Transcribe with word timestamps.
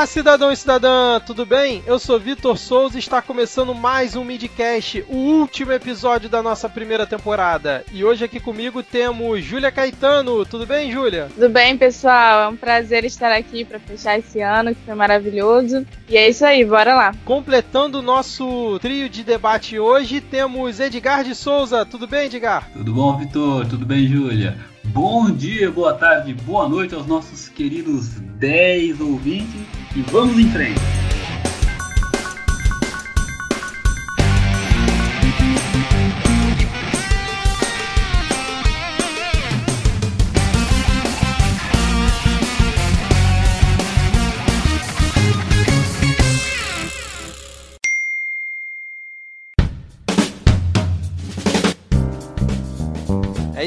Olá, 0.00 0.06
cidadão 0.06 0.50
e 0.50 0.56
cidadã, 0.56 1.20
tudo 1.20 1.44
bem? 1.44 1.82
Eu 1.86 1.98
sou 1.98 2.18
Vitor 2.18 2.56
Souza 2.56 2.96
e 2.96 2.98
está 2.98 3.20
começando 3.20 3.74
mais 3.74 4.16
um 4.16 4.24
Midcast, 4.24 5.04
o 5.06 5.14
último 5.14 5.72
episódio 5.72 6.26
da 6.26 6.42
nossa 6.42 6.70
primeira 6.70 7.06
temporada. 7.06 7.84
E 7.92 8.02
hoje 8.02 8.24
aqui 8.24 8.40
comigo 8.40 8.82
temos 8.82 9.44
Júlia 9.44 9.70
Caetano. 9.70 10.46
Tudo 10.46 10.64
bem, 10.64 10.90
Júlia? 10.90 11.28
Tudo 11.34 11.50
bem, 11.50 11.76
pessoal? 11.76 12.44
É 12.44 12.48
um 12.48 12.56
prazer 12.56 13.04
estar 13.04 13.30
aqui 13.30 13.62
para 13.62 13.78
fechar 13.78 14.18
esse 14.18 14.40
ano, 14.40 14.74
que 14.74 14.80
foi 14.86 14.94
maravilhoso. 14.94 15.86
E 16.08 16.16
é 16.16 16.30
isso 16.30 16.46
aí, 16.46 16.64
bora 16.64 16.94
lá. 16.94 17.14
Completando 17.26 17.98
o 17.98 18.02
nosso 18.02 18.78
trio 18.78 19.06
de 19.06 19.22
debate 19.22 19.78
hoje, 19.78 20.22
temos 20.22 20.80
Edgar 20.80 21.22
de 21.22 21.34
Souza. 21.34 21.84
Tudo 21.84 22.06
bem, 22.06 22.24
Edgar? 22.24 22.70
Tudo 22.72 22.94
bom, 22.94 23.18
Vitor? 23.18 23.66
Tudo 23.66 23.84
bem, 23.84 24.08
Júlia? 24.08 24.56
Bom 24.92 25.30
dia, 25.30 25.70
boa 25.70 25.94
tarde, 25.94 26.34
boa 26.34 26.68
noite 26.68 26.96
aos 26.96 27.06
nossos 27.06 27.48
queridos 27.48 28.08
10 28.38 29.00
ouvintes 29.00 29.60
e 29.94 30.02
vamos 30.02 30.36
em 30.36 30.50
frente. 30.50 30.80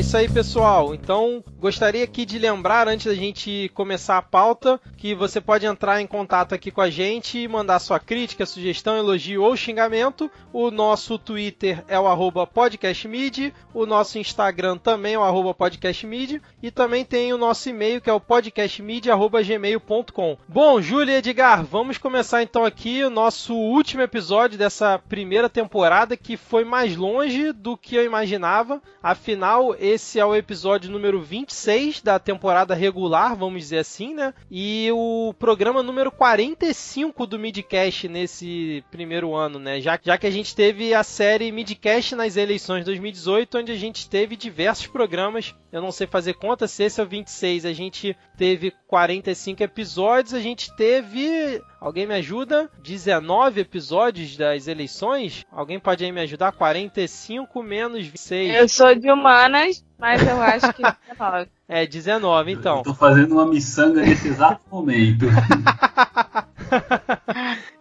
Isso 0.04 0.18
aí, 0.18 0.28
pessoal. 0.28 0.94
Então, 0.94 1.42
gostaria 1.60 2.04
aqui 2.04 2.26
de 2.26 2.38
lembrar, 2.38 2.90
antes 2.90 3.06
da 3.06 3.16
gente 3.16 3.72
começar 3.74 4.18
a 4.18 4.22
pauta, 4.22 4.78
que 4.98 5.16
você 5.16 5.40
pode 5.40 5.66
entrar 5.66 6.02
em 6.02 6.08
contato 6.08 6.54
aqui 6.54 6.70
com 6.70 6.82
a 6.82 6.90
gente 6.90 7.40
e 7.40 7.48
mandar 7.48 7.80
sua 7.80 7.98
crítica, 8.00 8.46
sugestão, 8.46 8.98
elogio 8.98 9.42
ou 9.42 9.56
xingamento. 9.56 10.30
O 10.52 10.70
nosso 10.70 11.18
Twitter 11.18 11.82
é 11.88 11.98
o 11.98 12.46
podcastmid, 12.46 13.54
o 13.74 13.86
nosso 13.86 14.20
Instagram 14.20 14.78
também 14.78 15.14
é 15.14 15.20
o 15.20 15.54
podcastmid 15.54 16.42
e 16.62 16.70
também 16.70 17.06
tem 17.06 17.32
o 17.34 17.38
nosso 17.38 17.70
e-mail 17.70 18.02
que 18.02 18.10
é 18.10 18.14
o 18.14 18.20
podcastmid.gmail.com. 18.20 20.38
Bom, 20.48 20.82
Júlia 20.82 21.14
e 21.14 21.18
Edgar, 21.18 21.64
vamos 21.64 21.98
começar 21.98 22.44
então 22.44 22.66
aqui 22.66 23.02
o 23.04 23.10
nosso 23.10 23.56
último 23.56 24.02
episódio 24.02 24.58
dessa 24.58 25.00
primeira 25.00 25.48
temporada 25.50 26.18
que 26.18 26.36
foi 26.36 26.66
mais 26.66 26.94
longe 26.96 27.54
do 27.54 27.78
que 27.78 27.96
eu 27.96 28.04
imaginava. 28.04 28.82
Afinal, 29.02 29.74
esse 29.94 30.20
é 30.20 30.26
o 30.26 30.36
episódio 30.36 30.92
número 30.92 31.22
26 31.22 32.02
da 32.02 32.18
temporada 32.18 32.74
regular, 32.74 33.36
vamos 33.36 33.62
dizer 33.62 33.78
assim, 33.78 34.14
né? 34.14 34.34
E 34.50 34.90
o 34.92 35.34
programa 35.38 35.84
número 35.84 36.12
45 36.12 37.28
do 37.28 37.38
Midcast 37.38 38.08
nesse 38.08 38.84
primeiro 38.90 39.36
ano, 39.36 39.60
né? 39.60 39.80
Já, 39.80 40.00
já 40.02 40.18
que 40.18 40.28
a 40.28 40.32
gente 40.32 40.56
teve 40.56 40.94
a 40.94 41.04
série 41.04 41.52
Midcast 41.52 42.16
nas 42.16 42.36
eleições 42.36 42.80
de 42.80 42.86
2018, 42.86 43.58
onde 43.60 43.72
a 43.72 43.78
gente 43.78 44.10
teve 44.10 44.36
diversos 44.36 44.88
programas. 44.88 45.54
Eu 45.74 45.82
não 45.82 45.92
sei 45.92 46.06
fazer 46.06 46.36
conta, 46.36 46.68
se 46.68 46.84
esse 46.84 47.02
é 47.02 47.04
o 47.04 47.08
26, 47.08 47.66
a 47.66 47.74
gente 47.74 48.16
teve 48.38 48.72
45 48.88 49.64
episódios, 49.64 50.36
a 50.36 50.40
gente 50.40 50.72
teve 50.76 51.60
Alguém 51.84 52.08
me 52.08 52.14
ajuda? 52.14 52.70
19 52.82 53.60
episódios 53.60 54.38
das 54.38 54.68
eleições? 54.68 55.46
Alguém 55.52 55.78
pode 55.78 56.06
aí 56.06 56.14
me 56.14 56.22
ajudar? 56.22 56.54
45 56.54 57.62
menos 57.62 58.08
26. 58.08 58.56
Eu 58.56 58.70
sou 58.70 58.96
de 58.96 59.12
humanas, 59.12 59.84
mas 60.00 60.26
eu 60.26 60.42
acho 60.42 60.72
que 60.74 60.82
19. 61.10 61.50
É, 61.68 61.88
19, 61.88 62.52
então. 62.52 62.78
Eu 62.78 62.84
tô 62.84 62.94
fazendo 62.94 63.34
uma 63.34 63.48
miçanga 63.48 64.02
nesse 64.02 64.28
exato 64.28 64.62
momento. 64.70 65.26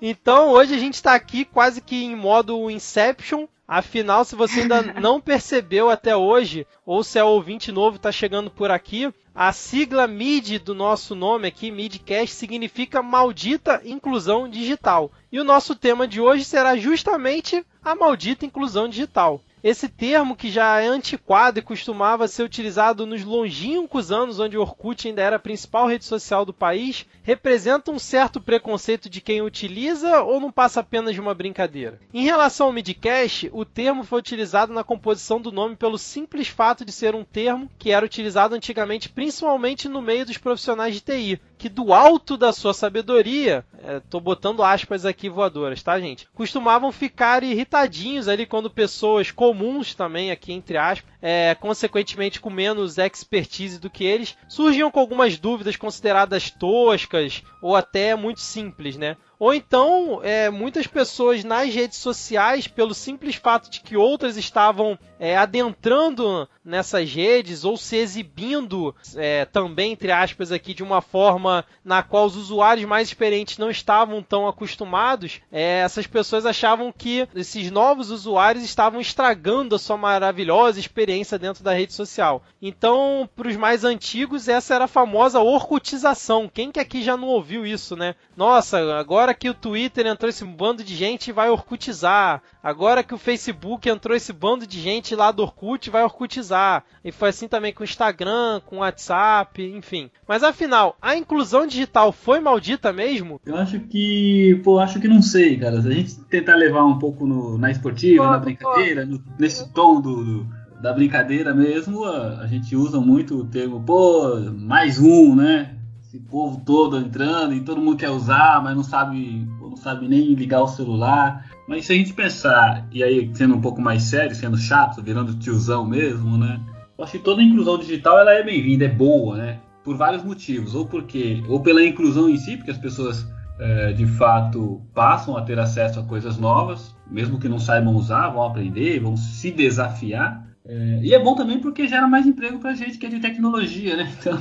então, 0.05 0.51
hoje 0.51 0.75
a 0.75 0.79
gente 0.79 0.95
está 0.95 1.15
aqui 1.15 1.45
quase 1.45 1.81
que 1.81 1.95
em 1.95 2.17
modo 2.17 2.69
Inception. 2.69 3.47
Afinal, 3.69 4.25
se 4.25 4.35
você 4.35 4.63
ainda 4.63 4.83
não 5.01 5.21
percebeu 5.21 5.89
até 5.89 6.17
hoje, 6.17 6.67
ou 6.85 7.05
se 7.05 7.21
é 7.21 7.25
ouvinte 7.25 7.71
novo 7.71 7.97
está 7.97 8.11
chegando 8.11 8.51
por 8.51 8.73
aqui, 8.73 9.15
a 9.33 9.53
sigla 9.53 10.09
MID 10.09 10.59
do 10.59 10.75
nosso 10.75 11.15
nome 11.15 11.47
aqui, 11.47 11.71
Midcast, 11.71 12.35
significa 12.35 13.01
Maldita 13.01 13.81
Inclusão 13.85 14.49
Digital. 14.49 15.13
E 15.31 15.39
o 15.39 15.45
nosso 15.45 15.77
tema 15.77 16.07
de 16.09 16.21
hoje 16.21 16.45
será 16.45 16.77
justamente 16.77 17.65
a 17.83 17.95
maldita 17.95 18.45
inclusão 18.45 18.89
digital. 18.89 19.41
Esse 19.63 19.89
termo, 19.89 20.35
que 20.35 20.51
já 20.51 20.81
é 20.81 20.89
antiquado 20.89 21.61
e 21.61 21.63
costumava 21.63 22.27
ser 22.27 22.43
utilizado 22.43 23.07
nos 23.07 23.23
longínquos 23.23 24.11
anos 24.11 24.41
onde 24.41 24.59
o 24.59 24.61
Orkut 24.61 25.07
ainda 25.07 25.23
era 25.23 25.37
a 25.37 25.39
principal 25.39 25.87
rede 25.87 26.05
social 26.05 26.45
do 26.45 26.53
país, 26.53 27.07
representa 27.23 27.93
um 27.93 27.99
certo 27.99 28.41
preconceito 28.41 29.09
de 29.09 29.21
quem 29.21 29.41
utiliza 29.41 30.21
ou 30.23 30.41
não 30.41 30.51
passa 30.51 30.81
apenas 30.81 31.15
de 31.15 31.21
uma 31.21 31.33
brincadeira? 31.33 32.01
Em 32.13 32.25
relação 32.25 32.67
ao 32.67 32.73
midcast, 32.73 33.49
o 33.53 33.65
termo 33.65 34.03
foi 34.03 34.19
utilizado 34.19 34.73
na 34.73 34.83
composição 34.83 35.41
do 35.41 35.53
nome 35.53 35.77
pelo 35.77 35.97
simples 35.97 36.49
fato 36.49 36.85
de 36.85 36.91
ser 36.91 37.15
um 37.15 37.23
termo 37.23 37.71
que 37.79 37.93
era 37.93 38.05
utilizado 38.05 38.57
antigamente 38.57 39.09
principalmente 39.09 39.89
no 39.89 40.03
meio 40.03 40.27
dos 40.27 40.39
profissionais 40.39 40.95
de 40.95 41.03
TI, 41.03 41.41
que 41.63 41.69
do 41.69 41.93
alto 41.93 42.37
da 42.37 42.53
sua 42.53 42.75
sabedoria, 42.75 43.65
é, 43.85 44.03
botando 44.19 44.65
aspas 44.65 45.07
aqui 45.07 45.29
voadoras, 45.29 45.81
tá, 45.81 46.01
gente? 46.01 46.27
Costumavam 46.35 46.91
ficar 46.91 47.45
irritadinhos 47.45 48.27
ali 48.27 48.47
quando 48.47 48.69
pessoas 48.69 49.31
comuns 49.31 49.95
também, 49.95 50.33
aqui 50.33 50.53
entre 50.53 50.77
aspas, 50.77 51.12
é, 51.23 51.55
consequentemente 51.55 52.41
com 52.41 52.51
menos 52.51 52.99
expertise 52.99 53.79
do 53.79 53.89
que 53.89 54.05
eles, 54.05 54.37
surgiam 54.49 54.91
com 54.91 54.99
algumas 54.99 55.39
dúvidas 55.39 55.77
consideradas 55.77 56.51
toscas 56.51 57.43
ou 57.63 57.77
até 57.77 58.17
muito 58.17 58.41
simples, 58.41 58.97
né? 58.97 59.17
Ou 59.39 59.53
então, 59.53 60.21
é, 60.23 60.51
muitas 60.51 60.87
pessoas 60.87 61.43
nas 61.43 61.75
redes 61.75 61.99
sociais, 61.99 62.69
pelo 62.69 62.95
simples 62.95 63.35
fato 63.35 63.69
de 63.69 63.81
que 63.81 63.97
outras 63.97 64.37
estavam 64.37 64.97
é, 65.19 65.37
adentrando 65.37 66.49
nessas 66.65 67.13
redes 67.13 67.65
ou 67.65 67.77
se 67.77 67.97
exibindo 67.97 68.95
é, 69.17 69.45
também, 69.45 69.93
entre 69.93 70.13
aspas, 70.13 70.53
aqui 70.53 70.73
de 70.73 70.85
uma 70.85 71.03
forma 71.03 71.65
na 71.85 72.05
qual 72.05 72.27
os 72.27 72.37
usuários 72.37 72.87
mais 72.87 73.09
experientes 73.09 73.59
não 73.59 73.69
estavam 73.69 74.23
tão 74.23 74.47
acostumados, 74.47 75.41
é, 75.51 75.81
essas 75.81 76.07
pessoas 76.07 76.47
achavam 76.47 76.93
que 76.93 77.27
esses 77.35 77.69
novos 77.69 78.11
usuários 78.11 78.63
estavam 78.63 79.01
estragando 79.01 79.75
a 79.75 79.79
sua 79.79 79.97
maravilhosa 79.97 80.79
experiência 80.79 81.12
dentro 81.39 81.65
da 81.65 81.73
rede 81.73 81.93
social. 81.95 82.43
Então, 82.61 83.29
para 83.35 83.49
os 83.49 83.57
mais 83.57 83.83
antigos, 83.83 84.47
essa 84.47 84.75
era 84.75 84.85
a 84.85 84.89
famosa 84.89 85.41
orcutização. 85.41 86.51
Quem 86.53 86.71
que 86.71 86.81
aqui 86.81 87.03
já 87.03 87.17
não 87.17 87.29
ouviu 87.29 87.65
isso, 87.65 87.97
né? 87.97 88.15
Nossa, 88.37 88.79
agora 88.99 89.33
agora 89.33 89.35
que 89.35 89.49
o 89.49 89.55
Twitter 89.55 90.07
entrou 90.07 90.29
esse 90.29 90.45
bando 90.45 90.85
de 90.85 90.95
gente, 90.95 91.33
vai 91.33 91.49
orcutizar. 91.49 92.43
Agora 92.63 93.03
que 93.03 93.15
o 93.15 93.19
Facebook 93.19 93.89
entrou 93.89 94.17
esse 94.17 94.33
bando 94.33 94.67
de 94.67 94.81
gente 94.81 95.15
lá 95.15 95.31
do 95.31 95.43
Orkut, 95.43 95.91
vai 95.91 96.03
orcutizar. 96.03 96.85
E 97.05 97.11
foi 97.11 97.31
assim 97.31 97.49
também 97.49 97.73
com 97.73 97.83
o 97.83 97.85
Instagram, 97.85 98.61
com 98.67 98.77
o 98.77 98.79
WhatsApp, 98.81 99.63
enfim. 99.63 100.11
Mas 100.27 100.43
afinal, 100.43 100.97
a 101.01 101.17
inclusão 101.17 101.67
digital 101.67 102.13
foi 102.13 102.41
maldita 102.41 102.93
mesmo? 102.93 103.41
Eu 103.45 103.57
acho 103.57 103.81
que, 103.81 104.61
pô, 104.65 104.79
acho 104.79 105.01
que 105.01 105.09
não 105.09 105.23
sei, 105.23 105.57
cara. 105.57 105.81
Se 105.81 105.89
a 105.89 105.93
gente 105.93 106.21
tentar 106.25 106.57
levar 106.57 106.85
um 106.85 106.99
pouco 106.99 107.27
no, 107.27 107.57
na 107.59 107.71
esportiva, 107.71 108.25
pô, 108.25 108.31
na 108.31 108.39
brincadeira, 108.39 109.07
no, 109.07 109.23
nesse 109.39 109.73
tom 109.73 110.01
do, 110.01 110.25
do 110.25 110.62
da 110.83 110.93
brincadeira 110.93 111.55
mesmo, 111.55 112.05
a, 112.05 112.41
a, 112.41 112.47
gente 112.47 112.75
usa 112.75 113.01
muito 113.01 113.39
o 113.39 113.45
termo, 113.45 113.81
pô, 113.83 114.41
mais 114.51 114.99
um, 114.99 115.35
né? 115.35 115.77
esse 116.13 116.19
povo 116.19 116.61
todo 116.67 116.99
entrando 116.99 117.55
e 117.55 117.61
todo 117.61 117.81
mundo 117.81 117.97
quer 117.97 118.11
usar, 118.11 118.63
mas 118.63 118.77
não 118.77 118.85
sabe, 118.85 119.49
não 119.59 119.77
sabe 119.77 120.07
nem 120.07 120.35
ligar 120.35 120.61
o 120.61 120.69
celular. 120.69 121.47
Mas 121.67 121.87
se 121.87 121.93
a 121.95 121.97
gente 121.97 122.13
pensar, 122.13 122.87
e 122.93 123.03
aí 123.03 123.31
sendo 123.33 123.55
um 123.55 123.61
pouco 123.63 123.81
mais 123.81 124.03
sério, 124.03 124.37
sendo 124.37 124.59
chato, 124.59 125.03
virando 125.03 125.39
tiozão 125.39 125.87
mesmo, 125.87 126.37
né? 126.37 126.61
Eu 126.99 127.05
acho 127.05 127.13
que 127.13 127.19
toda 127.19 127.43
inclusão 127.43 127.79
digital 127.79 128.19
ela 128.19 128.33
é 128.33 128.43
bem-vinda, 128.43 128.85
é 128.85 128.89
boa, 128.89 129.39
né? 129.39 129.61
Por 129.83 129.97
vários 129.97 130.23
motivos. 130.23 130.75
Ou 130.75 130.85
porque, 130.85 131.43
ou 131.49 131.61
pela 131.61 131.83
inclusão 131.83 132.29
em 132.29 132.37
si, 132.37 132.59
porque 132.59 132.73
as 132.73 132.79
pessoas 132.79 133.27
é, 133.59 133.93
de 133.95 134.07
fato 134.07 134.83
passam 134.93 135.35
a 135.35 135.41
ter 135.41 135.59
acesso 135.59 135.99
a 135.99 136.05
coisas 136.05 136.37
novas, 136.37 136.95
mesmo 137.11 137.39
que 137.39 137.49
não 137.49 137.59
saibam 137.59 137.95
usar, 137.95 138.29
vão 138.29 138.43
aprender, 138.43 139.01
vão 139.01 139.17
se 139.17 139.51
desafiar. 139.51 140.47
É, 140.69 141.01
e 141.03 141.13
é 141.13 141.19
bom 141.19 141.35
também 141.35 141.59
porque 141.59 141.89
gera 141.89 142.07
mais 142.07 142.25
emprego 142.25 142.59
pra 142.59 142.75
gente 142.75 142.97
que 142.97 143.07
é 143.07 143.09
de 143.09 143.19
tecnologia, 143.19 143.97
né? 143.97 144.13
Então... 144.19 144.39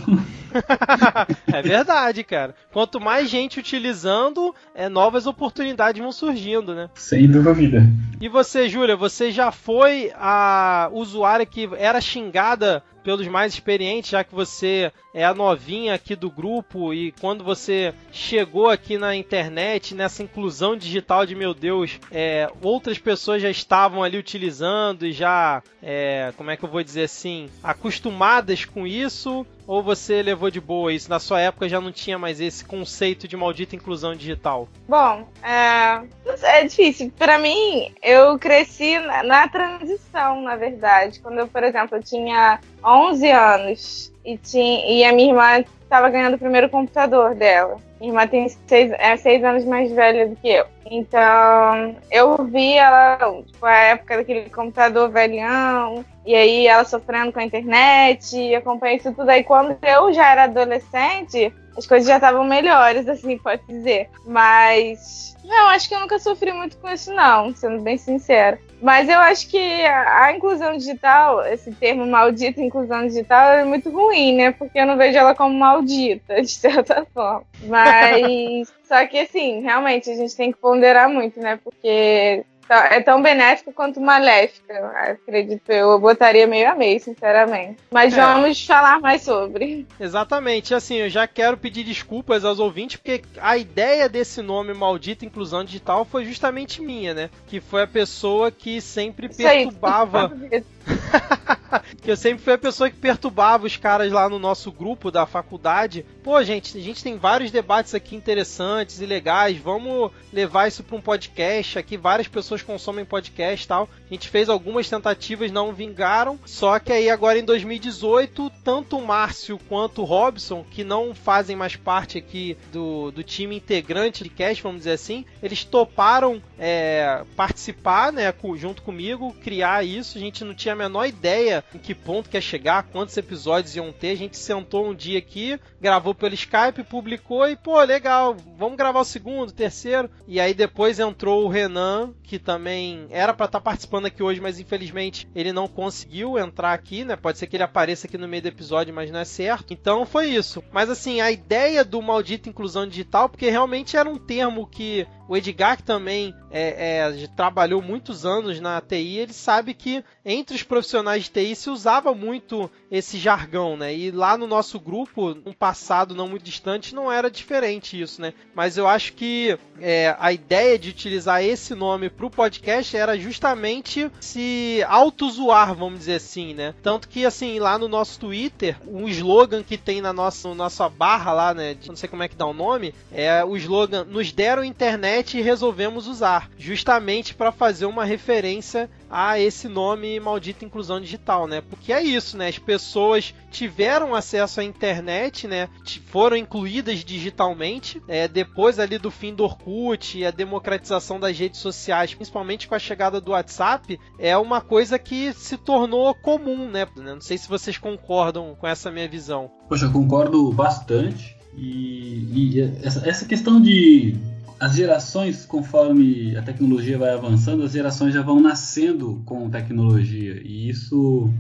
é 1.52 1.62
verdade, 1.62 2.24
cara. 2.24 2.54
Quanto 2.72 3.00
mais 3.00 3.30
gente 3.30 3.60
utilizando, 3.60 4.54
é, 4.76 4.88
novas 4.88 5.26
oportunidades 5.26 6.02
vão 6.02 6.12
surgindo, 6.12 6.76
né? 6.76 6.90
Sem 6.94 7.28
dúvida. 7.28 7.84
E 8.20 8.30
você, 8.30 8.70
Júlia, 8.70 8.96
você 8.96 9.32
já 9.32 9.52
foi 9.52 10.12
a 10.16 10.90
usuária 10.94 11.46
que 11.46 11.68
era 11.78 12.00
xingada 12.00 12.84
pelos 13.04 13.28
mais 13.28 13.54
experientes, 13.54 14.12
já 14.12 14.24
que 14.24 14.34
você 14.34 14.92
é 15.14 15.26
a 15.26 15.34
novinha 15.34 15.94
aqui 15.94 16.16
do 16.16 16.30
grupo 16.30 16.94
e 16.94 17.12
quando 17.14 17.44
você 17.44 17.94
chegou 18.12 18.70
aqui 18.70 18.98
na 18.98 19.16
internet, 19.16 19.94
nessa 19.94 20.24
inclusão 20.24 20.76
digital 20.76 21.26
de 21.26 21.36
meu 21.36 21.54
Deus, 21.54 22.00
é, 22.12 22.50
outras 22.62 22.98
pessoas 22.98 23.42
já 23.42 23.50
estavam 23.50 24.04
ali 24.04 24.18
utilizando 24.18 25.06
e 25.06 25.12
já, 25.12 25.62
é, 25.82 26.34
como 26.38 26.50
é 26.52 26.58
que 26.58 26.64
eu 26.64 26.70
vou 26.70 26.84
dizer 26.84 27.04
assim, 27.04 27.50
acostumadas 27.64 28.66
com 28.66 28.88
isso? 28.88 29.46
Ou 29.68 29.82
você 29.82 30.22
levou 30.22 30.50
de 30.50 30.60
boa 30.60 30.92
isso? 30.94 31.10
Na 31.10 31.20
sua 31.20 31.40
época 31.40 31.70
já 31.70 31.80
não 31.80 31.92
tinha 31.92 32.18
mais 32.18 32.40
esse 32.42 32.64
conceito 32.64 33.28
de 33.28 33.38
maldita 33.38 33.76
inclusão 33.76 34.16
digital? 34.16 34.68
Bom, 34.88 35.28
é, 35.44 36.02
é 36.44 36.64
difícil. 36.66 37.12
Para 37.18 37.38
mim, 37.38 37.94
eu 38.02 38.38
cresci 38.40 39.00
na, 39.00 39.24
na, 39.24 39.48
transição, 39.48 40.42
na 40.42 40.56
verdade. 40.56 41.20
Quando 41.20 41.40
eu, 41.40 41.48
por 41.48 41.64
exemplo, 41.64 41.98
eu 41.98 42.04
tinha 42.04 42.60
11 42.84 43.32
anos 43.32 44.14
e, 44.26 44.38
tinha, 44.38 44.86
e 44.92 45.04
a 45.04 45.14
minha 45.14 45.30
irmã 45.30 45.64
estava 45.84 46.10
ganhando 46.10 46.36
o 46.36 46.40
primeiro 46.40 46.70
computador 46.70 47.36
dela. 47.36 47.78
Minha 48.02 48.14
irmã 48.14 48.26
tem 48.28 48.50
seis, 48.50 48.92
é 48.94 49.16
seis 49.16 49.44
anos 49.44 49.64
mais 49.64 49.92
velha 49.92 50.28
do 50.28 50.36
que 50.36 50.50
eu. 50.50 50.66
Então, 50.90 51.96
eu 52.10 52.36
vi 52.46 52.74
ela, 52.74 53.20
tipo, 53.46 53.64
a 53.64 53.76
época 53.76 54.18
daquele 54.18 54.50
computador 54.50 55.08
velhão, 55.12 56.04
e 56.26 56.34
aí 56.34 56.66
ela 56.66 56.84
sofrendo 56.84 57.32
com 57.32 57.40
a 57.40 57.44
internet, 57.44 58.36
e 58.36 58.56
acompanhei 58.56 58.98
isso 58.98 59.14
tudo. 59.14 59.30
Aí 59.30 59.44
quando 59.44 59.78
eu 59.84 60.12
já 60.12 60.32
era 60.32 60.46
adolescente, 60.46 61.54
as 61.78 61.86
coisas 61.86 62.08
já 62.08 62.16
estavam 62.16 62.44
melhores, 62.44 63.08
assim, 63.08 63.38
pode 63.38 63.62
dizer. 63.68 64.10
Mas 64.26 65.32
não, 65.44 65.70
acho 65.70 65.90
que 65.90 65.96
eu 65.96 66.00
nunca 66.00 66.20
sofri 66.20 66.54
muito 66.54 66.78
com 66.78 66.90
isso, 66.90 67.12
não, 67.14 67.54
sendo 67.56 67.82
bem 67.82 67.98
sincera. 67.98 68.60
Mas 68.82 69.10
eu 69.10 69.20
acho 69.20 69.48
que 69.48 69.58
a, 69.86 70.26
a, 70.26 70.36
inclusão 70.36 70.76
digital, 70.78 71.46
esse 71.46 71.72
termo 71.72 72.06
maldito 72.06 72.62
inclusão 72.62 73.06
digital, 73.06 73.52
é 73.52 73.64
muito 73.64 73.90
ruim, 73.90 74.36
né? 74.36 74.52
Porque 74.52 74.80
eu 74.80 74.86
não 74.86 74.98
vejo 74.98 75.18
ela 75.18 75.36
como 75.36 75.58
maldita, 75.58 76.42
de 76.42 76.52
certa 76.52 77.06
forma. 77.14 77.44
Mas. 77.64 78.72
só 78.88 79.06
que, 79.08 79.20
assim, 79.20 79.62
realmente 79.62 80.10
a 80.10 80.16
gente 80.16 80.36
tem 80.36 80.52
que 80.52 80.58
ponderar 80.58 81.10
muito, 81.10 81.40
né? 81.40 81.60
Porque 81.64 82.44
é 82.74 83.02
tão 83.02 83.22
benéfica 83.22 83.72
quanto 83.74 84.00
maléfica, 84.00 84.74
acredito 84.96 85.70
eu. 85.70 85.92
Eu 85.92 86.00
botaria 86.00 86.48
meio 86.48 86.70
a 86.70 86.76
meio, 86.76 87.00
sinceramente. 87.00 87.78
Mas 87.92 88.14
é. 88.14 88.22
vamos 88.22 88.66
falar 88.66 89.00
mais 89.00 89.24
sobre. 89.24 89.86
Exatamente. 90.00 90.74
Assim, 90.74 90.96
eu 90.96 91.10
já 91.10 91.28
quero 91.28 91.58
pedir 91.58 91.84
desculpas 91.84 92.46
aos 92.46 92.60
ouvintes, 92.60 92.98
porque 92.98 93.22
a 93.40 93.58
ideia 93.58 94.08
desse 94.08 94.42
nome 94.42 94.74
Maldita 94.74 95.26
Inclusão 95.26 95.64
Digital 95.64 96.06
foi 96.06 96.26
justamente 96.26 96.82
minha, 96.82 97.14
né? 97.14 97.30
Que 97.48 97.60
foi 97.60 97.84
a 97.84 97.88
pessoa 97.88 98.52
que 98.52 98.80
sempre 98.80 99.28
perturbava. 99.28 100.32
que 100.50 100.64
eu 102.06 102.18
sempre 102.18 102.44
fui 102.44 102.54
a 102.54 102.58
pessoa 102.58 102.90
que 102.90 102.98
perturbava 102.98 103.66
os 103.66 103.78
caras 103.78 104.12
lá 104.12 104.28
no 104.28 104.40
nosso 104.40 104.72
grupo 104.72 105.12
da 105.12 105.26
faculdade. 105.26 106.06
Pô, 106.24 106.42
gente, 106.44 106.78
a 106.78 106.82
gente 106.82 107.04
tem 107.04 107.18
vários 107.18 107.52
debates 107.52 107.94
aqui 107.94 108.16
interessantes 108.16 109.02
e 109.02 109.06
legais. 109.06 109.58
Vamos 109.58 110.12
levar 110.32 110.68
isso 110.68 110.84
para 110.84 110.96
um 110.96 111.02
podcast. 111.02 111.78
Aqui 111.78 111.98
várias 111.98 112.28
pessoas 112.28 112.62
consomem 112.62 113.06
podcast 113.06 113.66
e 113.66 113.68
tal. 113.68 113.90
A 114.10 114.14
gente 114.14 114.30
fez 114.30 114.50
algumas 114.50 114.90
tentativas, 114.90 115.52
não 115.52 115.74
vingaram. 115.74 116.40
Só 116.46 116.80
que 116.80 116.92
aí 116.92 117.10
agora 117.10 117.40
em 117.40 117.46
2018, 117.46 118.52
tanto 118.64 118.98
o 118.98 119.06
Márcio 119.06 119.60
quanto 119.70 120.02
o 120.02 120.06
Robson, 120.06 120.66
que 120.70 120.84
não 120.84 121.14
fazem 121.14 121.56
mais 121.56 121.76
parte 121.76 122.18
aqui 122.18 122.58
do, 122.72 123.12
do 123.12 123.24
time 123.24 123.56
integrante 123.58 124.24
de 124.24 124.30
cast, 124.30 124.62
vamos 124.62 124.80
dizer 124.80 124.92
assim, 124.92 125.26
eles 125.42 125.64
toparam 125.64 126.42
é, 126.58 127.24
participar, 127.36 128.12
né, 128.12 128.34
junto 128.56 128.82
comigo, 128.82 129.36
criar 129.44 129.86
isso. 129.86 130.18
A 130.18 130.22
gente 130.22 130.44
não 130.44 130.54
tinha 130.54 130.74
a 130.74 130.78
menor 130.78 131.01
ideia 131.08 131.64
em 131.74 131.78
que 131.78 131.94
ponto 131.94 132.30
quer 132.30 132.42
chegar, 132.42 132.84
quantos 132.84 133.16
episódios 133.18 133.76
iam 133.76 133.92
ter. 133.92 134.12
A 134.12 134.18
gente 134.18 134.38
sentou 134.38 134.88
um 134.88 134.96
dia 134.96 135.20
aqui, 135.20 135.60
gravou 135.80 136.14
pelo 136.14 136.34
Skype, 136.34 136.84
publicou 136.84 137.48
e, 137.48 137.56
pô, 137.56 137.82
legal, 137.82 138.36
vamos 138.58 138.78
gravar 138.78 139.00
o 139.00 139.06
segundo, 139.06 139.52
terceiro. 139.52 140.10
E 140.28 140.40
aí 140.40 140.54
depois 140.54 141.00
entrou 141.00 141.46
o 141.46 141.50
Renan, 141.50 142.14
que 142.24 142.40
também 142.40 143.08
era 143.10 143.34
para 143.34 143.46
estar 143.46 143.60
tá 143.60 143.64
participando 143.64 144.06
aqui 144.06 144.24
hoje, 144.24 144.40
mas 144.40 144.60
infelizmente 144.60 145.28
ele 145.36 145.52
não 145.52 145.68
conseguiu 145.68 146.38
entrar 146.38 146.74
aqui, 146.74 147.04
né? 147.04 147.16
Pode 147.16 147.38
ser 147.38 147.48
que 147.48 147.56
ele 147.56 147.64
apareça 147.64 148.08
aqui 148.08 148.18
no 148.18 148.28
meio 148.28 148.44
do 148.44 148.48
episódio, 148.48 148.94
mas 148.94 149.12
não 149.12 149.20
é 149.20 149.26
certo. 149.26 149.74
Então 149.74 150.06
foi 150.06 150.28
isso. 150.28 150.64
Mas 150.72 150.90
assim, 150.90 151.22
a 151.22 151.32
ideia 151.32 151.84
do 151.84 152.02
maldito 152.02 152.50
inclusão 152.50 152.88
digital, 152.88 153.30
porque 153.30 153.50
realmente 153.50 153.98
era 153.98 154.10
um 154.10 154.18
termo 154.18 154.68
que 154.68 155.08
o 155.32 155.38
Edgar, 155.38 155.78
que 155.78 155.84
também 155.84 156.36
é, 156.52 156.98
é, 157.00 157.28
trabalhou 157.38 157.82
muitos 157.82 158.26
anos 158.26 158.60
na 158.60 158.82
TI, 158.82 159.18
ele 159.18 159.32
sabe 159.32 159.74
que 159.74 160.04
entre 160.26 160.56
os 160.56 160.62
profissionais 160.64 160.91
de 161.20 161.30
TI 161.30 161.56
se 161.56 161.70
usava 161.70 162.14
muito 162.14 162.70
esse 162.92 163.18
jargão, 163.18 163.78
né? 163.78 163.96
E 163.96 164.12
lá 164.12 164.38
no 164.38 164.46
nosso 164.46 164.80
grupo, 164.80 165.38
um 165.46 165.54
passado 165.54 166.14
não 166.14 166.28
muito 166.28 166.44
distante, 166.44 166.94
não 166.94 167.12
era 167.12 167.32
diferente 167.32 168.00
isso, 168.00 168.22
né? 168.22 168.34
Mas 168.54 168.78
eu 168.78 168.88
acho 168.88 169.14
que 169.14 169.58
é, 169.80 170.16
a 170.20 170.34
ideia 170.34 170.78
de 170.78 170.90
utilizar 170.90 171.44
esse 171.44 171.74
nome 171.74 172.10
para 172.10 172.26
o 172.26 172.30
podcast 172.30 172.96
era 172.96 173.18
justamente 173.18 174.12
se 174.20 174.84
auto-zoar, 174.88 175.74
vamos 175.74 176.00
dizer 176.00 176.16
assim, 176.16 176.54
né? 176.54 176.76
Tanto 176.84 177.08
que, 177.08 177.26
assim, 177.26 177.60
lá 177.60 177.78
no 177.78 177.88
nosso 177.88 178.20
Twitter, 178.20 178.76
um 178.86 179.08
slogan 179.08 179.64
que 179.64 179.78
tem 179.78 180.02
na 180.02 180.12
nossa, 180.12 180.54
nossa 180.54 180.90
barra 180.90 181.32
lá, 181.32 181.54
né? 181.54 181.78
Não 181.88 181.96
sei 181.96 182.10
como 182.10 182.24
é 182.24 182.28
que 182.28 182.36
dá 182.36 182.46
o 182.46 182.54
nome, 182.54 182.94
é 183.12 183.44
o 183.44 183.56
slogan 183.56 184.04
Nos 184.04 184.32
deram 184.32 184.64
internet 184.64 185.38
e 185.38 185.42
resolvemos 185.42 186.08
usar, 186.08 186.50
justamente 186.58 187.34
para 187.34 187.52
fazer 187.52 187.86
uma 187.86 188.04
referência 188.04 188.90
a 189.12 189.38
esse 189.38 189.68
nome 189.68 190.18
maldito 190.22 190.64
inclusão 190.64 191.02
digital, 191.02 191.46
né? 191.46 191.60
Porque 191.60 191.92
é 191.92 192.02
isso, 192.02 192.38
né? 192.38 192.48
As 192.48 192.58
pessoas 192.58 193.36
tiveram 193.52 194.16
acesso 194.16 194.62
à 194.62 194.64
internet, 194.64 195.48
né? 195.48 195.68
Foram 196.06 196.38
incluídas 196.38 197.04
digitalmente. 197.04 198.02
É, 198.08 198.28
depois 198.28 198.80
ali 198.80 198.98
do 198.98 199.12
fim 199.12 199.36
do 199.36 199.44
Orkut 199.44 200.18
e 200.18 200.26
a 200.26 200.32
democratização 200.32 201.20
das 201.20 201.38
redes 201.38 201.60
sociais, 201.60 202.14
principalmente 202.14 202.68
com 202.68 202.76
a 202.76 202.80
chegada 202.80 203.20
do 203.20 203.32
WhatsApp, 203.32 204.00
é 204.18 204.38
uma 204.38 204.62
coisa 204.62 204.98
que 204.98 205.34
se 205.34 205.58
tornou 205.58 206.16
comum, 206.16 206.70
né? 206.70 206.88
Não 206.96 207.20
sei 207.20 207.38
se 207.38 207.50
vocês 207.50 207.78
concordam 207.78 208.56
com 208.56 208.66
essa 208.66 208.90
minha 208.90 209.10
visão. 209.10 209.52
Poxa, 209.68 209.86
eu 209.86 209.92
concordo 209.92 210.52
bastante. 210.54 211.36
E, 211.58 212.54
e 212.56 212.62
essa, 212.82 213.08
essa 213.08 213.26
questão 213.26 213.62
de 213.62 214.16
as 214.62 214.76
gerações, 214.76 215.44
conforme 215.44 216.38
a 216.38 216.42
tecnologia 216.44 216.96
vai 216.96 217.10
avançando, 217.10 217.64
as 217.64 217.72
gerações 217.72 218.14
já 218.14 218.22
vão 218.22 218.40
nascendo 218.40 219.20
com 219.26 219.50
tecnologia. 219.50 220.40
E 220.46 220.70
isso. 220.70 221.34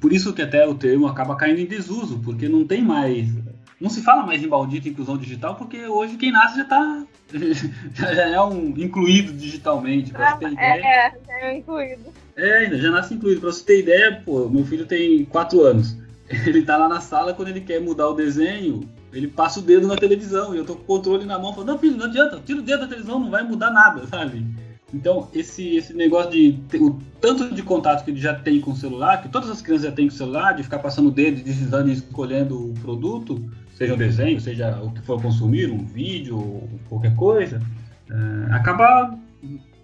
Por 0.00 0.12
isso 0.12 0.32
que 0.32 0.42
até 0.42 0.64
o 0.64 0.74
termo 0.74 1.08
acaba 1.08 1.34
caindo 1.34 1.58
em 1.60 1.66
desuso, 1.66 2.20
porque 2.20 2.48
não 2.48 2.64
tem 2.64 2.80
mais. 2.80 3.28
Não 3.80 3.90
se 3.90 4.00
fala 4.00 4.24
mais 4.24 4.44
em 4.44 4.46
maldita 4.46 4.88
inclusão 4.88 5.18
digital, 5.18 5.56
porque 5.56 5.86
hoje 5.86 6.16
quem 6.16 6.30
nasce 6.30 6.56
já 6.56 6.62
está 6.62 7.04
já 8.14 8.28
é 8.28 8.40
um 8.40 8.68
incluído 8.76 9.32
digitalmente. 9.32 10.12
Pra 10.12 10.30
ah, 10.30 10.36
ter 10.36 10.52
ideia. 10.52 10.86
É, 10.86 11.12
já 11.26 11.34
é 11.40 11.58
incluído. 11.58 12.04
É, 12.36 12.78
já 12.78 12.90
nasce 12.92 13.14
incluído. 13.14 13.40
Pra 13.40 13.50
você 13.50 13.64
ter 13.64 13.80
ideia, 13.80 14.22
pô, 14.24 14.48
meu 14.48 14.64
filho 14.64 14.86
tem 14.86 15.24
4 15.24 15.60
anos. 15.62 15.96
Ele 16.46 16.62
tá 16.62 16.76
lá 16.76 16.88
na 16.88 17.00
sala 17.00 17.34
quando 17.34 17.48
ele 17.48 17.60
quer 17.60 17.80
mudar 17.80 18.08
o 18.08 18.14
desenho, 18.14 18.88
ele 19.12 19.28
passa 19.28 19.60
o 19.60 19.62
dedo 19.62 19.86
na 19.86 19.96
televisão 19.96 20.54
e 20.54 20.58
eu 20.58 20.64
tô 20.64 20.74
com 20.74 20.82
o 20.82 20.84
controle 20.84 21.24
na 21.24 21.38
mão, 21.38 21.52
falando, 21.52 21.68
não, 21.68 21.78
filho, 21.78 21.96
não 21.96 22.06
adianta, 22.06 22.40
tira 22.44 22.58
o 22.58 22.62
dedo 22.62 22.80
da 22.80 22.88
televisão, 22.88 23.20
não 23.20 23.30
vai 23.30 23.42
mudar 23.42 23.70
nada, 23.70 24.06
sabe? 24.08 24.44
Então, 24.92 25.28
esse, 25.32 25.76
esse 25.76 25.94
negócio 25.94 26.30
de 26.30 26.58
o 26.78 26.98
tanto 27.20 27.54
de 27.54 27.62
contato 27.62 28.04
que 28.04 28.10
ele 28.10 28.20
já 28.20 28.34
tem 28.34 28.60
com 28.60 28.72
o 28.72 28.76
celular, 28.76 29.22
que 29.22 29.28
todas 29.28 29.48
as 29.48 29.62
crianças 29.62 29.86
já 29.86 29.92
têm 29.92 30.06
com 30.06 30.14
o 30.14 30.16
celular, 30.16 30.52
de 30.52 30.62
ficar 30.62 30.80
passando 30.80 31.08
o 31.08 31.10
dedo, 31.10 31.42
deslizando 31.42 31.88
e 31.88 31.92
escolhendo 31.92 32.70
o 32.70 32.74
produto, 32.74 33.42
seja 33.74 33.94
um 33.94 33.96
desenho, 33.96 34.40
seja 34.40 34.78
o 34.82 34.92
que 34.92 35.00
for 35.00 35.20
consumir, 35.20 35.70
um 35.70 35.84
vídeo, 35.84 36.68
qualquer 36.90 37.16
coisa, 37.16 37.62
é, 38.10 38.52
acaba, 38.52 39.18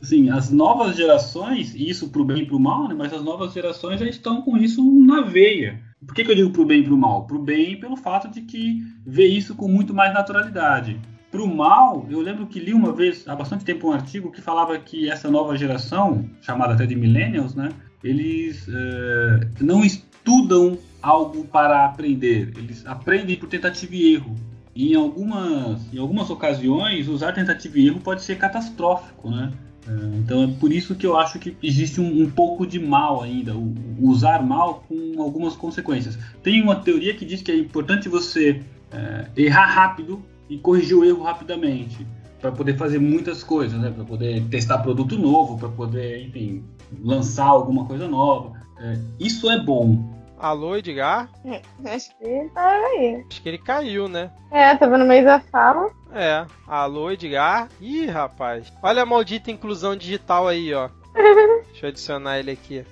assim, 0.02 0.28
as 0.28 0.50
novas 0.50 0.94
gerações, 0.94 1.74
isso 1.74 2.10
pro 2.10 2.24
bem 2.24 2.42
e 2.42 2.46
pro 2.46 2.60
mal, 2.60 2.86
né, 2.86 2.94
mas 2.94 3.12
as 3.12 3.22
novas 3.22 3.54
gerações 3.54 4.00
já 4.00 4.06
estão 4.06 4.42
com 4.42 4.58
isso 4.58 4.82
na 5.00 5.22
veia. 5.22 5.87
Por 6.06 6.14
que, 6.14 6.24
que 6.24 6.30
eu 6.30 6.34
digo 6.36 6.50
pro 6.50 6.64
bem 6.64 6.80
e 6.80 6.84
pro 6.84 6.96
mal? 6.96 7.26
Pro 7.26 7.38
bem 7.38 7.78
pelo 7.78 7.96
fato 7.96 8.28
de 8.28 8.42
que 8.42 8.82
vê 9.04 9.26
isso 9.26 9.54
com 9.54 9.68
muito 9.68 9.92
mais 9.92 10.14
naturalidade. 10.14 11.00
Pro 11.30 11.46
mal, 11.46 12.06
eu 12.08 12.20
lembro 12.20 12.46
que 12.46 12.58
li 12.58 12.72
uma 12.72 12.92
vez, 12.92 13.26
há 13.28 13.34
bastante 13.34 13.64
tempo, 13.64 13.88
um 13.88 13.92
artigo 13.92 14.30
que 14.30 14.40
falava 14.40 14.78
que 14.78 15.10
essa 15.10 15.30
nova 15.30 15.56
geração, 15.56 16.24
chamada 16.40 16.72
até 16.74 16.86
de 16.86 16.96
millennials, 16.96 17.54
né? 17.54 17.68
Eles 18.02 18.66
é, 18.68 19.48
não 19.60 19.84
estudam 19.84 20.78
algo 21.02 21.44
para 21.44 21.84
aprender, 21.84 22.52
eles 22.56 22.86
aprendem 22.86 23.36
por 23.36 23.48
tentativa 23.48 23.94
e 23.94 24.14
erro. 24.14 24.34
E 24.74 24.92
em 24.92 24.94
algumas, 24.94 25.92
em 25.92 25.98
algumas 25.98 26.30
ocasiões, 26.30 27.08
usar 27.08 27.32
tentativa 27.32 27.78
e 27.78 27.88
erro 27.88 28.00
pode 28.00 28.22
ser 28.22 28.38
catastrófico, 28.38 29.30
né? 29.30 29.52
É, 29.88 30.18
então 30.18 30.42
é 30.42 30.46
por 30.60 30.72
isso 30.72 30.94
que 30.94 31.06
eu 31.06 31.16
acho 31.16 31.38
que 31.38 31.56
existe 31.62 32.00
um, 32.00 32.22
um 32.22 32.30
pouco 32.30 32.66
de 32.66 32.78
mal 32.78 33.22
ainda, 33.22 33.56
o 33.56 33.74
usar 34.00 34.42
mal 34.44 34.84
com 34.86 35.22
algumas 35.22 35.56
consequências. 35.56 36.18
Tem 36.42 36.62
uma 36.62 36.76
teoria 36.76 37.14
que 37.14 37.24
diz 37.24 37.40
que 37.40 37.50
é 37.50 37.56
importante 37.56 38.08
você 38.08 38.62
é, 38.92 39.26
errar 39.36 39.66
rápido 39.66 40.22
e 40.48 40.58
corrigir 40.58 40.96
o 40.96 41.04
erro 41.04 41.22
rapidamente 41.22 42.06
para 42.40 42.52
poder 42.52 42.76
fazer 42.76 42.98
muitas 42.98 43.42
coisas, 43.42 43.80
né? 43.80 43.90
Para 43.90 44.04
poder 44.04 44.44
testar 44.44 44.78
produto 44.78 45.18
novo, 45.18 45.58
para 45.58 45.68
poder, 45.68 46.26
enfim, 46.26 46.62
lançar 47.02 47.46
alguma 47.46 47.84
coisa 47.84 48.06
nova. 48.06 48.52
É, 48.78 48.98
isso 49.18 49.50
é 49.50 49.58
bom. 49.58 50.17
Alô, 50.40 50.76
Edgar? 50.76 51.28
É, 51.44 51.60
acho 51.92 52.16
que 52.16 52.24
ele 52.24 52.48
tá 52.50 52.70
aí. 52.70 53.24
Acho 53.28 53.42
que 53.42 53.48
ele 53.48 53.58
caiu, 53.58 54.08
né? 54.08 54.30
É, 54.52 54.74
tava 54.76 54.96
no 54.96 55.04
meio 55.04 55.24
da 55.24 55.40
fala. 55.40 55.90
É. 56.12 56.46
Alô, 56.66 57.10
Edgar? 57.10 57.68
Ih, 57.80 58.06
rapaz. 58.06 58.72
Olha 58.80 59.02
a 59.02 59.06
maldita 59.06 59.50
inclusão 59.50 59.96
digital 59.96 60.46
aí, 60.46 60.72
ó. 60.72 60.88
Deixa 61.72 61.86
eu 61.86 61.88
adicionar 61.88 62.38
ele 62.38 62.52
aqui. 62.52 62.84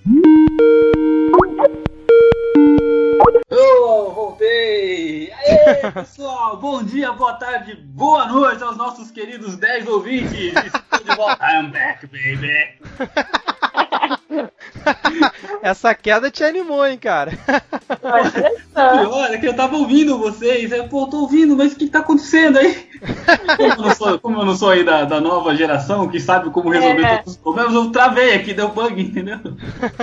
Ô, 3.49 4.11
voltei! 4.11 5.33
Aê, 5.33 5.91
pessoal! 5.95 6.57
Bom 6.57 6.83
dia, 6.83 7.12
boa 7.12 7.35
tarde, 7.35 7.76
boa 7.76 8.26
noite 8.26 8.62
aos 8.65 8.76
nossos 8.76 9.12
queridos 9.12 9.57
10 9.57 9.87
ouvintes! 9.87 10.53
Estou 10.65 11.05
de 11.05 11.17
volta. 11.17 11.38
I'm 11.47 11.71
back, 11.71 12.07
baby! 12.09 12.81
Essa 15.66 15.94
queda 15.96 16.30
te 16.30 16.44
animou, 16.44 16.87
hein, 16.87 16.96
cara? 16.96 17.32
Olha 18.75 19.35
é 19.35 19.38
que 19.38 19.47
eu 19.47 19.55
tava 19.55 19.76
ouvindo 19.76 20.19
vocês, 20.19 20.73
aí, 20.73 20.83
pô, 20.88 21.07
tô 21.07 21.21
ouvindo, 21.23 21.57
mas 21.57 21.73
o 21.73 21.76
que 21.76 21.87
tá 21.87 22.00
acontecendo 22.00 22.59
aí? 22.59 22.87
Como 23.57 23.73
eu 23.73 23.76
não 23.76 23.95
sou, 23.95 24.19
como 24.19 24.40
eu 24.40 24.45
não 24.45 24.57
sou 24.57 24.71
aí 24.71 24.85
da, 24.85 25.05
da 25.05 25.21
nova 25.21 25.55
geração 25.55 26.09
que 26.09 26.19
sabe 26.19 26.50
como 26.50 26.71
resolver 26.71 27.05
é. 27.05 27.16
todos 27.19 27.35
os 27.35 27.38
problemas, 27.38 27.75
eu 27.75 27.90
travei 27.90 28.35
aqui, 28.35 28.52
deu 28.55 28.71
bug, 28.71 29.00
entendeu? 29.00 29.38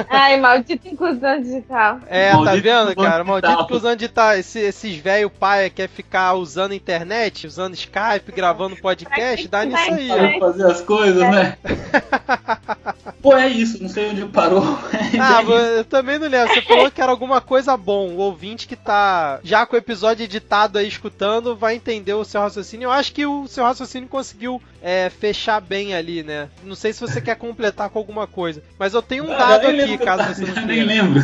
Ai, 0.10 0.40
maldito 0.40 0.88
inclusão 0.88 1.42
digital. 1.42 2.00
É, 2.08 2.32
tá 2.32 2.38
maldito 2.38 2.68
tá 2.68 2.84
vendo, 2.84 2.96
cara? 2.96 3.24
Maldito 3.24 3.62
inclusão 3.62 3.96
digital. 3.96 4.34
Esse, 4.34 4.60
esses 4.60 4.96
velho 4.98 5.30
pai 5.30 5.70
quer 5.70 5.90
ficar 5.90 6.34
usando 6.34 6.74
internet, 6.74 7.48
usando 7.48 7.74
Skype, 7.74 8.32
gravando 8.34 8.78
podcast, 8.78 9.48
dá 9.48 9.66
nisso 9.66 9.92
aí. 9.92 10.08
Pra 10.08 10.40
fazer 10.40 10.66
as 10.66 10.82
coisas, 10.82 11.22
né? 11.22 11.58
Pô, 13.22 13.38
é 13.38 13.48
isso, 13.48 13.82
não 13.82 13.90
sei 13.90 14.10
onde 14.10 14.25
parou. 14.25 14.78
ah, 15.20 15.42
eu 15.78 15.86
também 15.86 16.20
não 16.20 16.28
lembro. 16.28 16.54
Você 16.54 16.62
falou 16.62 16.92
que 16.92 17.02
era 17.02 17.10
alguma 17.10 17.40
coisa 17.40 17.73
bom. 17.77 18.10
O 18.10 18.18
ouvinte 18.18 18.68
que 18.68 18.75
tá 18.75 19.39
já 19.44 19.65
com 19.65 19.75
o 19.75 19.80
episódio 19.80 20.24
editado 20.24 20.77
aí 20.77 20.88
escutando 20.88 21.56
vai 21.56 21.75
entender 21.75 22.13
o 22.13 22.24
seu 22.24 22.42
raciocínio. 22.42 22.88
Eu 22.88 22.92
acho 22.92 23.13
que 23.13 23.25
o 23.25 23.48
seu 23.48 23.63
raciocínio 23.63 24.10
conseguiu 24.10 24.62
é, 24.82 25.10
fechar 25.10 25.60
bem 25.62 25.94
ali, 25.94 26.24
né? 26.24 26.50
Não 26.63 26.75
sei 26.75 26.94
se 26.94 27.01
você 27.01 27.22
quer 27.22 27.36
completar 27.36 27.89
com 27.89 28.00
alguma 28.00 28.27
coisa. 28.27 28.63
Mas 28.77 28.94
eu 28.94 29.01
tenho 29.01 29.25
um 29.25 29.27
dado 29.27 29.68
aqui, 29.68 29.98
caso 29.98 30.36
você 30.36 30.46
não 30.46 30.65
nem 30.68 30.84
lembro. 30.84 31.22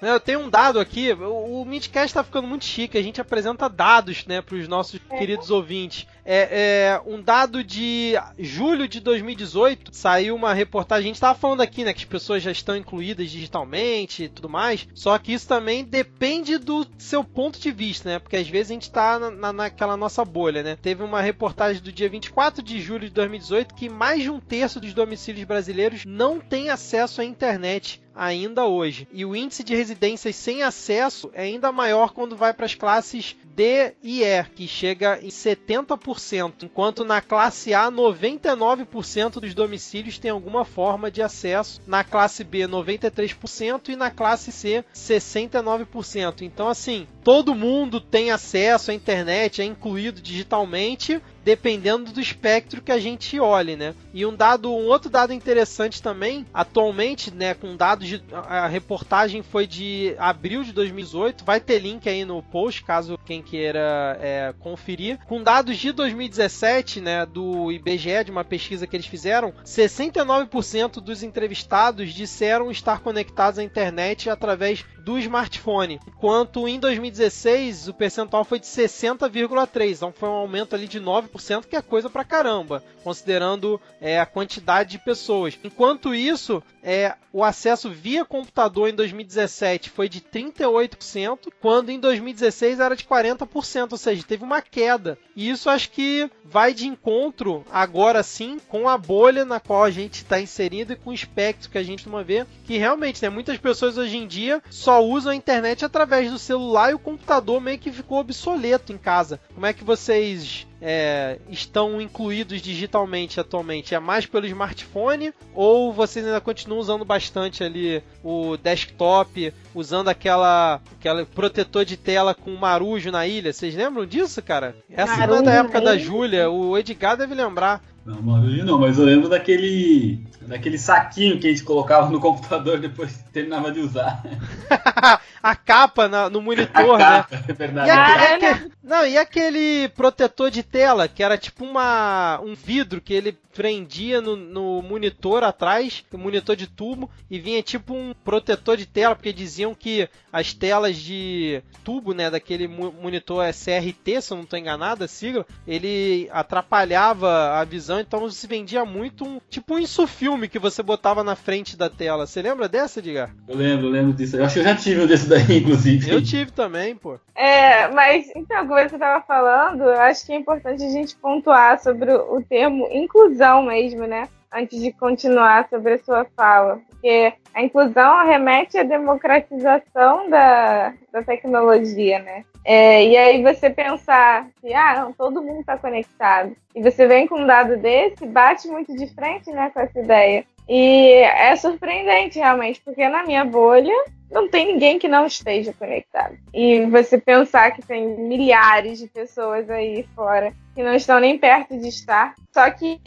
Eu 0.00 0.20
tenho 0.20 0.40
um 0.40 0.50
dado 0.50 0.78
aqui, 0.78 1.12
o, 1.12 1.62
o 1.62 1.64
Midcast 1.64 2.12
tá 2.12 2.22
ficando 2.22 2.46
muito 2.46 2.64
chique, 2.64 2.98
a 2.98 3.02
gente 3.02 3.20
apresenta 3.20 3.68
dados, 3.68 4.26
né, 4.26 4.42
pros 4.42 4.68
nossos 4.68 5.00
queridos 5.18 5.50
ouvintes. 5.50 6.06
É, 6.24 6.98
é, 6.98 7.00
um 7.06 7.22
dado 7.22 7.62
de 7.62 8.14
julho 8.38 8.88
de 8.88 9.00
2018, 9.00 9.94
saiu 9.94 10.34
uma 10.34 10.52
reportagem, 10.52 11.04
a 11.04 11.12
gente 11.12 11.20
tava 11.20 11.38
falando 11.38 11.60
aqui, 11.60 11.84
né, 11.84 11.92
que 11.92 12.00
as 12.00 12.04
pessoas 12.04 12.42
já 12.42 12.50
estão 12.50 12.76
incluídas 12.76 13.30
digitalmente 13.30 14.24
e 14.24 14.28
tudo 14.28 14.48
mais, 14.48 14.86
só 14.92 15.16
que 15.18 15.32
isso 15.32 15.46
também 15.46 15.84
depende 15.84 16.58
do 16.58 16.86
seu 16.98 17.22
ponto 17.22 17.58
de 17.58 17.70
vista, 17.70 18.10
né, 18.10 18.18
porque 18.18 18.36
às 18.36 18.48
vezes 18.48 18.70
a 18.70 18.74
gente 18.74 18.90
tá 18.90 19.18
na, 19.18 19.52
naquela 19.52 19.96
nossa 19.96 20.24
bolha, 20.24 20.62
né. 20.62 20.76
Teve 20.80 21.02
uma 21.02 21.20
reportagem 21.20 21.80
do 21.80 21.92
dia 21.92 22.08
24 22.08 22.62
de 22.62 22.80
julho 22.80 23.08
de 23.08 23.14
2018 23.14 23.74
que 23.74 23.88
mais 23.88 24.22
de 24.22 24.30
um 24.30 24.40
terço 24.40 24.80
dos 24.80 24.92
domicílios 24.92 25.44
brasileiros 25.44 26.04
não 26.04 26.40
tem 26.40 26.70
acesso 26.70 27.20
à 27.20 27.24
internet 27.24 28.00
ainda 28.16 28.64
hoje. 28.64 29.06
E 29.12 29.24
o 29.24 29.36
índice 29.36 29.62
de 29.62 29.76
residências 29.76 30.34
sem 30.34 30.62
acesso 30.62 31.30
é 31.34 31.42
ainda 31.42 31.70
maior 31.70 32.12
quando 32.12 32.36
vai 32.36 32.54
para 32.54 32.64
as 32.64 32.74
classes 32.74 33.36
D 33.44 33.92
e 34.02 34.22
E, 34.22 34.44
que 34.44 34.66
chega 34.66 35.20
em 35.22 35.28
70%, 35.28 36.62
enquanto 36.62 37.04
na 37.04 37.20
classe 37.20 37.74
A 37.74 37.90
99% 37.90 39.40
dos 39.40 39.54
domicílios 39.54 40.18
tem 40.18 40.30
alguma 40.30 40.64
forma 40.64 41.10
de 41.10 41.22
acesso, 41.22 41.80
na 41.86 42.02
classe 42.02 42.42
B 42.42 42.60
93% 42.60 43.90
e 43.90 43.96
na 43.96 44.10
classe 44.10 44.50
C 44.50 44.84
69%. 44.94 46.42
Então 46.42 46.68
assim, 46.68 47.06
todo 47.22 47.54
mundo 47.54 48.00
tem 48.00 48.30
acesso 48.30 48.90
à 48.90 48.94
internet, 48.94 49.60
é 49.60 49.64
incluído 49.64 50.20
digitalmente, 50.20 51.20
dependendo 51.46 52.10
do 52.10 52.20
espectro 52.20 52.82
que 52.82 52.90
a 52.90 52.98
gente 52.98 53.38
olhe, 53.38 53.76
né? 53.76 53.94
E 54.12 54.26
um 54.26 54.34
dado, 54.34 54.68
um 54.68 54.86
outro 54.86 55.08
dado 55.08 55.32
interessante 55.32 56.02
também, 56.02 56.44
atualmente, 56.52 57.32
né, 57.32 57.54
com 57.54 57.76
dados 57.76 58.08
de 58.08 58.20
a 58.32 58.66
reportagem 58.66 59.44
foi 59.44 59.64
de 59.64 60.16
abril 60.18 60.64
de 60.64 60.72
2018, 60.72 61.44
vai 61.44 61.60
ter 61.60 61.78
link 61.78 62.08
aí 62.08 62.24
no 62.24 62.42
post 62.42 62.82
caso 62.82 63.16
quem 63.24 63.42
queira 63.42 64.18
é, 64.20 64.52
conferir. 64.58 65.20
Com 65.28 65.40
dados 65.40 65.76
de 65.76 65.92
2017, 65.92 67.00
né, 67.00 67.24
do 67.24 67.70
IBGE, 67.70 68.24
de 68.24 68.32
uma 68.32 68.42
pesquisa 68.42 68.84
que 68.84 68.96
eles 68.96 69.06
fizeram, 69.06 69.54
69% 69.64 70.94
dos 70.94 71.22
entrevistados 71.22 72.12
disseram 72.12 72.72
estar 72.72 72.98
conectados 72.98 73.60
à 73.60 73.62
internet 73.62 74.28
através 74.28 74.84
do 75.06 75.16
smartphone, 75.20 76.00
enquanto 76.08 76.66
em 76.66 76.80
2016 76.80 77.86
o 77.86 77.94
percentual 77.94 78.44
foi 78.44 78.58
de 78.58 78.66
60,3, 78.66 79.94
então 79.94 80.12
foi 80.12 80.28
um 80.28 80.32
aumento 80.32 80.74
ali 80.74 80.88
de 80.88 81.00
9%, 81.00 81.35
que 81.68 81.76
é 81.76 81.82
coisa 81.82 82.08
pra 82.08 82.24
caramba, 82.24 82.82
considerando 83.04 83.80
é, 84.00 84.18
a 84.18 84.26
quantidade 84.26 84.90
de 84.92 84.98
pessoas. 84.98 85.58
Enquanto 85.62 86.14
isso, 86.14 86.62
é, 86.82 87.14
o 87.32 87.44
acesso 87.44 87.90
via 87.90 88.24
computador 88.24 88.88
em 88.88 88.94
2017 88.94 89.90
foi 89.90 90.08
de 90.08 90.20
38%, 90.20 91.52
quando 91.60 91.90
em 91.90 92.00
2016 92.00 92.80
era 92.80 92.96
de 92.96 93.04
40%, 93.04 93.92
ou 93.92 93.98
seja, 93.98 94.24
teve 94.26 94.42
uma 94.42 94.62
queda. 94.62 95.18
E 95.34 95.50
isso 95.50 95.68
acho 95.68 95.90
que 95.90 96.30
vai 96.44 96.72
de 96.72 96.86
encontro, 96.86 97.64
agora 97.70 98.22
sim, 98.22 98.58
com 98.68 98.88
a 98.88 98.96
bolha 98.96 99.44
na 99.44 99.60
qual 99.60 99.84
a 99.84 99.90
gente 99.90 100.22
está 100.22 100.40
inserido 100.40 100.92
e 100.92 100.96
com 100.96 101.10
o 101.10 101.14
espectro 101.14 101.70
que 101.70 101.78
a 101.78 101.82
gente 101.82 102.06
costuma 102.06 102.22
ver, 102.22 102.46
que 102.64 102.78
realmente, 102.78 103.20
né, 103.20 103.28
muitas 103.28 103.58
pessoas 103.58 103.98
hoje 103.98 104.16
em 104.16 104.26
dia 104.26 104.62
só 104.70 105.04
usam 105.04 105.32
a 105.32 105.36
internet 105.36 105.84
através 105.84 106.30
do 106.30 106.38
celular 106.38 106.92
e 106.92 106.94
o 106.94 106.98
computador 106.98 107.60
meio 107.60 107.78
que 107.78 107.90
ficou 107.90 108.20
obsoleto 108.20 108.92
em 108.92 108.98
casa. 108.98 109.40
Como 109.52 109.66
é 109.66 109.72
que 109.72 109.82
vocês 109.82 110.66
é, 110.80 111.25
estão 111.48 112.00
incluídos 112.00 112.60
digitalmente 112.60 113.40
atualmente? 113.40 113.94
É 113.94 113.98
mais 113.98 114.26
pelo 114.26 114.46
smartphone 114.46 115.32
ou 115.54 115.92
vocês 115.92 116.24
ainda 116.24 116.40
continuam 116.40 116.80
usando 116.80 117.04
bastante 117.04 117.62
ali 117.62 118.02
o 118.22 118.56
desktop, 118.56 119.52
usando 119.74 120.08
aquela, 120.08 120.80
aquela 120.98 121.24
protetor 121.24 121.84
de 121.84 121.96
tela 121.96 122.34
com 122.34 122.54
marujo 122.54 123.10
na 123.10 123.26
ilha? 123.26 123.52
Vocês 123.52 123.74
lembram 123.74 124.06
disso, 124.06 124.42
cara? 124.42 124.76
Essa 124.90 125.26
não 125.26 125.36
é 125.38 125.42
da 125.42 125.52
época 125.52 125.80
da 125.80 125.96
Júlia, 125.96 126.50
o 126.50 126.76
Edgar 126.76 127.16
deve 127.16 127.34
lembrar. 127.34 127.82
Não, 128.04 128.22
marujo 128.22 128.64
não, 128.64 128.78
mas 128.78 128.98
eu 128.98 129.04
lembro 129.04 129.28
daquele 129.28 130.24
daquele 130.46 130.78
saquinho 130.78 131.38
que 131.38 131.46
a 131.46 131.50
gente 131.50 131.64
colocava 131.64 132.08
no 132.08 132.20
computador 132.20 132.78
depois 132.78 133.24
terminava 133.36 133.70
de 133.70 133.80
usar. 133.80 134.22
a 135.42 135.54
capa 135.54 136.08
na, 136.08 136.30
no 136.30 136.40
monitor, 136.40 136.94
a 136.94 136.98
né? 136.98 137.26
é 137.46 137.52
verdade. 137.52 137.88
E, 137.88 137.92
aquele, 137.92 138.72
não, 138.82 139.06
e 139.06 139.18
aquele 139.18 139.88
protetor 139.90 140.50
de 140.50 140.62
tela, 140.62 141.06
que 141.06 141.22
era 141.22 141.36
tipo 141.36 141.62
uma, 141.62 142.40
um 142.42 142.54
vidro 142.54 142.98
que 142.98 143.12
ele 143.12 143.36
prendia 143.56 144.20
no, 144.20 144.36
no 144.36 144.82
monitor 144.82 145.42
atrás, 145.42 146.04
o 146.12 146.18
monitor 146.18 146.56
de 146.56 146.66
tubo, 146.66 147.10
e 147.30 147.38
vinha 147.38 147.62
tipo 147.62 147.94
um 147.94 148.14
protetor 148.24 148.76
de 148.76 148.86
tela, 148.86 149.14
porque 149.14 149.32
diziam 149.32 149.74
que 149.74 150.08
as 150.32 150.52
telas 150.52 150.96
de 150.96 151.62
tubo, 151.82 152.12
né, 152.12 152.30
daquele 152.30 152.68
monitor 152.68 153.44
CRT, 153.46 154.20
se 154.20 154.32
eu 154.32 154.36
não 154.36 154.44
estou 154.44 154.58
enganado, 154.58 155.04
a 155.04 155.08
sigla, 155.08 155.46
ele 155.66 156.28
atrapalhava 156.32 157.58
a 157.58 157.64
visão, 157.64 157.98
então 157.98 158.30
se 158.30 158.46
vendia 158.46 158.84
muito 158.84 159.24
um 159.24 159.40
tipo 159.48 159.74
um 159.74 159.78
insufilme 159.78 160.48
que 160.48 160.58
você 160.58 160.82
botava 160.82 161.24
na 161.24 161.34
frente 161.34 161.76
da 161.76 161.88
tela. 161.88 162.26
Você 162.26 162.42
lembra 162.42 162.68
dessa, 162.68 163.00
Eu 163.48 163.56
lembro, 163.56 163.86
eu 163.86 163.90
lembro 163.90 164.12
disso. 164.12 164.36
Eu 164.36 164.44
acho 164.44 164.54
que 164.54 164.60
eu 164.60 164.64
já 164.64 164.76
tive 164.76 165.02
um 165.02 165.06
desse 165.06 165.28
daí, 165.28 165.58
inclusive. 165.60 166.10
Eu 166.10 166.22
tive 166.22 166.50
também, 166.50 166.96
pô. 166.96 167.18
É, 167.34 167.88
mas 167.88 168.30
então, 168.34 168.66
como 168.66 168.80
você 168.80 168.96
estava 168.96 169.24
falando, 169.24 169.84
eu 169.84 170.00
acho 170.00 170.26
que 170.26 170.32
é 170.32 170.36
importante 170.36 170.82
a 170.82 170.88
gente 170.88 171.16
pontuar 171.16 171.80
sobre 171.80 172.12
o 172.12 172.42
termo 172.42 172.88
inclusão 172.90 173.26
inclusão 173.26 173.62
mesmo, 173.62 174.06
né? 174.06 174.28
Antes 174.52 174.80
de 174.80 174.92
continuar 174.92 175.68
sobre 175.68 175.94
a 175.94 175.98
sua 175.98 176.24
fala. 176.36 176.80
Porque 176.88 177.32
a 177.52 177.62
inclusão 177.62 178.26
remete 178.26 178.78
à 178.78 178.82
democratização 178.82 180.30
da, 180.30 180.94
da 181.12 181.22
tecnologia, 181.22 182.20
né? 182.20 182.44
É, 182.64 183.04
e 183.06 183.16
aí 183.16 183.42
você 183.42 183.70
pensar 183.70 184.48
que, 184.60 184.72
ah, 184.72 185.00
não, 185.00 185.12
todo 185.12 185.42
mundo 185.42 185.60
está 185.60 185.76
conectado. 185.76 186.56
E 186.74 186.82
você 186.82 187.06
vem 187.06 187.26
com 187.26 187.40
um 187.40 187.46
dado 187.46 187.76
desse, 187.76 188.26
bate 188.26 188.66
muito 188.68 188.94
de 188.96 189.06
frente 189.14 189.50
né, 189.52 189.70
com 189.72 189.80
essa 189.80 190.00
ideia. 190.00 190.44
E 190.68 191.22
é 191.22 191.54
surpreendente, 191.56 192.38
realmente, 192.38 192.80
porque 192.84 193.08
na 193.08 193.24
minha 193.24 193.44
bolha 193.44 193.94
não 194.30 194.48
tem 194.48 194.66
ninguém 194.66 194.98
que 194.98 195.08
não 195.08 195.26
esteja 195.26 195.72
conectado. 195.72 196.36
E 196.52 196.84
você 196.86 197.18
pensar 197.18 197.70
que 197.70 197.82
tem 197.82 198.06
milhares 198.18 198.98
de 198.98 199.06
pessoas 199.06 199.70
aí 199.70 200.04
fora 200.14 200.52
que 200.74 200.82
não 200.82 200.94
estão 200.94 201.18
nem 201.18 201.38
perto 201.38 201.78
de 201.78 201.88
estar. 201.88 202.34
Só 202.52 202.70
que 202.70 203.00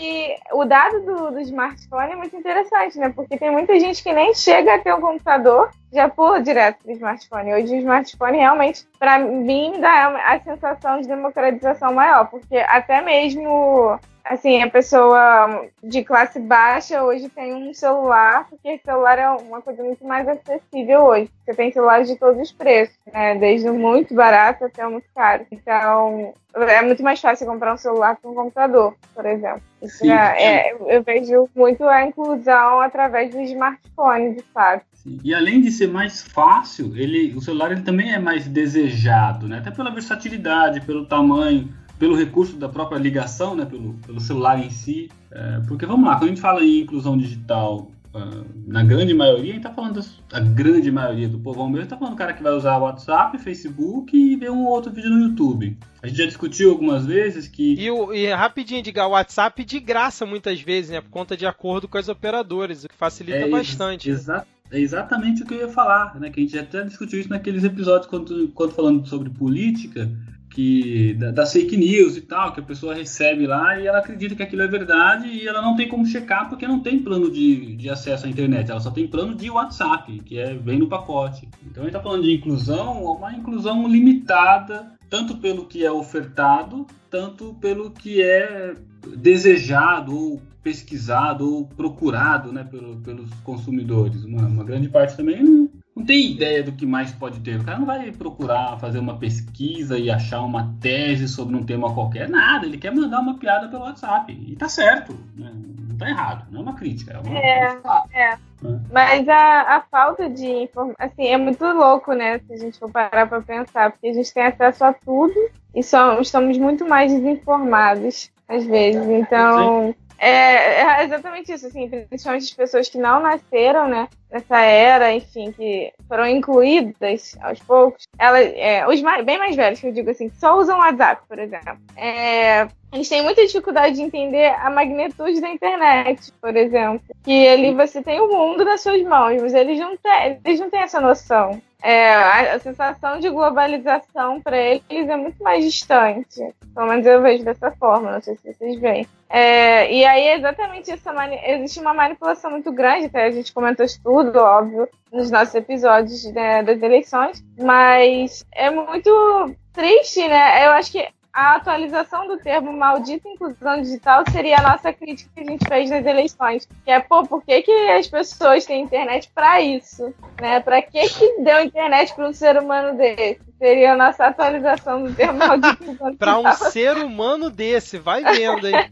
o 0.54 0.66
dado 0.66 1.02
do, 1.02 1.32
do 1.32 1.40
smartphone 1.42 2.14
é 2.14 2.16
muito 2.16 2.36
interessante, 2.36 2.98
né? 2.98 3.10
Porque 3.10 3.38
tem 3.38 3.52
muita 3.52 3.80
gente 3.80 4.02
que 4.02 4.12
nem 4.12 4.34
chega 4.34 4.74
a 4.74 4.80
ter 4.80 4.94
um 4.94 5.02
computador, 5.02 5.70
já 5.94 6.10
pula 6.10 6.42
direto 6.42 6.82
pro 6.82 6.92
smartphone. 6.94 7.54
Hoje 7.54 7.76
o 7.76 7.80
smartphone 7.80 8.38
realmente, 8.38 8.88
para 8.98 9.20
mim, 9.20 9.74
dá 9.80 10.08
a 10.26 10.40
sensação 10.40 11.00
de 11.00 11.08
democratização 11.08 11.94
maior, 11.94 12.28
porque 12.30 12.58
até 12.58 13.02
mesmo 13.02 14.00
assim, 14.24 14.62
a 14.62 14.70
pessoa 14.70 15.68
de 15.84 16.04
classe 16.04 16.40
baixa 16.40 17.04
hoje 17.04 17.30
tem 17.30 17.54
um 17.54 17.74
celular, 17.74 18.48
porque 18.50 18.80
celular 18.84 19.18
é 19.18 19.30
uma 19.30 19.62
coisa 19.62 19.84
muito 19.84 20.06
mais 20.06 20.28
acessível 20.28 21.02
hoje. 21.02 21.30
Você 21.46 21.54
tem 21.54 21.72
celulares 21.72 22.08
de 22.08 22.16
todos 22.16 22.42
os 22.42 22.52
preços, 22.52 22.96
né? 23.12 23.36
Desde 23.36 23.70
muito 23.72 24.14
barato 24.14 24.66
até 24.66 24.88
muito 24.88 25.08
caro. 25.16 25.46
Então, 25.52 26.34
é 26.56 26.82
muito 26.82 27.04
mais 27.04 27.20
fácil 27.20 27.48
comprar 27.48 27.74
um 27.74 27.78
celular 27.78 28.16
que 28.16 28.28
um 28.28 28.34
computador, 28.34 28.96
por 29.14 29.26
exemplo. 29.26 29.62
Sim, 29.84 30.12
é, 30.12 30.72
é, 30.72 30.78
eu 30.88 31.04
vejo 31.04 31.50
muito 31.56 31.84
a 31.86 32.06
inclusão 32.06 32.82
através 32.82 33.32
do 33.32 33.40
smartphone, 33.42 34.36
de 34.36 34.44
fato. 34.54 34.86
Sim. 34.94 35.20
E 35.24 35.34
além 35.34 35.62
de 35.62 35.72
ser 35.72 35.88
mais 35.88 36.22
fácil, 36.22 36.96
ele, 36.96 37.34
o 37.36 37.42
celular 37.42 37.72
ele 37.72 37.82
também 37.82 38.14
é 38.14 38.20
mais 38.20 38.48
desejado, 38.48 39.48
né? 39.48 39.60
Até 39.60 39.72
pela 39.72 39.90
versatilidade, 39.90 40.82
pelo 40.82 41.06
tamanho 41.06 41.70
pelo 42.00 42.16
recurso 42.16 42.56
da 42.56 42.70
própria 42.70 42.98
ligação, 42.98 43.54
né, 43.54 43.66
pelo, 43.66 43.94
pelo 44.06 44.20
celular 44.22 44.58
em 44.58 44.70
si. 44.70 45.10
É, 45.30 45.62
porque 45.68 45.86
vamos 45.86 46.08
lá, 46.08 46.16
quando 46.16 46.24
a 46.24 46.28
gente 46.28 46.42
fala 46.42 46.64
em 46.64 46.80
inclusão 46.80 47.18
digital, 47.18 47.92
uh, 48.14 48.46
na 48.66 48.84
grande 48.84 49.14
maioria, 49.14 49.52
a 49.52 49.56
gente 49.56 49.58
está 49.58 49.74
falando 49.74 50.04
da 50.30 50.40
grande 50.40 50.90
maioria 50.92 51.28
do 51.28 51.38
povão 51.38 51.68
mesmo, 51.70 51.84
está 51.84 51.98
falando 51.98 52.14
do 52.14 52.18
cara 52.18 52.34
que 52.34 52.42
vai 52.42 52.54
usar 52.54 52.78
WhatsApp, 52.78 53.38
Facebook 53.38 54.16
e 54.16 54.36
ver 54.38 54.50
um 54.50 54.66
outro 54.66 54.92
vídeo 54.92 55.12
no 55.12 55.28
YouTube. 55.28 55.78
A 56.02 56.08
gente 56.08 56.18
já 56.18 56.26
discutiu 56.26 56.72
algumas 56.72 57.06
vezes 57.06 57.48
que. 57.50 57.76
E, 57.76 57.88
e 57.88 58.34
rapidinho, 58.34 58.82
diga, 58.82 59.06
o 59.06 59.12
WhatsApp 59.12 59.64
de 59.66 59.80
graça 59.80 60.26
muitas 60.26 60.62
vezes, 60.62 60.92
né? 60.92 61.02
Por 61.02 61.10
conta 61.10 61.36
de 61.36 61.46
acordo 61.46 61.88
com 61.88 61.98
as 61.98 62.08
operadoras, 62.08 62.86
o 62.86 62.90
que 62.90 62.96
facilita 62.96 63.40
é, 63.40 63.50
bastante. 63.50 64.10
Ex 64.10 64.26
né? 64.26 64.42
É 64.72 64.80
exatamente 64.80 65.44
o 65.44 65.46
que 65.46 65.56
eu 65.56 65.60
ia 65.60 65.68
falar, 65.68 66.18
né? 66.20 66.30
Que 66.30 66.40
a 66.40 66.44
gente 66.44 66.58
até 66.58 66.84
discutiu 66.84 67.20
isso 67.20 67.30
naqueles 67.30 67.64
episódios 67.64 68.08
quando, 68.08 68.48
quando 68.50 68.72
falando 68.72 69.06
sobre 69.08 69.30
política, 69.30 70.10
que 70.50 71.14
da, 71.14 71.32
das 71.32 71.54
fake 71.54 71.78
news 71.78 72.18
e 72.18 72.22
tal, 72.22 72.52
que 72.54 72.60
a 72.60 72.64
pessoa 72.64 72.94
recebe 72.94 73.46
lá 73.46 73.80
e 73.80 73.88
ela 73.88 74.00
acredita 74.00 74.36
que 74.36 74.44
aquilo 74.44 74.64
é 74.64 74.68
verdade 74.68 75.28
e 75.28 75.48
ela 75.48 75.62
não 75.62 75.76
tem 75.76 75.88
como 75.88 76.06
checar 76.06 76.50
porque 76.50 76.68
não 76.68 76.80
tem 76.80 77.00
plano 77.00 77.32
de, 77.32 77.76
de 77.76 77.90
acesso 77.90 78.26
à 78.26 78.30
internet, 78.30 78.70
ela 78.70 78.80
só 78.80 78.92
tem 78.92 79.08
plano 79.08 79.36
de 79.36 79.50
WhatsApp, 79.50 80.20
que 80.26 80.38
é 80.38 80.56
vem 80.56 80.80
no 80.80 80.88
pacote. 80.88 81.48
Então 81.64 81.84
a 81.84 81.86
gente 81.86 81.96
está 81.96 82.02
falando 82.02 82.24
de 82.24 82.34
inclusão, 82.34 83.04
uma 83.04 83.34
inclusão 83.34 83.88
limitada, 83.88 84.92
tanto 85.10 85.38
pelo 85.38 85.66
que 85.66 85.86
é 85.86 85.92
ofertado, 85.92 86.86
tanto 87.10 87.56
pelo 87.56 87.92
que 87.92 88.22
é 88.22 88.76
desejado 89.18 90.16
ou 90.16 90.42
pesquisado 90.62 91.52
ou 91.52 91.66
procurado 91.66 92.52
né, 92.52 92.64
pelo, 92.64 92.98
pelos 92.98 93.30
consumidores. 93.44 94.24
Uma, 94.24 94.48
uma 94.48 94.64
grande 94.64 94.90
parte 94.90 95.16
também 95.16 95.44
não, 95.44 95.70
não 96.00 96.06
tem 96.06 96.32
ideia 96.32 96.64
do 96.64 96.72
que 96.72 96.86
mais 96.86 97.12
pode 97.12 97.42
ter. 97.42 97.60
O 97.60 97.64
cara 97.64 97.78
não 97.78 97.86
vai 97.86 98.10
procurar 98.12 98.80
fazer 98.80 99.00
uma 99.00 99.18
pesquisa 99.18 100.00
e 100.00 100.10
achar 100.10 100.42
uma 100.42 100.74
tese 100.80 101.28
sobre 101.28 101.58
um 101.58 101.64
tema 101.64 101.94
qualquer, 101.94 102.30
nada. 102.30 102.66
Ele 102.66 102.78
quer 102.78 102.96
mandar 102.96 103.20
uma 103.20 103.38
piada 103.38 103.68
pelo 103.68 103.84
WhatsApp. 103.84 104.32
E 104.32 104.56
tá 104.56 104.70
certo, 104.70 105.14
né? 105.36 105.52
não 105.90 105.98
tá 105.98 106.10
errado, 106.10 106.48
não 106.52 106.62
é 106.62 106.64
uma 106.64 106.76
crítica. 106.76 107.14
É, 107.14 107.20
uma, 107.20 108.06
é, 108.14 108.32
é. 108.32 108.38
Né? 108.62 108.80
Mas 108.92 109.28
a, 109.28 109.76
a 109.76 109.82
falta 109.92 110.30
de 110.30 110.48
informação, 110.48 110.96
assim, 110.98 111.28
é 111.28 111.38
muito 111.38 111.66
louco, 111.66 112.14
né? 112.14 112.40
Se 112.40 112.54
a 112.54 112.58
gente 112.58 112.80
for 112.80 112.90
parar 112.90 113.28
pra 113.28 113.42
pensar, 113.42 113.92
porque 113.92 114.08
a 114.08 114.14
gente 114.14 114.34
tem 114.34 114.44
acesso 114.44 114.86
a 114.86 114.94
tudo 114.94 115.36
e 115.76 115.84
somos, 115.84 116.28
estamos 116.28 116.58
muito 116.58 116.88
mais 116.88 117.12
desinformados 117.12 118.32
às 118.48 118.66
vezes. 118.66 119.06
Então. 119.06 119.94
Sim 119.94 120.09
é, 120.20 120.82
é, 120.82 121.04
exatamente 121.06 121.52
isso, 121.52 121.68
assim, 121.68 121.90
principalmente 122.08 122.44
as 122.44 122.54
pessoas 122.54 122.90
que 122.90 122.98
não 122.98 123.22
nasceram, 123.22 123.88
né, 123.88 124.08
nessa 124.32 124.60
era, 124.60 125.14
enfim, 125.14 125.52
que 125.52 125.94
foram 126.08 126.28
incluídas 126.28 127.38
aos 127.42 127.60
poucos, 127.60 128.08
elas, 128.18 128.52
é, 128.56 128.88
os 128.88 129.02
mais, 129.02 129.26
bem 129.26 129.38
mais 129.38 129.56
velhos, 129.56 129.80
que 129.80 129.88
eu 129.88 129.94
digo 129.94 130.10
assim, 130.10 130.30
só 130.30 130.58
usam 130.58 130.80
WhatsApp, 130.80 131.22
por 131.28 131.40
exemplo. 131.40 131.78
É, 131.96 132.68
eles 132.92 133.08
têm 133.08 133.22
muita 133.22 133.46
dificuldade 133.46 133.96
de 133.96 134.02
entender 134.02 134.48
a 134.60 134.70
magnitude 134.70 135.40
da 135.40 135.50
internet, 135.50 136.32
por 136.42 136.56
exemplo. 136.56 137.02
Que 137.24 137.48
ali 137.48 137.74
você 137.74 138.02
tem 138.02 138.20
o 138.20 138.28
mundo 138.28 138.66
nas 138.66 138.82
suas 138.82 139.02
mãos, 139.04 139.42
mas 139.42 139.54
eles 139.54 139.80
não 139.80 139.96
têm, 139.98 140.40
eles 140.44 140.60
não 140.60 140.70
têm 140.70 140.82
essa 140.82 141.00
noção. 141.00 141.62
É, 141.82 142.14
a, 142.14 142.56
a, 142.56 142.60
sensação 142.60 143.20
de 143.20 143.30
globalização 143.30 144.42
para 144.42 144.58
eles 144.58 145.08
é 145.08 145.16
muito 145.16 145.42
mais 145.42 145.64
distante. 145.64 146.54
Pelo 146.76 146.88
menos 146.88 147.06
eu 147.06 147.22
vejo 147.22 147.44
dessa 147.44 147.72
forma, 147.72 148.12
não 148.12 148.22
sei 148.22 148.36
se 148.36 148.54
vocês 148.54 148.80
veem. 148.80 149.08
É, 149.30 149.90
e 149.94 150.04
aí 150.04 150.24
é 150.24 150.36
exatamente 150.36 150.92
essa 150.92 151.14
existe 151.46 151.80
uma 151.80 151.94
manipulação 151.94 152.52
muito 152.52 152.72
grande, 152.72 153.06
até 153.06 153.26
a 153.26 153.32
gente 153.32 153.54
comentou 153.54 153.86
isso 153.86 154.02
tudo, 154.04 154.40
óbvio, 154.40 154.90
nos 155.12 155.32
nossos 155.32 155.56
episódios 155.56 156.26
né, 156.34 156.64
das 156.64 156.82
eleições, 156.82 157.44
mas 157.58 158.46
é 158.52 158.70
muito 158.70 159.56
triste, 159.72 160.28
né? 160.28 160.66
Eu 160.66 160.72
acho 160.72 160.92
que 160.92 161.08
a 161.40 161.56
atualização 161.56 162.28
do 162.28 162.38
termo 162.38 162.74
maldita 162.74 163.30
inclusão 163.30 163.82
digital 163.82 164.26
seria 164.30 164.58
a 164.58 164.62
nossa 164.62 164.92
crítica 164.92 165.32
que 165.34 165.40
a 165.40 165.50
gente 165.50 165.66
fez 165.66 165.90
nas 165.90 166.06
eleições. 166.06 166.68
Que 166.84 166.92
é, 166.92 167.00
pô, 167.00 167.26
por 167.26 167.42
que, 167.42 167.62
que 167.62 167.72
as 167.72 168.08
pessoas 168.08 168.66
têm 168.66 168.84
internet 168.84 169.32
para 169.34 169.62
isso? 169.62 170.14
Né? 170.42 170.60
Para 170.60 170.82
que, 170.82 171.00
que 171.08 171.42
deu 171.42 171.62
internet 171.62 172.14
para 172.14 172.28
um 172.28 172.34
ser 172.34 172.58
humano 172.58 172.98
desse? 172.98 173.49
Seria 173.60 173.92
a 173.92 173.98
nossa 173.98 174.26
atualização 174.26 175.04
do 175.04 175.14
termo 175.14 175.38
digital. 175.60 176.16
Para 176.18 176.40
um 176.40 176.54
ser 176.54 176.98
humano 176.98 177.50
desse, 177.50 177.98
vai 177.98 178.24
vendo, 178.24 178.70
hein? 178.70 178.90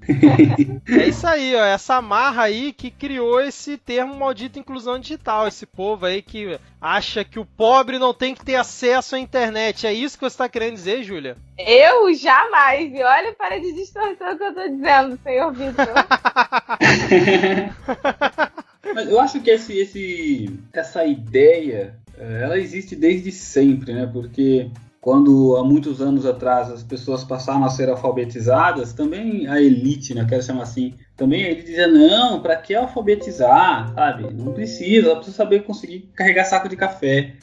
é 0.89 1.08
isso 1.08 1.25
aí, 1.25 1.56
ó. 1.56 1.63
Essa 1.63 2.01
marra 2.01 2.43
aí 2.43 2.73
que 2.73 2.91
criou 2.91 3.39
esse 3.39 3.77
termo 3.77 4.13
maldita 4.15 4.60
inclusão 4.60 4.99
digital. 4.99 5.47
Esse 5.47 5.65
povo 5.65 6.06
aí 6.06 6.21
que 6.21 6.60
acha 6.82 7.23
que 7.23 7.39
o 7.39 7.45
pobre 7.45 7.97
não 7.97 8.13
tem 8.13 8.36
que 8.36 8.43
ter 8.43 8.56
acesso 8.56 9.15
à 9.15 9.19
internet. 9.19 9.88
É 9.88 9.93
isso 9.93 10.17
que 10.17 10.25
você 10.25 10.34
está 10.34 10.49
querendo 10.49 10.73
dizer, 10.73 11.01
Júlia? 11.01 11.38
Eu 11.58 12.13
jamais. 12.13 12.93
E 12.93 13.01
olha 13.01 13.34
para 13.34 13.60
de 13.60 13.71
distorção 13.71 14.38
que 14.38 14.43
eu 14.43 14.49
estou 14.49 14.69
dizendo, 14.69 15.17
senhor 15.23 15.53
Vitor. 15.53 15.88
Mas 18.93 19.10
eu 19.10 19.19
acho 19.19 19.41
que 19.41 19.49
esse, 19.49 19.77
esse, 19.77 20.60
essa 20.73 21.06
ideia, 21.06 21.95
ela 22.17 22.58
existe 22.58 22.95
desde 22.95 23.32
sempre, 23.32 23.93
né? 23.93 24.10
Porque 24.12 24.71
quando 25.08 25.56
há 25.56 25.63
muitos 25.63 26.01
anos 26.01 26.25
atrás 26.25 26.69
as 26.69 26.84
pessoas 26.84 27.23
passaram 27.23 27.63
a 27.63 27.69
ser 27.69 27.88
alfabetizadas, 27.88 28.91
também 28.91 29.47
a 29.47 29.62
elite, 29.62 30.13
né, 30.13 30.25
quero 30.27 30.43
chamar 30.43 30.63
assim, 30.63 30.95
também 31.15 31.43
ele 31.43 31.62
dizia, 31.62 31.88
não, 31.88 32.41
para 32.41 32.58
que 32.58 32.75
alfabetizar, 32.75 33.93
sabe? 33.93 34.34
Não 34.34 34.51
precisa, 34.51 35.15
precisa 35.15 35.38
saber 35.38 35.63
conseguir 35.63 36.10
carregar 36.13 36.43
saco 36.43 36.67
de 36.67 36.75
café. 36.75 37.36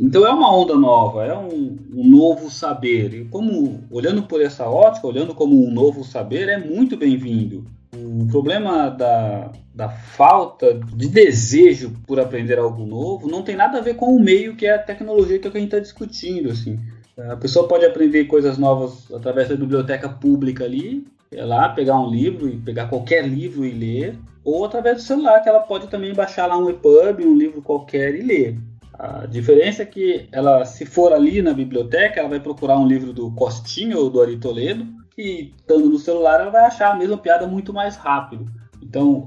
Então 0.00 0.24
é 0.24 0.30
uma 0.30 0.54
onda 0.54 0.76
nova, 0.76 1.24
é 1.24 1.36
um, 1.36 1.76
um, 1.92 2.06
novo 2.06 2.48
saber. 2.48 3.12
E 3.14 3.24
como, 3.24 3.80
olhando 3.90 4.22
por 4.22 4.40
essa 4.40 4.68
ótica, 4.68 5.06
olhando 5.06 5.34
como 5.34 5.66
um 5.66 5.72
novo 5.72 6.04
saber, 6.04 6.48
é 6.48 6.58
muito 6.58 6.96
bem-vindo. 6.96 7.66
O 7.94 8.28
problema 8.28 8.88
da, 8.88 9.50
da 9.74 9.88
falta 9.88 10.74
de 10.74 11.08
desejo 11.08 11.92
por 12.06 12.20
aprender 12.20 12.58
algo 12.58 12.84
novo 12.84 13.28
não 13.28 13.42
tem 13.42 13.56
nada 13.56 13.78
a 13.78 13.80
ver 13.80 13.94
com 13.94 14.14
o 14.14 14.22
meio 14.22 14.54
que 14.54 14.66
é 14.66 14.74
a 14.74 14.78
tecnologia 14.78 15.38
que, 15.38 15.48
a 15.48 15.50
gente 15.50 15.64
está 15.64 15.78
discutindo. 15.78 16.50
Assim. 16.50 16.78
A 17.16 17.36
pessoa 17.36 17.66
pode 17.66 17.84
aprender 17.84 18.24
coisas 18.24 18.58
novas 18.58 19.10
através 19.12 19.48
da 19.48 19.56
biblioteca 19.56 20.08
pública 20.08 20.64
ali, 20.64 21.06
é 21.30 21.44
lá 21.44 21.68
pegar 21.70 21.98
um 21.98 22.10
livro 22.10 22.48
e 22.48 22.56
pegar 22.56 22.88
qualquer 22.88 23.26
livro 23.26 23.64
e 23.64 23.70
ler, 23.70 24.18
ou 24.44 24.64
através 24.64 24.96
do 24.96 25.02
celular, 25.02 25.40
que 25.40 25.48
ela 25.48 25.60
pode 25.60 25.88
também 25.88 26.12
baixar 26.14 26.46
lá 26.46 26.58
um 26.58 26.68
EPUB, 26.68 27.24
um 27.24 27.36
livro 27.36 27.62
qualquer 27.62 28.14
e 28.14 28.22
ler. 28.22 28.58
A 28.98 29.26
diferença 29.26 29.82
é 29.82 29.86
que 29.86 30.28
ela, 30.30 30.64
se 30.64 30.84
for 30.84 31.12
ali 31.12 31.40
na 31.40 31.54
biblioteca, 31.54 32.20
ela 32.20 32.28
vai 32.28 32.40
procurar 32.40 32.78
um 32.78 32.86
livro 32.86 33.12
do 33.12 33.30
Costinho 33.32 33.98
ou 33.98 34.10
do 34.10 34.20
Ari 34.20 34.38
Toledo, 34.38 34.86
e 35.16 35.52
estando 35.56 35.88
no 35.88 35.98
celular 35.98 36.40
ela 36.40 36.50
vai 36.50 36.64
achar 36.64 36.92
a 36.92 36.96
mesma 36.96 37.16
piada 37.16 37.46
muito 37.46 37.72
mais 37.72 37.96
rápido. 37.96 38.46
Então, 38.92 39.26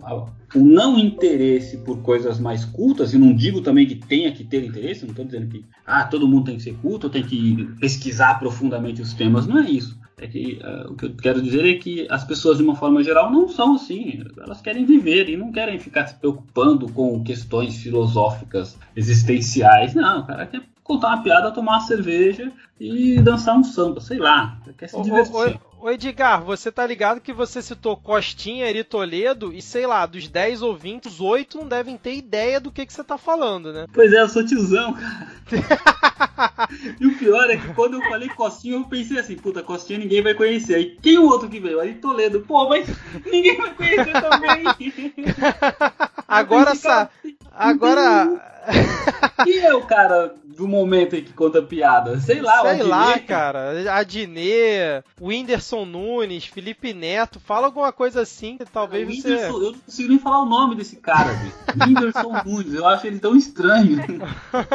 o 0.53 0.59
não 0.59 0.95
interesse 0.95 1.77
por 1.77 1.97
coisas 2.03 2.39
mais 2.39 2.63
cultas, 2.63 3.15
e 3.15 3.17
não 3.17 3.33
digo 3.33 3.61
também 3.61 3.87
que 3.87 3.95
tenha 3.95 4.31
que 4.31 4.43
ter 4.43 4.63
interesse, 4.63 5.01
não 5.01 5.09
estou 5.09 5.25
dizendo 5.25 5.47
que 5.47 5.65
ah, 5.83 6.03
todo 6.03 6.27
mundo 6.27 6.45
tem 6.45 6.57
que 6.57 6.61
ser 6.61 6.75
culto, 6.75 7.09
tem 7.09 7.23
que 7.23 7.67
pesquisar 7.79 8.37
profundamente 8.37 9.01
os 9.01 9.15
temas, 9.15 9.47
não 9.47 9.57
é 9.57 9.67
isso. 9.67 9.99
É 10.17 10.27
que 10.27 10.61
uh, 10.63 10.91
o 10.91 10.95
que 10.95 11.07
eu 11.07 11.15
quero 11.15 11.41
dizer 11.41 11.65
é 11.65 11.79
que 11.79 12.07
as 12.11 12.23
pessoas, 12.23 12.57
de 12.57 12.63
uma 12.63 12.75
forma 12.75 13.03
geral, 13.03 13.31
não 13.31 13.49
são 13.49 13.73
assim. 13.73 14.23
Elas 14.37 14.61
querem 14.61 14.85
viver 14.85 15.27
e 15.29 15.35
não 15.35 15.51
querem 15.51 15.79
ficar 15.79 16.05
se 16.05 16.15
preocupando 16.15 16.87
com 16.93 17.21
questões 17.23 17.77
filosóficas 17.77 18.77
existenciais. 18.95 19.93
Não, 19.95 20.21
o 20.21 20.27
cara 20.27 20.45
quer 20.45 20.61
contar 20.83 21.07
uma 21.07 21.23
piada, 21.23 21.51
tomar 21.51 21.73
uma 21.73 21.81
cerveja 21.81 22.49
e 22.79 23.19
dançar 23.19 23.57
um 23.57 23.63
samba, 23.63 23.99
sei 23.99 24.19
lá. 24.19 24.57
Quer 24.77 24.87
se 24.87 25.01
divertir. 25.01 25.59
Ô 25.74 25.74
Edgar, 25.89 26.43
você 26.43 26.71
tá 26.71 26.85
ligado 26.85 27.21
que 27.21 27.33
você 27.33 27.61
citou 27.61 27.97
Costinha, 27.97 28.67
Eri 28.67 28.83
Toledo 28.83 29.53
e 29.53 29.61
sei 29.61 29.85
lá, 29.85 30.05
dos 30.05 30.27
10 30.27 30.61
ouvintes, 30.61 31.19
8 31.19 31.57
não 31.57 31.67
devem 31.67 31.97
ter 31.97 32.15
ideia 32.15 32.59
do 32.59 32.71
que, 32.71 32.85
que 32.85 32.93
você 32.93 33.03
tá 33.03 33.17
falando, 33.17 33.71
né? 33.73 33.85
Pois 33.93 34.11
é, 34.11 34.21
eu 34.21 34.29
sou 34.29 34.45
tiozão, 34.45 34.93
cara. 34.93 35.35
e 36.99 37.05
o 37.05 37.17
pior 37.17 37.49
é 37.49 37.57
que 37.57 37.73
quando 37.73 37.95
eu 37.95 38.01
falei 38.09 38.29
Costinha, 38.29 38.75
eu 38.75 38.85
pensei 38.85 39.19
assim, 39.19 39.35
puta, 39.35 39.61
Costinha 39.61 39.99
ninguém 39.99 40.21
vai 40.21 40.33
conhecer. 40.33 40.75
Aí 40.75 40.97
quem 41.01 41.17
o 41.17 41.25
outro 41.25 41.49
que 41.49 41.59
veio? 41.59 41.81
Eri 41.81 41.95
Toledo. 41.95 42.41
Pô, 42.41 42.67
mas 42.67 42.87
ninguém 43.25 43.57
vai 43.57 43.73
conhecer 43.73 44.13
também. 44.13 45.13
Agora, 46.27 46.75
sa... 46.75 47.09
Agora. 47.51 48.54
Quem 49.43 49.59
é 49.59 49.73
o 49.73 49.81
cara 49.81 50.33
do 50.43 50.67
momento 50.67 51.15
aí 51.15 51.21
que 51.21 51.33
conta 51.33 51.61
piada? 51.61 52.19
Sei 52.19 52.41
lá, 52.41 52.61
Sei 52.61 52.83
lá, 52.83 53.19
cara. 53.19 53.93
Adnê, 53.93 55.03
Whindersson 55.19 55.85
Nunes, 55.85 56.45
Felipe 56.45 56.93
Neto, 56.93 57.39
fala 57.39 57.67
alguma 57.67 57.91
coisa 57.91 58.21
assim 58.21 58.57
que 58.57 58.65
talvez 58.65 59.21
você. 59.21 59.45
Eu 59.45 59.59
não 59.59 59.73
consigo 59.73 60.09
nem 60.09 60.19
falar 60.19 60.41
o 60.41 60.45
nome 60.45 60.75
desse 60.75 60.95
cara, 60.95 61.31
Whindersson 61.75 62.31
Nunes, 62.45 62.73
eu 62.73 62.87
acho 62.87 63.05
ele 63.07 63.19
tão 63.19 63.35
estranho. 63.35 63.97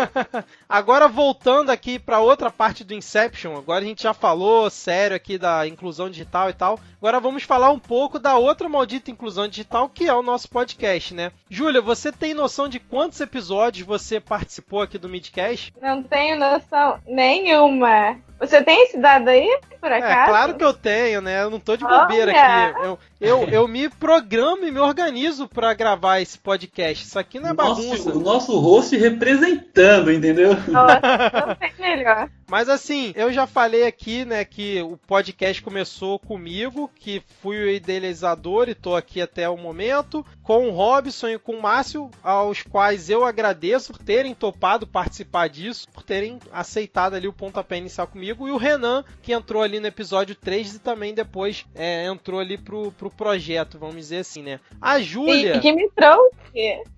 Agora 0.68 1.08
voltando 1.08 1.70
aqui 1.70 1.98
para 1.98 2.20
outra 2.20 2.50
parte 2.50 2.84
do 2.84 2.94
Inception, 2.94 3.56
agora 3.56 3.84
a 3.84 3.88
gente 3.88 4.02
já 4.02 4.14
falou 4.14 4.70
sério 4.70 5.16
aqui 5.16 5.38
da 5.38 5.66
inclusão 5.66 6.10
digital 6.10 6.50
e 6.50 6.52
tal. 6.52 6.78
Agora 7.00 7.18
vamos 7.18 7.42
falar 7.42 7.70
um 7.70 7.78
pouco 7.78 8.18
da 8.18 8.36
outra 8.36 8.68
maldita 8.68 9.10
inclusão 9.10 9.48
digital 9.48 9.88
que 9.88 10.06
é 10.06 10.14
o 10.14 10.22
nosso 10.22 10.48
podcast, 10.48 11.14
né? 11.14 11.32
Júlia, 11.48 11.80
você 11.80 12.12
tem 12.12 12.34
noção 12.34 12.68
de 12.68 12.78
quantos 12.78 13.20
episódios 13.20 13.79
você 13.82 14.20
participou 14.20 14.82
aqui 14.82 14.98
do 14.98 15.08
Midcast? 15.08 15.72
Não 15.80 16.02
tenho 16.02 16.38
noção 16.38 16.98
nenhuma. 17.06 18.18
Você 18.40 18.62
tem 18.62 18.84
esse 18.84 18.96
dado 18.96 19.28
aí, 19.28 19.60
por 19.78 19.92
é, 19.92 19.98
acaso? 19.98 20.12
É, 20.12 20.26
claro 20.26 20.54
que 20.54 20.64
eu 20.64 20.72
tenho, 20.72 21.20
né? 21.20 21.42
Eu 21.42 21.50
não 21.50 21.60
tô 21.60 21.76
de 21.76 21.84
bobeira 21.84 22.32
Olha. 22.32 22.68
aqui. 22.68 22.78
Eu, 22.86 22.98
eu, 23.20 23.48
eu 23.50 23.68
me 23.68 23.88
programo 23.88 24.64
e 24.64 24.70
me 24.70 24.80
organizo 24.80 25.46
para 25.46 25.74
gravar 25.74 26.20
esse 26.20 26.38
podcast. 26.38 27.04
Isso 27.04 27.18
aqui 27.18 27.38
não 27.38 27.50
é 27.50 27.54
bagunça. 27.54 27.82
Nosso, 27.82 28.18
o 28.18 28.22
nosso 28.22 28.58
host 28.58 28.96
representando, 28.96 30.10
entendeu? 30.10 30.54
Nossa, 30.68 31.46
não 31.46 31.54
tem 31.54 31.72
melhor. 31.78 32.30
Mas 32.50 32.68
assim, 32.68 33.12
eu 33.14 33.32
já 33.32 33.46
falei 33.46 33.86
aqui, 33.86 34.24
né, 34.24 34.44
que 34.44 34.82
o 34.82 34.96
podcast 34.96 35.62
começou 35.62 36.18
comigo, 36.18 36.90
que 36.96 37.22
fui 37.40 37.56
o 37.56 37.70
idealizador 37.70 38.68
e 38.68 38.74
tô 38.74 38.96
aqui 38.96 39.22
até 39.22 39.48
o 39.48 39.56
momento, 39.56 40.26
com 40.42 40.66
o 40.66 40.72
Robson 40.72 41.28
e 41.28 41.38
com 41.38 41.52
o 41.52 41.62
Márcio, 41.62 42.10
aos 42.24 42.62
quais 42.62 43.08
eu 43.08 43.24
agradeço 43.24 43.92
por 43.92 44.02
terem 44.02 44.34
topado 44.34 44.84
participar 44.84 45.48
disso, 45.48 45.86
por 45.92 46.02
terem 46.02 46.40
aceitado 46.50 47.14
ali 47.14 47.28
o 47.28 47.32
pontapé 47.32 47.76
inicial 47.76 48.08
comigo, 48.08 48.29
e 48.48 48.50
o 48.50 48.56
Renan, 48.56 49.04
que 49.22 49.32
entrou 49.32 49.62
ali 49.62 49.80
no 49.80 49.86
episódio 49.86 50.34
3 50.34 50.76
e 50.76 50.78
também 50.78 51.14
depois 51.14 51.64
é, 51.74 52.06
entrou 52.06 52.40
ali 52.40 52.56
pro, 52.56 52.92
pro 52.92 53.10
projeto, 53.10 53.78
vamos 53.78 53.96
dizer 53.96 54.18
assim, 54.18 54.42
né? 54.42 54.60
A 54.80 55.00
Júlia. 55.00 55.56
E 55.56 55.60
que 55.60 55.72
me 55.72 55.88
trouxe. 55.90 56.40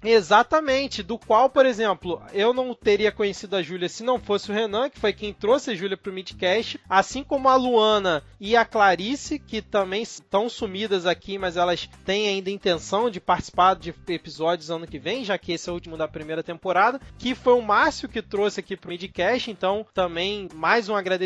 Exatamente, 0.02 1.02
do 1.02 1.18
qual, 1.18 1.50
por 1.50 1.66
exemplo, 1.66 2.22
eu 2.32 2.54
não 2.54 2.74
teria 2.74 3.12
conhecido 3.12 3.56
a 3.56 3.62
Júlia 3.62 3.88
se 3.88 4.02
não 4.02 4.18
fosse 4.18 4.50
o 4.50 4.54
Renan, 4.54 4.88
que 4.88 4.98
foi 4.98 5.12
quem 5.12 5.32
trouxe 5.32 5.70
a 5.70 5.74
Júlia 5.74 5.96
pro 5.96 6.12
Midcast, 6.12 6.80
assim 6.88 7.22
como 7.22 7.48
a 7.48 7.56
Luana 7.56 8.22
e 8.40 8.56
a 8.56 8.64
Clarice, 8.64 9.38
que 9.38 9.60
também 9.60 10.02
estão 10.02 10.48
sumidas 10.48 11.06
aqui, 11.06 11.36
mas 11.38 11.56
elas 11.56 11.88
têm 12.04 12.28
ainda 12.28 12.50
intenção 12.50 13.10
de 13.10 13.20
participar 13.20 13.74
de 13.74 13.94
episódios 14.08 14.70
ano 14.70 14.86
que 14.86 14.98
vem, 14.98 15.24
já 15.24 15.36
que 15.36 15.52
esse 15.52 15.68
é 15.68 15.72
o 15.72 15.74
último 15.74 15.96
da 15.96 16.08
primeira 16.08 16.42
temporada, 16.42 17.00
que 17.18 17.34
foi 17.34 17.52
o 17.52 17.62
Márcio 17.62 18.08
que 18.08 18.22
trouxe 18.22 18.60
aqui 18.60 18.76
pro 18.76 18.90
Midcast, 18.90 19.50
então 19.50 19.86
também 19.92 20.48
mais 20.54 20.88
um 20.88 20.96
agradecimento 20.96 21.21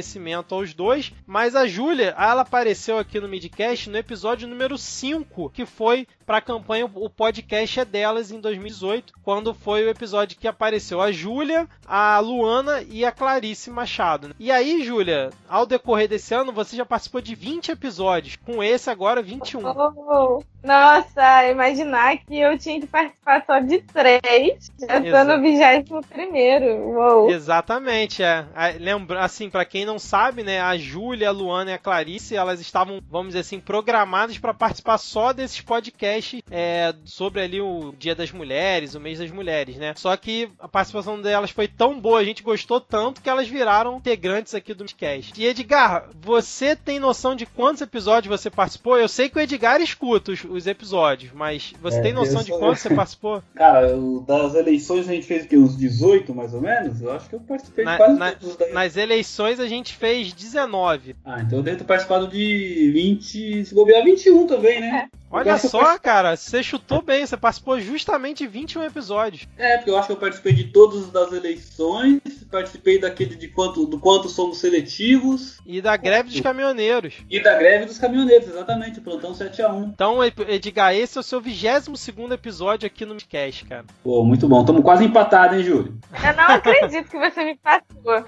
aos 0.55 0.75
dois, 0.75 1.13
mas 1.27 1.55
a 1.55 1.67
Júlia, 1.67 2.15
ela 2.19 2.43
apareceu 2.43 2.99
aqui 2.99 3.21
no 3.21 3.29
Midcast 3.29 3.89
no 3.89 3.97
episódio 3.97 4.49
número 4.49 4.77
5, 4.77 5.51
que 5.51 5.65
foi 5.65 6.07
para 6.27 6.39
a 6.39 6.43
campanha 6.43 6.91
O 6.93 7.09
Podcast 7.09 7.79
é 7.81 7.85
Delas 7.85 8.33
em 8.33 8.41
2018, 8.41 9.15
quando 9.23 9.55
foi 9.55 9.85
o 9.85 9.89
episódio 9.89 10.37
que 10.37 10.49
apareceu 10.49 11.01
a 11.01 11.13
Júlia, 11.13 11.69
a 11.87 12.19
Luana 12.19 12.83
e 12.83 13.05
a 13.05 13.13
Clarice 13.13 13.71
Machado. 13.71 14.35
E 14.39 14.51
aí, 14.51 14.83
Júlia, 14.85 15.31
ao 15.49 15.65
decorrer 15.65 16.09
desse 16.09 16.35
ano, 16.35 16.53
você 16.53 16.75
já 16.77 16.85
participou 16.85 17.21
de 17.21 17.35
20 17.37 17.71
episódios, 17.71 18.37
com 18.37 18.63
esse 18.63 18.91
agora 18.91 19.23
21. 19.23 19.61
Oh, 19.65 20.43
nossa, 20.65 21.49
imaginar 21.49 22.19
que 22.19 22.41
eu 22.41 22.59
tinha 22.59 22.81
que 22.81 22.89
participar 22.89 23.45
só 23.47 23.61
de 23.61 23.79
três, 23.83 24.73
já 24.81 25.01
tô 25.01 25.25
no 25.25 25.41
21 25.41 26.01
primeiro. 26.01 26.67
Uou. 26.67 27.31
Exatamente, 27.31 28.25
é. 28.25 28.45
Lembra, 28.81 29.21
assim, 29.21 29.49
para 29.49 29.65
quem 29.65 29.85
não 29.85 29.99
sabe, 29.99 30.43
né, 30.43 30.61
a 30.61 30.77
Júlia, 30.77 31.29
a 31.29 31.33
Luana 31.33 31.71
e 31.71 31.75
a 31.75 31.79
Clarice, 31.79 32.35
elas 32.35 32.61
estavam, 32.61 33.01
vamos 33.09 33.29
dizer 33.29 33.41
assim, 33.41 33.61
programadas 33.61 34.39
para 34.39 34.53
participar 34.53 34.99
só 34.99 35.33
desses 35.33 35.61
podcasts 35.61 36.16
podcast 36.17 36.45
é, 36.51 36.95
sobre 37.05 37.41
ali 37.41 37.61
o 37.61 37.95
Dia 37.99 38.15
das 38.15 38.33
Mulheres, 38.33 38.95
o 38.95 39.01
mês 39.01 39.19
das 39.19 39.31
mulheres, 39.31 39.77
né? 39.77 39.93
Só 39.97 40.17
que 40.17 40.49
a 40.59 40.69
participação 40.69 41.21
delas 41.21 41.51
foi 41.51 41.69
tão 41.69 42.01
boa, 42.01 42.19
a 42.19 42.25
gente 42.25 42.43
gostou 42.43 42.81
tanto 42.81 43.21
que 43.21 43.29
elas 43.29 43.49
viraram 43.49 43.97
integrantes 43.97 44.55
aqui 44.55 44.73
do 44.73 44.85
podcast. 44.85 45.33
E 45.37 45.47
Edgar, 45.47 46.11
você 46.21 46.75
tem 46.75 46.99
noção 46.99 47.35
de 47.35 47.47
quantos 47.47 47.83
episódios 47.83 48.41
você 48.41 48.51
participou? 48.51 48.99
Eu 48.99 49.09
sei 49.09 49.29
que 49.29 49.39
o 49.39 49.41
Edgar 49.41 49.81
escuta 49.81 50.33
os, 50.33 50.45
os 50.45 50.67
episódios, 50.67 51.33
mas 51.33 51.75
você 51.81 51.99
é, 51.99 52.03
tem 52.03 52.13
noção 52.13 52.43
de 52.43 52.51
quantos 52.51 52.81
você 52.81 52.95
participou? 52.95 53.43
Cara, 53.55 53.89
das 54.27 54.55
eleições 54.55 55.09
a 55.09 55.13
gente 55.13 55.27
fez 55.27 55.47
que, 55.47 55.57
uns 55.57 55.77
18 55.77 56.35
mais 56.35 56.55
ou 56.55 56.61
menos? 56.61 57.01
Eu 57.01 57.13
acho 57.13 57.29
que 57.29 57.35
eu 57.35 57.41
participei 57.41 57.85
na, 57.85 57.93
de 57.93 57.99
quase 57.99 58.19
na, 58.19 58.33
todos. 58.33 58.57
Daí. 58.57 58.73
Nas 58.73 58.97
eleições 58.97 59.61
a 59.61 59.67
gente 59.67 59.95
fez 59.95 60.33
19. 60.33 61.17
Ah, 61.25 61.43
então 61.43 61.59
eu 61.59 61.63
devo 61.63 61.79
ter 61.79 61.85
participado 61.85 62.29
de 62.29 62.91
20, 62.93 63.65
se 63.65 63.75
bobear 63.75 64.05
21 64.05 64.47
também, 64.47 64.81
né? 64.81 65.09
É. 65.13 65.17
Olha 65.37 65.59
só, 65.59 65.99
cara, 65.99 66.35
você 66.35 66.63
chutou 66.63 67.03
bem, 67.03 67.27
você 67.27 67.37
participou 67.37 67.79
justamente 67.79 68.39
de 68.39 68.47
21 68.47 68.85
episódios. 68.85 69.47
É, 69.59 69.77
porque 69.77 69.91
eu 69.91 69.99
acho 69.99 70.07
que 70.07 70.13
eu 70.13 70.17
participei 70.17 70.55
de 70.55 70.65
todas 70.65 71.11
das 71.11 71.31
eleições, 71.31 72.23
participei 72.51 72.99
daquele 72.99 73.37
de 73.37 73.49
quanto, 73.49 73.85
do 73.87 73.99
quanto 73.99 74.31
somos 74.31 74.59
seletivos. 74.59 75.59
E 75.67 75.83
da 75.83 75.95
greve 75.97 76.31
dos 76.31 76.41
caminhoneiros. 76.41 77.15
E 77.29 77.43
da 77.43 77.55
greve 77.55 77.85
dos 77.85 77.99
caminhoneiros, 77.99 78.49
exatamente, 78.49 79.01
plantão 79.01 79.33
7x1. 79.33 79.91
Então, 79.93 80.25
Edgar, 80.25 80.95
esse 80.95 81.19
é 81.19 81.21
o 81.21 81.25
seu 81.25 81.41
22 81.41 82.31
episódio 82.31 82.87
aqui 82.87 83.05
no 83.05 83.13
Midcast, 83.13 83.67
cara. 83.67 83.85
Pô, 84.03 84.25
muito 84.25 84.49
bom. 84.49 84.65
Tamo 84.65 84.83
quase 84.83 85.05
empatados, 85.05 85.59
hein, 85.59 85.65
Júlio? 85.65 85.99
Eu 86.13 86.35
não 86.35 86.45
acredito 86.45 87.11
que 87.11 87.19
você 87.19 87.45
me 87.45 87.57
passou. 87.57 88.25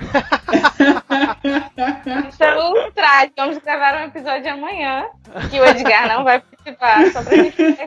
então, 2.34 2.90
traz, 2.94 3.30
vamos 3.36 3.58
gravar 3.58 4.02
um 4.02 4.08
episódio 4.08 4.52
amanhã, 4.52 5.06
que 5.50 5.58
o 5.58 5.64
Edgar 5.64 6.08
não 6.08 6.24
vai 6.24 6.42
participar 6.72 7.12
só 7.12 7.22
pra. 7.22 7.38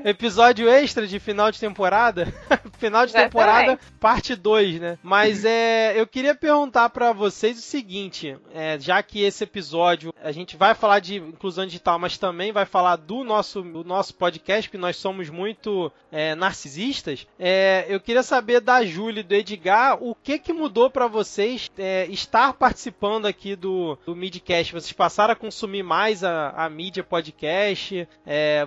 Episódio 0.09 0.69
extra 0.69 1.05
de 1.05 1.19
final 1.19 1.51
de 1.51 1.59
temporada. 1.59 2.33
final 2.77 3.05
de 3.05 3.13
temporada, 3.13 3.79
parte 3.99 4.35
2, 4.35 4.79
né? 4.79 4.97
Mas 5.03 5.43
é, 5.45 5.99
eu 5.99 6.07
queria 6.07 6.33
perguntar 6.33 6.89
para 6.89 7.11
vocês 7.13 7.57
o 7.57 7.61
seguinte: 7.61 8.37
é, 8.53 8.79
já 8.79 9.01
que 9.03 9.21
esse 9.21 9.43
episódio 9.43 10.13
a 10.23 10.31
gente 10.31 10.57
vai 10.57 10.73
falar 10.73 10.99
de 10.99 11.17
inclusão 11.17 11.65
digital, 11.65 11.99
mas 11.99 12.17
também 12.17 12.51
vai 12.51 12.65
falar 12.65 12.95
do 12.95 13.23
nosso, 13.23 13.61
do 13.61 13.83
nosso 13.83 14.13
podcast, 14.15 14.69
que 14.69 14.77
nós 14.77 14.95
somos 14.97 15.29
muito 15.29 15.91
é, 16.11 16.35
narcisistas. 16.35 17.27
É, 17.39 17.85
eu 17.87 17.99
queria 17.99 18.23
saber 18.23 18.59
da 18.61 18.83
Júlia 18.85 19.21
e 19.21 19.23
do 19.23 19.33
Edgar 19.33 19.97
o 20.01 20.15
que 20.15 20.39
que 20.39 20.53
mudou 20.53 20.89
para 20.89 21.07
vocês 21.07 21.69
é, 21.77 22.05
estar 22.07 22.53
participando 22.53 23.25
aqui 23.25 23.55
do, 23.55 23.97
do 24.05 24.15
Midcast. 24.15 24.73
Vocês 24.73 24.93
passaram 24.93 25.33
a 25.33 25.35
consumir 25.35 25.83
mais 25.83 26.23
a, 26.23 26.49
a 26.49 26.69
mídia 26.69 27.03
podcast? 27.03 28.07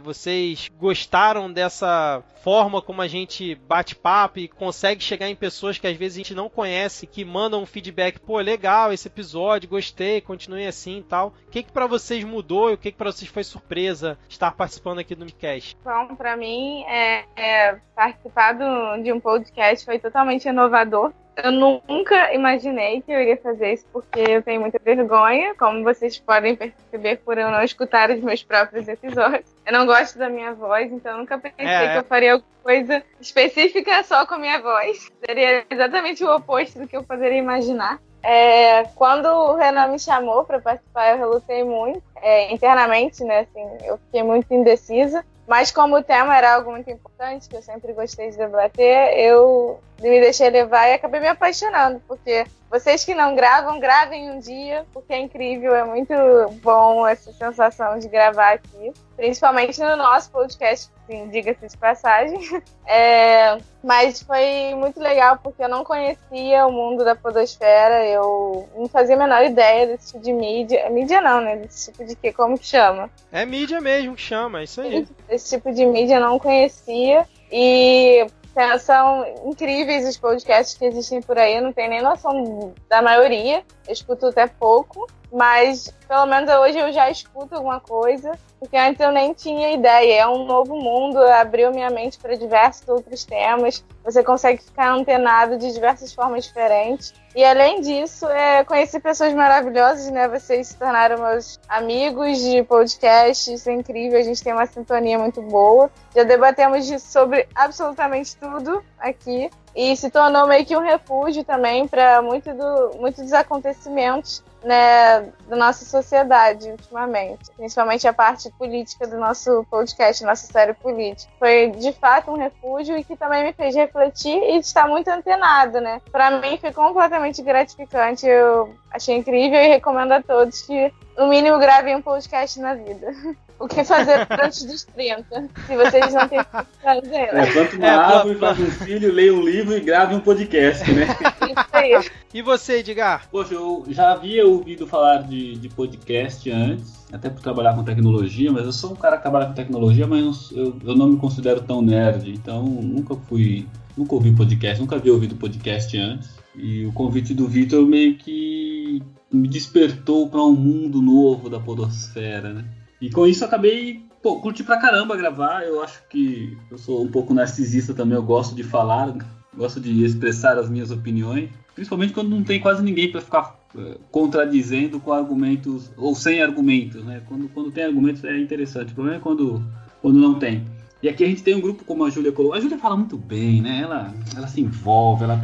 Vocês 0.04 0.70
gostaram 0.78 1.50
dessa 1.50 2.22
forma 2.42 2.82
como 2.82 3.00
a 3.00 3.08
gente 3.08 3.54
bate 3.54 3.96
papo 3.96 4.38
e 4.38 4.46
consegue 4.46 5.02
chegar 5.02 5.30
em 5.30 5.34
pessoas 5.34 5.78
que 5.78 5.86
às 5.86 5.96
vezes 5.96 6.16
a 6.16 6.20
gente 6.20 6.34
não 6.34 6.50
conhece, 6.50 7.06
que 7.06 7.24
mandam 7.24 7.62
um 7.62 7.66
feedback, 7.66 8.20
pô, 8.20 8.38
legal 8.38 8.92
esse 8.92 9.08
episódio, 9.08 9.66
gostei, 9.66 10.20
continue 10.20 10.66
assim 10.66 10.98
e 10.98 11.02
tal. 11.02 11.28
O 11.48 11.50
que 11.50 11.62
que 11.62 11.72
para 11.72 11.86
vocês 11.86 12.22
mudou 12.22 12.70
e 12.70 12.74
o 12.74 12.78
que 12.78 12.92
que 12.92 12.98
para 12.98 13.10
vocês 13.10 13.30
foi 13.30 13.42
surpresa 13.42 14.18
estar 14.28 14.52
participando 14.52 14.98
aqui 14.98 15.14
do 15.14 15.24
Midcast? 15.24 15.74
Bom, 15.82 16.14
para 16.14 16.36
mim, 16.36 16.84
é, 16.84 17.24
é, 17.34 17.80
participar 17.96 18.52
do, 18.52 19.02
de 19.02 19.10
um 19.10 19.18
podcast 19.18 19.86
foi 19.86 19.98
totalmente 19.98 20.46
inovador 20.46 21.14
eu 21.37 21.51
nunca 21.51 22.33
imaginei 22.33 23.01
que 23.03 23.11
eu 23.11 23.20
iria 23.20 23.37
fazer 23.37 23.75
isso 23.75 23.87
porque 23.92 24.20
eu 24.20 24.42
tenho 24.42 24.61
muita 24.61 24.79
vergonha, 24.83 25.55
como 25.57 25.83
vocês 25.83 26.18
podem 26.18 26.55
perceber 26.55 27.16
por 27.18 27.37
eu 27.38 27.51
não 27.51 27.62
escutar 27.62 28.11
os 28.11 28.20
meus 28.20 28.42
próprios 28.42 28.87
episódios. 28.88 29.53
Eu 29.66 29.73
não 29.73 29.87
gosto 29.87 30.18
da 30.18 30.29
minha 30.29 30.53
voz, 30.55 30.92
então 30.92 31.12
eu 31.12 31.18
nunca 31.18 31.38
pensei 31.38 31.66
é, 31.66 31.92
que 31.92 31.99
eu 31.99 32.05
faria 32.05 32.35
alguma 32.35 32.51
coisa 32.62 33.03
específica 33.20 34.03
só 34.05 34.27
com 34.27 34.35
a 34.35 34.38
minha 34.38 34.61
voz. 34.61 35.11
Seria 35.27 35.64
exatamente 35.68 36.25
o 36.25 36.35
oposto 36.35 36.79
do 36.79 36.87
que 36.87 36.97
eu 36.97 37.03
poderia 37.03 37.38
imaginar. 37.38 37.99
É, 38.23 38.85
quando 38.94 39.27
o 39.27 39.55
Renan 39.55 39.88
me 39.88 39.99
chamou 39.99 40.44
para 40.44 40.59
participar, 40.59 41.11
eu 41.11 41.18
relutei 41.18 41.62
muito, 41.62 42.03
é, 42.16 42.53
internamente, 42.53 43.23
né? 43.23 43.40
Assim, 43.40 43.85
eu 43.85 43.99
fiquei 43.99 44.23
muito 44.23 44.53
indecisa. 44.53 45.25
Mas 45.46 45.70
como 45.70 45.96
o 45.96 46.02
tema 46.02 46.37
era 46.37 46.54
algo 46.54 46.70
muito 46.70 46.90
importante, 46.90 47.48
que 47.48 47.57
eu 47.57 47.62
sempre 47.62 47.92
gostei 47.92 48.30
de 48.30 48.38
debater, 48.38 49.18
eu 49.18 49.78
me 50.00 50.20
deixei 50.20 50.48
levar 50.48 50.88
e 50.88 50.94
acabei 50.94 51.20
me 51.20 51.28
apaixonando, 51.28 52.00
porque 52.09 52.46
vocês 52.70 53.04
que 53.04 53.14
não 53.14 53.37
gravam, 53.37 53.78
gravem 53.78 54.30
um 54.30 54.38
dia, 54.38 54.85
porque 54.92 55.12
é 55.12 55.18
incrível, 55.18 55.74
é 55.74 55.85
muito 55.85 56.14
bom 56.62 57.07
essa 57.07 57.33
sensação 57.33 57.98
de 57.98 58.09
gravar 58.09 58.54
aqui, 58.54 58.92
principalmente 59.16 59.81
no 59.81 59.96
nosso 59.96 60.31
podcast, 60.31 60.90
assim, 61.03 61.29
diga-se 61.29 61.66
de 61.68 61.77
passagem. 61.77 62.38
É, 62.87 63.57
mas 63.83 64.20
foi 64.20 64.74
muito 64.77 65.00
legal 65.00 65.38
porque 65.42 65.64
eu 65.64 65.68
não 65.70 65.83
conhecia 65.83 66.66
o 66.66 66.70
mundo 66.70 67.03
da 67.03 67.16
podosfera, 67.16 68.05
eu 68.07 68.68
não 68.77 68.87
fazia 68.87 69.14
a 69.14 69.18
menor 69.18 69.42
ideia 69.42 69.87
desse 69.87 70.12
tipo 70.12 70.22
de 70.22 70.35
mídia. 70.35 70.90
Mídia 70.90 71.18
não, 71.22 71.40
né? 71.40 71.57
Desse 71.57 71.90
tipo 71.90 72.05
de 72.05 72.14
que, 72.14 72.31
como 72.31 72.59
que 72.59 72.66
chama? 72.66 73.09
É 73.33 73.46
mídia 73.46 73.81
mesmo 73.81 74.14
que 74.14 74.20
chama, 74.20 74.61
é 74.61 74.64
isso 74.64 74.83
aí. 74.83 75.09
Esse 75.31 75.57
tipo 75.57 75.72
de 75.72 75.87
mídia 75.87 76.16
eu 76.16 76.20
não 76.20 76.38
conhecia. 76.38 77.27
E 77.50 78.27
É, 78.57 78.79
são 78.79 79.27
incríveis 79.46 80.07
os 80.07 80.16
podcasts 80.16 80.77
que 80.79 80.85
existem 80.85 81.20
por 81.20 81.37
aí, 81.38 81.57
eu 81.57 81.62
não 81.62 81.72
tenho 81.72 81.90
nem 81.90 82.03
noção 82.03 82.72
da 82.88 83.03
maioria, 83.03 83.64
eu 83.87 83.92
escuto 83.92 84.27
até 84.27 84.46
pouco, 84.46 85.09
mas 85.35 85.92
pelo 86.07 86.27
menos 86.27 86.49
hoje 86.49 86.79
eu 86.79 86.92
já 86.92 87.11
escuto 87.11 87.57
alguma 87.57 87.81
coisa, 87.81 88.38
porque 88.61 88.77
antes 88.77 89.01
eu 89.01 89.11
nem 89.11 89.35
tinha 89.35 89.73
ideia. 89.73 90.20
É 90.20 90.27
um 90.29 90.44
novo 90.44 90.77
mundo, 90.77 91.18
abriu 91.18 91.73
minha 91.73 91.90
mente 91.90 92.18
para 92.18 92.37
diversos 92.37 92.87
outros 92.88 93.25
temas. 93.25 93.85
Você 94.05 94.23
consegue 94.23 94.62
ficar 94.62 94.92
antenado 94.92 95.59
de 95.59 95.73
diversas 95.73 96.14
formas 96.14 96.44
diferentes. 96.44 97.12
E 97.35 97.44
além 97.44 97.81
disso, 97.81 98.29
é, 98.29 98.62
conheci 98.62 99.01
pessoas 99.01 99.35
maravilhosas, 99.35 100.09
né? 100.09 100.29
Vocês 100.29 100.68
se 100.68 100.79
tornaram 100.79 101.18
meus 101.18 101.59
amigos 101.68 102.38
de 102.38 102.62
podcast, 102.62 103.53
isso 103.53 103.68
é 103.68 103.73
incrível, 103.73 104.20
a 104.20 104.23
gente 104.23 104.42
tem 104.42 104.53
uma 104.53 104.66
sintonia 104.66 105.18
muito 105.18 105.42
boa. 105.42 105.90
Já 106.14 106.23
debatemos 106.23 106.87
sobre 107.03 107.49
absolutamente 107.57 108.37
tudo 108.37 108.85
aqui 109.01 109.51
e 109.75 109.97
se 109.97 110.09
tornou 110.11 110.47
meio 110.47 110.64
que 110.64 110.77
um 110.77 110.81
refúgio 110.81 111.42
também 111.42 111.88
para 111.88 112.23
muito 112.23 112.55
do, 112.55 112.99
muitos 113.01 113.25
dos 113.25 113.33
acontecimentos 113.33 114.44
né, 114.64 115.20
da 115.46 115.57
nossa 115.57 115.85
sociedade 115.85 116.70
ultimamente, 116.70 117.50
principalmente 117.57 118.09
a 118.09 118.12
parte 118.12 118.50
política 118.59 119.07
do 119.07 119.18
nosso 119.18 119.64
podcast, 119.70 120.24
nossa 120.24 120.50
série 120.50 120.72
política. 120.72 121.31
Foi 121.38 121.70
de 121.70 121.92
fato 121.92 122.31
um 122.31 122.38
refúgio 122.38 122.96
e 122.96 123.05
que 123.05 123.16
também 123.16 123.44
me 123.44 123.53
fez 123.53 123.74
refletir 123.74 124.37
e 124.37 124.59
estar 124.59 124.88
muito 124.88 125.09
antenado, 125.09 125.81
né? 125.81 126.00
Para 126.11 126.40
mim 126.40 126.57
foi 126.59 126.72
completamente 126.72 127.42
gratificante, 127.42 128.27
eu 128.27 128.74
achei 128.90 129.16
incrível 129.16 129.61
e 129.61 129.68
recomendo 129.68 130.12
a 130.12 130.22
todos 130.22 130.62
que 130.62 130.92
no 131.16 131.29
mínimo 131.29 131.59
gravem 131.59 131.96
um 131.96 132.03
podcast 132.03 132.59
na 132.59 132.74
vida. 132.74 133.12
O 133.57 133.68
que 133.68 133.85
fazer 133.85 134.27
antes 134.31 134.64
dos 134.64 134.83
30, 134.83 135.48
se 135.66 135.77
vocês 135.77 136.12
não 136.12 136.29
têm 136.29 136.40
fazer. 136.83 137.14
É, 137.14 137.53
planta 137.53 137.77
uma 137.77 137.87
é, 137.87 137.90
árvore, 137.90 138.38
faz 138.38 138.59
um 138.59 138.70
filho, 138.70 139.12
leia 139.12 139.33
um 139.33 139.40
livro 139.40 139.77
e 139.77 139.81
grave 139.81 140.14
um 140.16 140.20
podcast, 140.20 140.92
né? 140.92 141.07
Isso. 141.87 142.11
E 142.33 142.42
você, 142.42 142.79
Edgar? 142.79 143.29
Poxa, 143.31 143.55
eu 143.55 143.85
já 143.88 144.12
havia 144.12 144.47
ouvido 144.47 144.87
falar 144.87 145.23
de, 145.23 145.57
de 145.57 145.68
podcast 145.68 146.51
antes, 146.51 147.07
até 147.12 147.31
por 147.31 147.40
trabalhar 147.40 147.75
com 147.75 147.85
tecnologia, 147.85 148.51
mas 148.51 148.64
eu 148.64 148.73
sou 148.73 148.92
um 148.92 148.97
cara 148.97 149.16
que 149.16 149.23
trabalha 149.23 149.47
com 149.47 149.55
tecnologia, 149.55 150.07
mas 150.07 150.51
eu, 150.53 150.77
eu 150.85 150.97
não 150.97 151.09
me 151.09 151.16
considero 151.16 151.62
tão 151.62 151.81
nerd, 151.81 152.33
então 152.33 152.64
nunca 152.64 153.14
fui, 153.14 153.66
nunca 153.97 154.14
ouvi 154.14 154.35
podcast, 154.35 154.81
nunca 154.81 154.97
havia 154.97 155.12
ouvido 155.12 155.37
podcast 155.37 155.97
antes. 155.97 156.44
E 156.57 156.87
o 156.87 156.92
convite 156.92 157.35
do 157.35 157.49
Vitor 157.49 157.85
meio 157.85 158.16
que 158.16 159.03
me 159.33 159.49
despertou 159.49 160.29
para 160.29 160.42
um 160.42 160.55
mundo 160.55 161.03
novo 161.03 161.51
da 161.51 161.59
podosfera, 161.59 162.53
né? 162.53 162.64
E 163.01 163.11
com 163.11 163.27
isso 163.27 163.42
eu 163.42 163.49
acabei, 163.49 164.03
pô, 164.23 164.40
curti 164.40 164.62
pra 164.62 164.79
caramba 164.79 165.16
gravar. 165.16 165.64
Eu 165.64 165.83
acho 165.83 166.01
que 166.09 166.57
eu 166.70 166.79
sou 166.79 167.03
um 167.03 167.09
pouco 167.09 167.35
narcisista 167.35 167.92
também, 167.92 168.16
eu 168.16 168.23
gosto 168.23 168.55
de 168.55 168.62
falar, 168.62 169.14
gosto 169.57 169.81
de 169.81 170.05
expressar 170.05 170.59
as 170.59 170.70
minhas 170.70 170.90
opiniões. 170.90 171.51
Principalmente 171.74 172.12
quando 172.12 172.30
não 172.30 172.44
tem 172.44 172.60
quase 172.60 172.82
ninguém 172.82 173.10
para 173.10 173.20
ficar 173.20 173.58
uh, 173.74 173.98
contradizendo 174.10 175.00
com 175.00 175.12
argumentos 175.12 175.90
ou 175.96 176.14
sem 176.14 176.40
argumentos, 176.40 177.04
né? 177.04 177.22
Quando, 177.26 177.48
quando 177.48 177.70
tem 177.70 177.84
argumentos 177.84 178.24
é 178.24 178.38
interessante. 178.38 178.92
O 178.92 178.94
problema 178.94 179.18
é 179.18 179.20
quando, 179.20 179.62
quando 180.00 180.18
não 180.18 180.38
tem. 180.38 180.64
E 181.04 181.08
aqui 181.08 181.22
a 181.22 181.26
gente 181.26 181.42
tem 181.42 181.54
um 181.54 181.60
grupo 181.60 181.84
como 181.84 182.02
a 182.02 182.08
Júlia 182.08 182.32
colocou. 182.32 182.56
A 182.56 182.60
Júlia 182.60 182.78
fala 182.78 182.96
muito 182.96 183.18
bem, 183.18 183.60
né? 183.60 183.80
Ela, 183.82 184.14
ela 184.34 184.46
se 184.46 184.62
envolve, 184.62 185.24
ela 185.24 185.38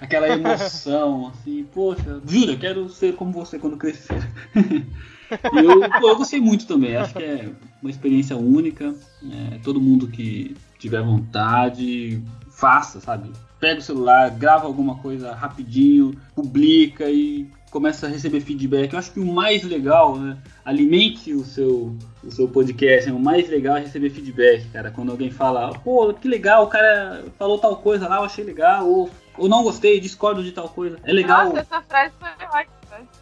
aquela 0.00 0.28
emoção, 0.30 1.28
assim, 1.28 1.66
poxa, 1.74 2.22
Júlia, 2.26 2.56
quero 2.56 2.88
ser 2.88 3.14
como 3.16 3.32
você 3.32 3.58
quando 3.58 3.76
crescer. 3.76 4.26
eu, 5.52 5.82
eu 5.82 6.16
gostei 6.16 6.40
muito 6.40 6.66
também, 6.66 6.96
acho 6.96 7.12
que 7.12 7.22
é 7.22 7.50
uma 7.82 7.90
experiência 7.90 8.34
única. 8.34 8.94
É, 9.30 9.58
todo 9.58 9.78
mundo 9.78 10.08
que 10.08 10.56
tiver 10.78 11.02
vontade, 11.02 12.22
faça, 12.48 12.98
sabe? 12.98 13.30
Pega 13.60 13.78
o 13.78 13.82
celular, 13.82 14.30
grava 14.30 14.66
alguma 14.66 14.96
coisa 14.96 15.34
rapidinho, 15.34 16.18
publica 16.34 17.10
e 17.10 17.46
começa 17.70 18.06
a 18.06 18.10
receber 18.10 18.40
feedback. 18.40 18.92
Eu 18.92 18.98
acho 18.98 19.12
que 19.12 19.20
o 19.20 19.32
mais 19.32 19.62
legal, 19.62 20.16
né? 20.16 20.36
Alimente 20.64 21.32
o 21.32 21.44
seu, 21.44 21.96
o 22.22 22.30
seu 22.30 22.48
podcast. 22.48 23.08
Né? 23.08 23.16
O 23.16 23.20
mais 23.20 23.48
legal 23.48 23.76
é 23.76 23.80
receber 23.80 24.10
feedback, 24.10 24.66
cara. 24.70 24.90
Quando 24.90 25.12
alguém 25.12 25.30
fala, 25.30 25.72
pô, 25.84 26.12
que 26.12 26.26
legal, 26.26 26.64
o 26.64 26.68
cara 26.68 27.24
falou 27.38 27.58
tal 27.58 27.76
coisa 27.76 28.08
lá, 28.08 28.16
eu 28.16 28.24
achei 28.24 28.44
legal. 28.44 28.88
Ou, 28.88 29.10
ou 29.38 29.48
não 29.48 29.62
gostei, 29.62 30.00
discordo 30.00 30.42
de 30.42 30.52
tal 30.52 30.68
coisa. 30.68 30.98
É 31.04 31.12
legal. 31.12 31.46
Nossa, 31.46 31.60
essa 31.60 31.82
frase 31.82 32.12
foi 32.18 32.46
ótima. 32.46 32.79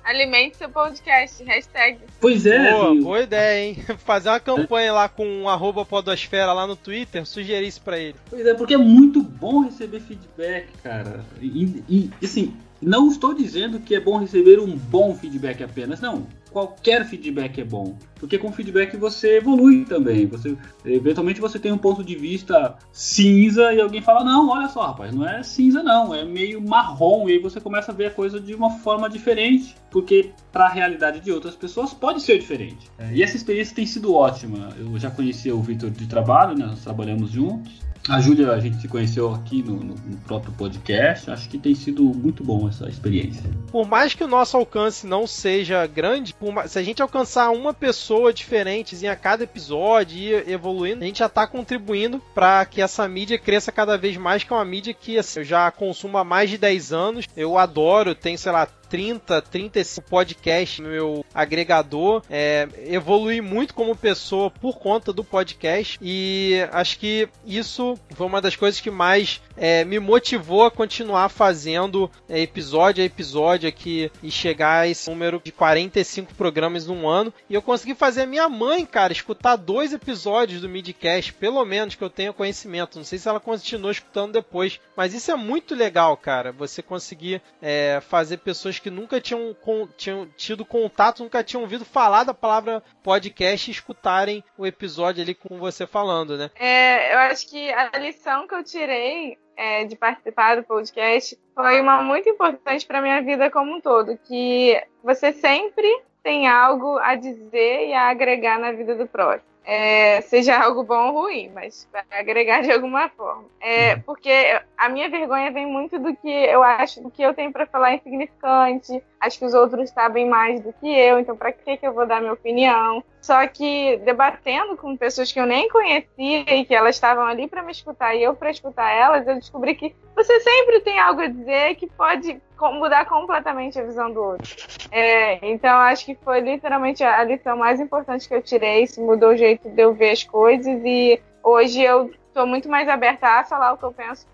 Alimente 0.09 0.57
seu 0.57 0.71
podcast, 0.71 1.45
hashtag. 1.45 1.99
Pois 2.19 2.47
é. 2.47 2.73
Boa, 2.73 2.95
boa 2.95 3.21
ideia, 3.21 3.63
hein? 3.63 3.77
Fazer 4.07 4.31
uma 4.31 4.41
campanha 4.41 4.91
lá 4.91 5.07
com 5.07 5.27
um 5.27 5.47
arroba 5.47 5.85
podosfera 5.85 6.51
lá 6.55 6.67
no 6.67 6.75
Twitter, 6.75 7.27
sugerir 7.27 7.67
isso 7.67 7.83
pra 7.83 7.99
ele. 7.99 8.15
Pois 8.31 8.47
é, 8.47 8.55
porque 8.55 8.73
é 8.73 8.79
muito 8.79 9.23
bom 9.23 9.61
receber 9.61 10.01
feedback, 10.01 10.69
cara. 10.83 11.23
E, 11.43 11.85
e 11.87 12.11
assim, 12.25 12.57
não 12.81 13.09
estou 13.09 13.35
dizendo 13.35 13.81
que 13.81 13.95
é 13.95 14.01
bom 14.01 14.19
receber 14.19 14.61
um 14.61 14.77
bom 14.77 15.15
feedback 15.15 15.63
apenas, 15.63 16.01
não. 16.01 16.27
Qualquer 16.51 17.05
feedback 17.05 17.61
é 17.61 17.65
bom, 17.65 17.95
porque 18.17 18.39
com 18.39 18.51
feedback 18.51 18.97
você 18.97 19.37
evolui 19.37 19.85
também. 19.85 20.27
Você 20.27 20.57
eventualmente 20.85 21.41
você 21.41 21.59
tem 21.59 21.71
um 21.71 21.79
ponto 21.79 22.03
de 22.03 22.17
vista 22.17 22.77
cinza 22.91 23.73
e 23.75 23.81
alguém 23.81 24.01
fala: 24.01 24.25
"Não, 24.25 24.49
olha 24.49 24.69
só, 24.69 24.87
rapaz, 24.87 25.15
não 25.15 25.29
é 25.29 25.43
cinza 25.43 25.83
não, 25.83 26.15
é 26.15 26.25
meio 26.25 26.61
marrom". 26.61 27.29
E 27.29 27.33
aí 27.33 27.39
você 27.39 27.61
começa 27.61 27.93
a 27.93 27.95
ver 27.95 28.07
a 28.07 28.11
coisa 28.11 28.41
de 28.41 28.55
uma 28.55 28.71
forma 28.79 29.11
diferente, 29.11 29.77
porque 29.91 30.31
para 30.51 30.65
a 30.65 30.71
realidade 30.71 31.21
de 31.21 31.31
outras 31.31 31.55
pessoas 31.55 31.93
pode 31.93 32.23
ser 32.23 32.39
diferente. 32.39 32.91
E 33.13 33.23
essa 33.23 33.37
experiência 33.37 33.77
tem 33.77 33.87
sido 33.87 34.15
ótima. 34.15 34.71
Eu 34.79 34.99
já 34.99 35.11
conheci 35.11 35.53
o 35.53 35.61
Vitor 35.61 35.91
de 35.91 36.07
trabalho, 36.07 36.57
né? 36.57 36.65
nós 36.65 36.83
trabalhamos 36.83 37.31
juntos. 37.31 37.88
A 38.09 38.21
Júlia, 38.21 38.53
a 38.53 38.61
gente 38.61 38.81
se 38.81 38.89
conheceu 38.89 39.33
aqui 39.35 39.63
no, 39.63 39.77
no, 39.77 39.95
no, 39.95 40.17
próprio 40.27 40.53
podcast. 40.53 41.31
Acho 41.31 41.49
que 41.49 41.59
tem 41.59 41.75
sido 41.75 42.03
muito 42.05 42.43
bom 42.43 42.69
essa 42.69 42.89
experiência. 42.89 43.43
Por 43.71 43.87
mais 43.87 44.15
que 44.15 44.25
o 44.25 44.29
nosso 44.29 44.57
alcance 44.57 45.07
não 45.07 45.27
seja 45.27 45.87
grande, 45.87 46.35
mais, 46.53 46.73
se 46.73 46.79
a 46.79 46.83
gente 46.83 47.03
alcançar 47.03 47.51
uma 47.51 47.75
pessoa 47.75 48.33
diferente 48.33 48.97
em 48.97 49.09
a 49.09 49.17
cada 49.17 49.45
episódio 49.45 50.19
e 50.19 50.53
evoluindo, 50.53 51.03
a 51.03 51.07
gente 51.07 51.19
já 51.19 51.27
está 51.27 51.47
contribuindo 51.47 52.21
para 52.35 52.65
que 52.65 52.81
essa 52.81 53.07
mídia 53.09 53.39
cresça 53.39 53.71
cada 53.71 53.97
vez 53.97 54.17
mais, 54.17 54.43
que 54.43 54.53
é 54.53 54.57
uma 54.57 54.65
mídia 54.65 54.95
que 54.95 55.19
assim, 55.19 55.41
eu 55.41 55.45
já 55.45 55.71
consumo 55.71 56.19
há 56.19 56.25
mais 56.25 56.51
de 56.51 56.59
10 56.59 56.93
anos. 56.93 57.27
Eu 57.37 57.59
adoro, 57.59 58.15
tenho, 58.15 58.39
sei 58.39 58.53
lá, 58.53 58.67
30, 58.89 59.43
35 59.43 60.09
podcasts 60.09 60.79
no 60.79 60.91
meu 60.91 61.25
agregador. 61.35 62.23
É, 62.31 62.69
evolui 62.87 63.41
muito 63.41 63.75
como 63.75 63.97
pessoa 63.97 64.51
por 64.51 64.79
conta 64.79 65.13
do 65.13 65.25
podcast 65.25 65.99
e 66.01 66.57
acho 66.73 66.99
que 66.99 67.29
isso 67.47 67.99
foi 68.11 68.27
uma 68.27 68.41
das 68.41 68.57
coisas 68.57 68.81
que 68.81 68.91
mais 68.91 69.41
é, 69.57 69.85
me 69.85 69.99
motivou 69.99 70.65
a 70.65 70.71
continuar 70.71 71.29
fazendo 71.29 72.11
é, 72.29 72.41
episódio 72.41 73.03
a 73.03 73.07
episódio 73.07 73.69
aqui 73.69 74.11
e 74.23 74.31
chegar 74.31 74.81
a 74.81 74.89
esse 74.89 75.11
número 75.11 75.41
de 75.45 75.53
45 75.53 76.35
programas 76.35 76.87
num 76.87 77.09
ano. 77.09 77.33
E 77.49 77.55
eu 77.55 77.63
consegui 77.63 77.95
fazer 77.95 78.23
a 78.23 78.27
minha 78.27 78.49
mãe, 78.49 78.87
cara, 78.87 79.13
escutar 79.13 79.57
dois 79.57 79.93
episódios 79.93 80.61
do 80.61 80.69
Midcast, 80.69 81.33
pelo 81.35 81.65
menos 81.65 81.95
que 81.95 82.03
eu 82.03 82.11
tenha 82.11 82.33
conhecimento. 82.33 82.99
Não 82.99 83.05
sei 83.05 83.19
se 83.19 83.29
ela 83.29 83.41
continuou 83.41 83.91
escutando 83.91 84.33
depois, 84.33 84.81
mas 84.97 85.15
isso 85.15 85.31
é 85.31 85.37
muito 85.37 85.75
legal, 85.75 86.17
cara. 86.17 86.53
Você 86.53 86.83
conseguir 86.83 87.43
é, 87.61 88.01
fazer 88.09 88.39
pessoas 88.39 88.78
que 88.81 88.91
nunca 88.91 89.21
tinham, 89.21 89.55
com, 89.55 89.87
tinham 89.97 90.29
tido 90.37 90.65
contato, 90.65 91.23
nunca 91.23 91.43
tinham 91.43 91.63
ouvido 91.63 91.85
falar 91.85 92.25
da 92.25 92.35
palavra 92.35 92.83
podcast 93.03 93.69
e 93.69 93.73
escutarem 93.73 94.43
o 94.57 94.67
episódio 94.67 95.23
ali 95.23 95.35
com 95.35 95.59
você 95.59 95.87
falando, 95.87 96.37
né? 96.37 96.51
É, 96.55 97.15
eu 97.15 97.19
acho 97.19 97.49
que 97.49 97.71
a 97.73 97.99
lição 97.99 98.47
que 98.47 98.55
eu 98.55 98.65
tirei 98.65 99.39
é, 99.57 99.85
de 99.85 99.97
participar 99.97 100.57
do 100.57 100.63
podcast 100.63 101.39
foi 101.55 101.81
uma 101.81 102.03
muito 102.03 102.29
importante 102.29 102.87
para 102.87 103.03
minha 103.03 103.21
vida 103.23 103.51
como 103.51 103.77
um 103.77 103.81
todo, 103.81 104.19
que 104.27 104.81
você 105.03 105.33
sempre 105.33 105.89
tem 106.23 106.47
algo 106.49 106.99
a 106.99 107.15
dizer 107.15 107.89
e 107.89 107.95
a 107.95 108.09
agregar 108.09 108.59
na 108.59 108.73
vida 108.73 108.95
do 108.95 109.07
próximo 109.07 109.48
é, 109.69 110.23
seja 110.23 110.59
algo 110.59 110.83
bom 110.83 111.09
ou 111.09 111.25
ruim, 111.25 111.51
mas 111.55 111.87
para 111.93 112.03
agregar 112.13 112.63
de 112.63 112.73
alguma 112.73 113.11
forma. 113.11 113.45
É, 113.61 113.95
uhum. 113.97 114.01
porque 114.01 114.33
a 114.79 114.89
minha 114.89 115.11
vergonha 115.11 115.53
vem 115.53 115.67
muito 115.67 115.99
do 115.99 116.17
que 116.17 116.27
eu 116.27 116.63
acho, 116.63 117.03
do 117.03 117.11
que 117.11 117.21
eu 117.21 117.35
tenho 117.35 117.53
para 117.53 117.67
falar 117.67 117.93
insignificante. 117.93 119.05
Acho 119.21 119.39
que 119.39 119.45
os 119.45 119.53
outros 119.53 119.91
sabem 119.91 120.27
mais 120.27 120.63
do 120.63 120.73
que 120.73 120.89
eu, 120.89 121.19
então 121.19 121.37
para 121.37 121.53
que, 121.53 121.77
que 121.77 121.87
eu 121.87 121.93
vou 121.93 122.07
dar 122.07 122.19
minha 122.19 122.33
opinião? 122.33 123.05
Só 123.21 123.47
que 123.47 123.97
debatendo 124.05 124.77
com 124.77 124.97
pessoas 124.97 125.31
que 125.31 125.41
eu 125.41 125.47
nem 125.47 125.69
conhecia 125.69 126.55
e 126.55 126.65
que 126.65 126.75
elas 126.75 126.97
estavam 126.97 127.25
ali 127.25 127.47
para 127.47 127.63
me 127.63 127.73
escutar 127.73 128.15
e 128.15 128.23
eu 128.23 128.35
para 128.35 128.51
escutar 128.51 128.91
elas, 128.91 129.27
eu 129.27 129.35
descobri 129.35 129.75
que 129.75 129.95
você 130.15 130.41
sempre 130.41 130.81
tem 130.81 130.99
algo 130.99 131.21
a 131.21 131.29
dizer 131.29 131.75
que 131.77 131.87
pode 131.87 132.41
mudar 132.61 133.07
completamente 133.07 133.79
a 133.79 133.85
visão 133.85 134.11
do 134.13 134.23
outro. 134.23 134.57
É, 134.91 135.47
então 135.47 135.77
acho 135.79 136.05
que 136.05 136.15
foi 136.17 136.41
literalmente 136.41 137.05
a 137.05 137.23
lição 137.25 137.57
mais 137.57 137.81
importante 137.81 138.29
que 138.29 138.35
eu 138.35 138.43
tirei, 138.43 138.85
isso 138.85 139.01
mudou 139.01 139.31
o 139.31 139.37
jeito 139.37 139.69
de 139.69 139.81
eu 139.81 139.93
ver 139.93 140.11
as 140.11 140.25
coisas 140.25 140.81
e 140.85 141.21
hoje 141.43 141.83
eu 141.83 142.11
estou 142.29 142.47
muito 142.47 142.69
mais 142.69 142.89
aberta 142.89 143.27
a 143.27 143.45
falar 143.45 143.73
o 143.73 143.79
que 143.79 143.85
eu 143.85 143.93
penso 143.93 144.27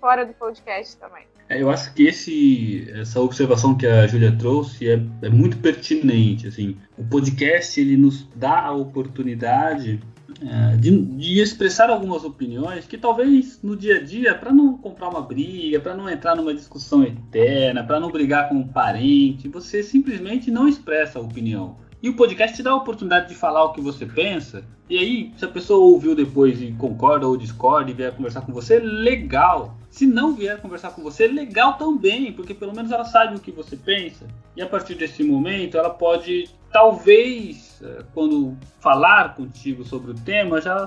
fora 0.00 0.26
do 0.26 0.34
podcast 0.34 0.96
também. 0.96 1.31
É, 1.52 1.60
eu 1.60 1.68
acho 1.68 1.92
que 1.92 2.04
esse, 2.04 2.90
essa 2.94 3.20
observação 3.20 3.76
que 3.76 3.86
a 3.86 4.06
Júlia 4.06 4.32
trouxe 4.32 4.88
é, 4.88 5.02
é 5.20 5.28
muito 5.28 5.58
pertinente. 5.58 6.48
Assim, 6.48 6.78
o 6.96 7.04
podcast 7.04 7.78
ele 7.78 7.94
nos 7.94 8.26
dá 8.34 8.60
a 8.60 8.72
oportunidade 8.72 10.00
é, 10.40 10.76
de, 10.76 10.98
de, 10.98 11.40
expressar 11.40 11.90
algumas 11.90 12.24
opiniões 12.24 12.86
que 12.86 12.96
talvez 12.96 13.60
no 13.62 13.76
dia 13.76 13.96
a 13.96 14.02
dia, 14.02 14.34
para 14.34 14.50
não 14.50 14.78
comprar 14.78 15.10
uma 15.10 15.20
briga, 15.20 15.78
para 15.78 15.94
não 15.94 16.08
entrar 16.08 16.34
numa 16.34 16.54
discussão 16.54 17.02
eterna, 17.02 17.84
para 17.84 18.00
não 18.00 18.10
brigar 18.10 18.48
com 18.48 18.54
um 18.54 18.66
parente, 18.66 19.46
você 19.46 19.82
simplesmente 19.82 20.50
não 20.50 20.66
expressa 20.66 21.18
a 21.18 21.22
opinião. 21.22 21.76
E 22.02 22.08
o 22.08 22.16
podcast 22.16 22.56
te 22.56 22.62
dá 22.62 22.70
a 22.70 22.76
oportunidade 22.76 23.28
de 23.28 23.34
falar 23.34 23.62
o 23.64 23.72
que 23.74 23.80
você 23.80 24.06
pensa. 24.06 24.64
E 24.88 24.96
aí, 24.98 25.32
se 25.36 25.44
a 25.44 25.48
pessoa 25.48 25.84
ouviu 25.84 26.14
depois 26.16 26.62
e 26.62 26.72
concorda 26.72 27.26
ou 27.26 27.36
discorda 27.36 27.90
e 27.90 27.94
vier 27.94 28.12
conversar 28.12 28.40
com 28.40 28.52
você, 28.52 28.78
legal. 28.78 29.76
Se 29.92 30.06
não 30.06 30.34
vier 30.34 30.58
conversar 30.58 30.92
com 30.92 31.02
você, 31.02 31.26
legal 31.26 31.74
também, 31.74 32.32
porque 32.32 32.54
pelo 32.54 32.74
menos 32.74 32.90
ela 32.90 33.04
sabe 33.04 33.36
o 33.36 33.38
que 33.38 33.52
você 33.52 33.76
pensa. 33.76 34.26
E 34.56 34.62
a 34.62 34.66
partir 34.66 34.94
desse 34.94 35.22
momento, 35.22 35.76
ela 35.76 35.90
pode, 35.90 36.48
talvez, 36.72 37.78
eh, 37.84 38.02
quando 38.14 38.56
falar 38.80 39.34
contigo 39.34 39.84
sobre 39.84 40.12
o 40.12 40.14
tema, 40.14 40.62
já, 40.62 40.86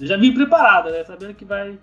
já 0.00 0.16
vir 0.16 0.32
preparada, 0.32 0.90
né? 0.90 1.04
Sabendo 1.04 1.34
que 1.34 1.44
vai, 1.44 1.78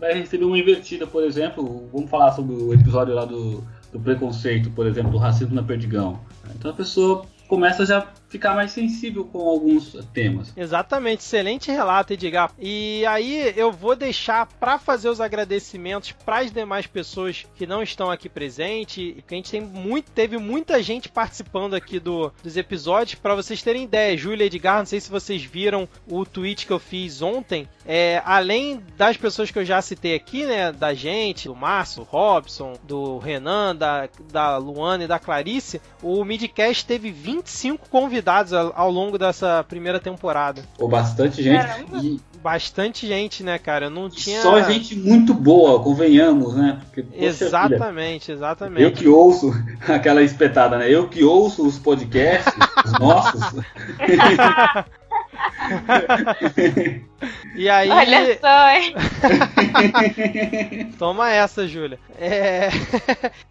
vai 0.00 0.14
receber 0.14 0.46
uma 0.46 0.58
invertida, 0.58 1.06
por 1.06 1.22
exemplo. 1.22 1.86
Vamos 1.92 2.08
falar 2.08 2.32
sobre 2.32 2.54
o 2.54 2.72
episódio 2.72 3.14
lá 3.14 3.26
do, 3.26 3.62
do 3.92 4.00
preconceito, 4.00 4.70
por 4.70 4.86
exemplo, 4.86 5.10
do 5.10 5.18
racismo 5.18 5.54
na 5.54 5.62
Perdigão. 5.62 6.18
Então 6.54 6.70
a 6.70 6.74
pessoa 6.74 7.26
começa 7.46 7.84
já 7.84 8.06
ficar 8.28 8.54
mais 8.54 8.72
sensível 8.72 9.24
com 9.24 9.40
alguns 9.40 9.92
temas. 10.12 10.52
Exatamente, 10.56 11.20
excelente 11.20 11.70
relato, 11.70 12.12
Edgar. 12.12 12.52
E 12.58 13.04
aí 13.06 13.52
eu 13.56 13.70
vou 13.70 13.94
deixar 13.94 14.46
para 14.46 14.78
fazer 14.78 15.08
os 15.08 15.20
agradecimentos 15.20 16.12
para 16.12 16.38
as 16.38 16.50
demais 16.50 16.86
pessoas 16.86 17.46
que 17.54 17.66
não 17.66 17.82
estão 17.82 18.10
aqui 18.10 18.28
presentes, 18.28 19.14
que 19.26 19.34
a 19.34 19.36
gente 19.36 19.50
tem 19.50 19.60
muito, 19.60 20.10
teve 20.10 20.38
muita 20.38 20.82
gente 20.82 21.08
participando 21.08 21.74
aqui 21.74 22.00
do, 22.00 22.32
dos 22.42 22.56
episódios. 22.56 23.14
Para 23.14 23.34
vocês 23.34 23.62
terem 23.62 23.84
ideia, 23.84 24.16
Júlia 24.16 24.46
Edgar, 24.46 24.78
não 24.78 24.86
sei 24.86 25.00
se 25.00 25.10
vocês 25.10 25.42
viram 25.42 25.88
o 26.10 26.24
tweet 26.24 26.66
que 26.66 26.72
eu 26.72 26.78
fiz 26.78 27.22
ontem. 27.22 27.68
É, 27.84 28.20
além 28.24 28.82
das 28.96 29.16
pessoas 29.16 29.50
que 29.50 29.58
eu 29.58 29.64
já 29.64 29.80
citei 29.80 30.14
aqui, 30.14 30.44
né, 30.44 30.72
da 30.72 30.92
gente, 30.94 31.48
do 31.48 31.54
Márcio, 31.54 32.02
Robson, 32.02 32.74
do 32.82 33.18
Renan, 33.18 33.76
da, 33.76 34.08
da 34.32 34.56
Luana 34.56 35.04
e 35.04 35.06
da 35.06 35.18
Clarice, 35.18 35.80
o 36.02 36.24
Midcast 36.24 36.84
teve 36.84 37.10
25 37.10 37.88
convidados 37.88 38.15
ao, 38.52 38.72
ao 38.74 38.90
longo 38.90 39.18
dessa 39.18 39.64
primeira 39.68 39.98
temporada. 39.98 40.62
Pô, 40.78 40.88
bastante 40.88 41.42
gente. 41.42 41.66
E... 41.94 42.20
Bastante 42.42 43.06
gente, 43.06 43.42
né, 43.42 43.58
cara? 43.58 43.90
Não 43.90 44.08
tinha. 44.08 44.40
Só 44.40 44.62
gente 44.62 44.94
muito 44.94 45.34
boa, 45.34 45.82
convenhamos, 45.82 46.54
né? 46.54 46.80
Porque, 46.84 47.04
exatamente, 47.12 48.26
filha, 48.26 48.36
exatamente. 48.36 48.82
Eu 48.82 48.92
que 48.92 49.08
ouço 49.08 49.52
aquela 49.88 50.22
espetada, 50.22 50.78
né? 50.78 50.88
Eu 50.88 51.08
que 51.08 51.24
ouço 51.24 51.66
os 51.66 51.78
podcasts, 51.78 52.54
os 52.84 52.92
nossos. 53.00 53.64
e 57.56 57.68
aí. 57.68 57.90
Olha 57.90 58.38
só, 58.38 58.70
hein? 58.70 58.94
Toma 60.98 61.32
essa, 61.32 61.66
Júlia. 61.66 61.98
É... 62.18 62.68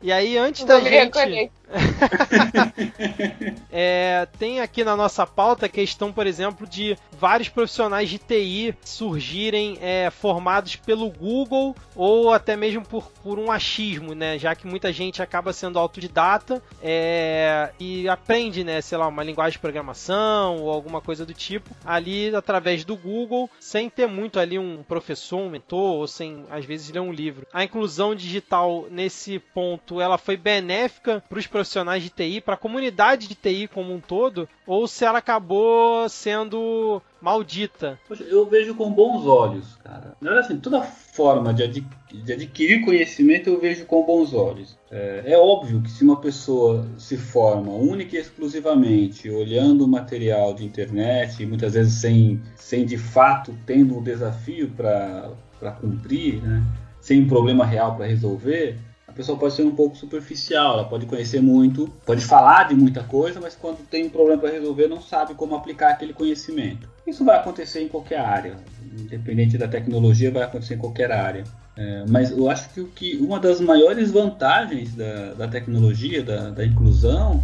e 0.02 0.12
aí, 0.12 0.38
antes 0.38 0.62
Vou 0.62 0.70
da 0.70 0.80
gente. 0.80 1.52
é, 3.72 4.28
tem 4.38 4.60
aqui 4.60 4.84
na 4.84 4.96
nossa 4.96 5.26
pauta 5.26 5.66
a 5.66 5.70
questão, 5.70 6.12
por 6.12 6.28
exemplo, 6.28 6.68
de 6.68 6.98
vários 7.12 7.50
profissionais 7.50 8.10
de 8.10 8.18
TI 8.18 8.76
surgirem 8.84 9.78
é, 9.82 10.10
formados 10.10 10.76
pelo 10.76 11.10
Google 11.10 11.76
ou 11.96 12.32
até 12.32 12.56
mesmo 12.56 12.86
por, 12.86 13.10
por 13.24 13.40
um 13.40 13.52
achismo, 13.52 14.14
né? 14.14 14.38
Já 14.38 14.56
que 14.56 14.68
muita 14.68 14.92
gente 14.92 15.22
acaba 15.22 15.54
sendo 15.54 15.80
autodidata 15.80 16.62
é, 16.82 17.72
e 17.80 18.08
aprende, 18.08 18.64
né, 18.64 18.82
sei 18.82 18.98
lá, 18.98 19.08
uma 19.08 19.24
linguagem 19.24 19.54
de 19.54 19.60
programação 19.60 20.58
ou 20.58 20.70
alguma 20.70 21.02
coisa 21.02 21.26
do 21.26 21.34
tipo 21.34 21.70
ali 21.84 22.36
através 22.36 22.84
do 22.84 22.96
Google, 22.96 23.50
sem 23.60 23.90
ter 23.90 24.08
muito 24.08 24.40
ali 24.40 24.60
um 24.60 24.84
professor, 24.84 25.40
um 25.40 25.50
mentor, 25.50 25.96
ou 25.96 26.08
sem 26.08 26.46
às 26.50 26.66
vezes 26.66 26.90
ler 26.90 27.00
um 27.00 27.12
livro. 27.12 27.48
A 27.54 27.64
inclusão 27.64 28.16
digital 28.16 28.88
nesse 28.90 29.40
ponto, 29.40 30.02
ela 30.02 30.18
foi 30.18 30.38
benéfica 30.38 31.24
para 31.28 31.40
os 31.40 31.48
profissionais 31.56 32.04
de 32.04 32.10
TI, 32.10 32.42
para 32.42 32.56
a 32.56 32.58
comunidade 32.58 33.30
de 33.30 33.36
TI 33.36 33.70
como 33.70 33.94
um 33.94 34.02
todo, 34.02 34.46
ou 34.68 34.90
se 34.90 35.06
ela 35.06 35.20
acabou 35.20 36.10
sendo 36.10 37.02
maldita. 37.22 37.98
Eu 38.28 38.46
vejo 38.46 38.76
com 38.76 38.92
bons 38.92 39.26
olhos, 39.26 39.78
cara. 39.82 40.18
Na 40.20 40.32
verdade, 40.32 40.52
assim, 40.52 40.60
toda 40.60 40.82
forma 40.82 41.54
de, 41.54 41.80
de, 42.12 42.34
adquirir 42.34 42.84
conhecimento 42.84 43.50
eu 43.50 43.58
vejo 43.58 43.86
com 43.86 44.06
bons 44.06 44.34
olhos. 44.34 44.78
É, 44.92 45.24
é, 45.28 45.38
óbvio 45.38 45.82
que 45.82 45.90
se 45.90 46.04
uma 46.04 46.20
pessoa 46.20 46.86
se 46.98 47.16
forma 47.16 47.72
única 47.72 48.18
e 48.18 48.20
exclusivamente 48.20 49.30
olhando 49.30 49.88
material 49.88 50.54
de 50.54 50.66
internet, 50.66 51.42
e 51.42 51.46
muitas 51.46 51.74
vezes 51.74 51.94
sem, 51.94 52.42
sem 52.58 52.86
de 52.86 52.98
fato 52.98 53.58
tendo 53.66 53.98
um 53.98 54.04
desafio 54.04 54.70
para 54.72 55.72
cumprir, 55.80 56.42
né? 56.44 56.62
sem 57.00 57.22
um 57.22 57.28
problema 57.30 57.66
real 57.66 57.96
para 57.96 58.08
resolver, 58.08 58.78
pessoa 59.16 59.38
pode 59.38 59.54
ser 59.54 59.64
um 59.64 59.74
pouco 59.76 59.96
superficial, 59.96 60.74
ela 60.74 60.84
pode 60.84 61.06
conhecer 61.06 61.42
muito, 61.42 61.88
pode 62.06 62.24
falar 62.24 62.68
de 62.68 62.76
muita 62.76 63.04
coisa, 63.04 63.40
mas 63.40 63.56
quando 63.56 63.78
tem 63.88 64.06
um 64.06 64.10
problema 64.10 64.42
para 64.42 64.52
resolver 64.52 64.88
não 64.88 65.02
sabe 65.02 65.34
como 65.34 65.56
aplicar 65.56 65.92
aquele 65.92 66.14
conhecimento. 66.14 66.90
Isso 67.08 67.24
vai 67.24 67.38
acontecer 67.38 67.82
em 67.82 67.88
qualquer 67.88 68.20
área, 68.20 68.56
independente 69.00 69.58
da 69.58 69.68
tecnologia, 69.68 70.32
vai 70.32 70.44
acontecer 70.44 70.76
em 70.76 70.80
qualquer 70.80 71.12
área. 71.12 71.44
É, 71.78 72.06
mas 72.10 72.32
eu 72.32 72.50
acho 72.50 72.70
que, 72.70 72.80
o 72.80 72.88
que 72.88 73.18
uma 73.18 73.40
das 73.40 73.60
maiores 73.60 74.12
vantagens 74.12 74.94
da, 74.96 75.34
da 75.34 75.48
tecnologia, 75.48 76.24
da, 76.24 76.50
da 76.50 76.66
inclusão, 76.66 77.44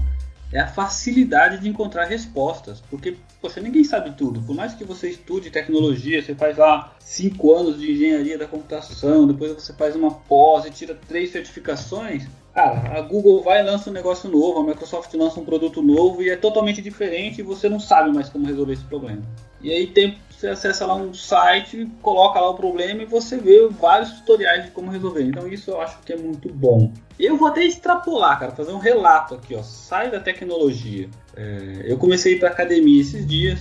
é 0.51 0.59
a 0.59 0.67
facilidade 0.67 1.59
de 1.59 1.69
encontrar 1.69 2.05
respostas. 2.05 2.81
Porque, 2.89 3.17
poxa, 3.41 3.61
ninguém 3.61 3.83
sabe 3.83 4.11
tudo. 4.11 4.41
Por 4.41 4.55
mais 4.55 4.73
que 4.73 4.83
você 4.83 5.09
estude 5.09 5.49
tecnologia, 5.49 6.21
você 6.21 6.35
faz 6.35 6.57
lá 6.57 6.95
cinco 6.99 7.53
anos 7.53 7.79
de 7.79 7.91
engenharia 7.91 8.37
da 8.37 8.47
computação, 8.47 9.27
depois 9.27 9.51
você 9.53 9.73
faz 9.73 9.95
uma 9.95 10.11
pós 10.11 10.65
e 10.65 10.71
tira 10.71 10.93
três 11.07 11.31
certificações. 11.31 12.27
Cara, 12.53 12.97
a 12.97 13.01
Google 13.01 13.41
vai 13.41 13.61
e 13.61 13.63
lança 13.63 13.89
um 13.89 13.93
negócio 13.93 14.29
novo, 14.29 14.59
a 14.59 14.63
Microsoft 14.63 15.13
lança 15.13 15.39
um 15.39 15.45
produto 15.45 15.81
novo 15.81 16.21
e 16.21 16.29
é 16.29 16.35
totalmente 16.35 16.81
diferente 16.81 17.39
e 17.39 17.43
você 17.43 17.69
não 17.69 17.79
sabe 17.79 18.11
mais 18.11 18.27
como 18.27 18.45
resolver 18.45 18.73
esse 18.73 18.83
problema. 18.83 19.21
E 19.61 19.71
aí 19.71 19.87
tem, 19.87 20.17
você 20.29 20.49
acessa 20.49 20.85
lá 20.85 20.95
um 20.95 21.13
site, 21.13 21.87
coloca 22.01 22.39
lá 22.41 22.49
o 22.49 22.55
problema 22.55 23.03
e 23.03 23.05
você 23.05 23.37
vê 23.37 23.67
vários 23.69 24.11
tutoriais 24.11 24.65
de 24.65 24.71
como 24.71 24.91
resolver. 24.91 25.23
Então 25.23 25.47
isso 25.47 25.71
eu 25.71 25.79
acho 25.79 25.99
que 26.01 26.11
é 26.11 26.17
muito 26.17 26.51
bom. 26.51 26.91
Eu 27.17 27.37
vou 27.37 27.47
até 27.47 27.63
extrapolar, 27.63 28.39
cara, 28.39 28.51
fazer 28.51 28.73
um 28.73 28.79
relato 28.79 29.35
aqui, 29.35 29.55
ó. 29.55 29.63
Sai 29.63 30.11
da 30.11 30.19
tecnologia. 30.19 31.09
É, 31.37 31.83
eu 31.85 31.97
comecei 31.97 32.33
a 32.33 32.35
ir 32.35 32.39
pra 32.39 32.49
academia 32.49 32.99
esses 32.99 33.25
dias 33.25 33.59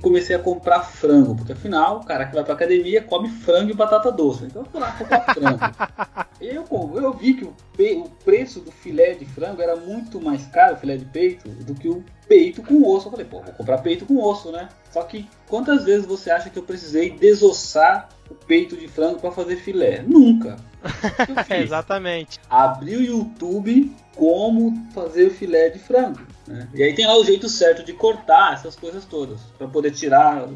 e 0.00 0.02
comecei 0.02 0.34
a 0.34 0.38
comprar 0.38 0.80
frango, 0.80 1.34
porque 1.34 1.52
afinal, 1.52 1.98
o 1.98 2.04
cara 2.04 2.24
que 2.24 2.34
vai 2.34 2.42
pra 2.42 2.54
academia 2.54 3.02
come 3.02 3.28
frango 3.28 3.70
e 3.70 3.74
batata 3.74 4.10
doce. 4.10 4.44
Então 4.44 4.62
eu 4.62 4.66
fui 4.66 4.80
lá 4.80 4.92
comprar 4.92 5.34
frango. 5.34 5.58
eu, 6.40 6.64
eu 7.02 7.12
vi 7.12 7.34
que 7.34 7.44
o, 7.44 7.54
o 8.02 8.10
preço 8.24 8.60
do 8.60 8.70
filé 8.70 9.14
de 9.14 9.26
frango 9.26 9.60
era 9.60 9.76
muito 9.76 10.20
mais 10.20 10.46
caro, 10.46 10.74
o 10.74 10.78
filé 10.78 10.96
de 10.96 11.04
peito, 11.04 11.48
do 11.48 11.74
que 11.74 11.88
o 11.88 12.04
peito 12.26 12.62
com 12.62 12.82
osso. 12.88 13.08
Eu 13.08 13.10
falei, 13.12 13.26
pô, 13.26 13.40
vou 13.40 13.52
comprar 13.52 13.78
peito 13.78 14.06
com 14.06 14.22
osso, 14.22 14.50
né? 14.50 14.68
Só 14.90 15.02
que 15.02 15.28
quantas 15.48 15.84
vezes 15.84 16.06
você 16.06 16.30
acha 16.30 16.50
que 16.50 16.58
eu 16.58 16.62
precisei 16.62 17.10
desossar 17.10 18.08
o 18.30 18.34
peito 18.34 18.76
de 18.76 18.88
frango 18.88 19.20
para 19.20 19.30
fazer 19.30 19.56
filé? 19.56 20.02
Nunca. 20.06 20.56
Exatamente. 21.50 22.40
Abri 22.48 22.96
o 22.96 23.02
YouTube 23.02 23.94
como 24.14 24.86
fazer 24.92 25.30
filé 25.30 25.70
de 25.70 25.78
frango. 25.78 26.20
Né? 26.46 26.68
E 26.74 26.82
aí 26.82 26.94
tem 26.94 27.06
lá 27.06 27.16
o 27.16 27.24
jeito 27.24 27.48
certo 27.48 27.84
de 27.84 27.92
cortar 27.92 28.54
essas 28.54 28.76
coisas 28.76 29.04
todas 29.04 29.40
para 29.56 29.68
poder 29.68 29.92
tirar. 29.92 30.48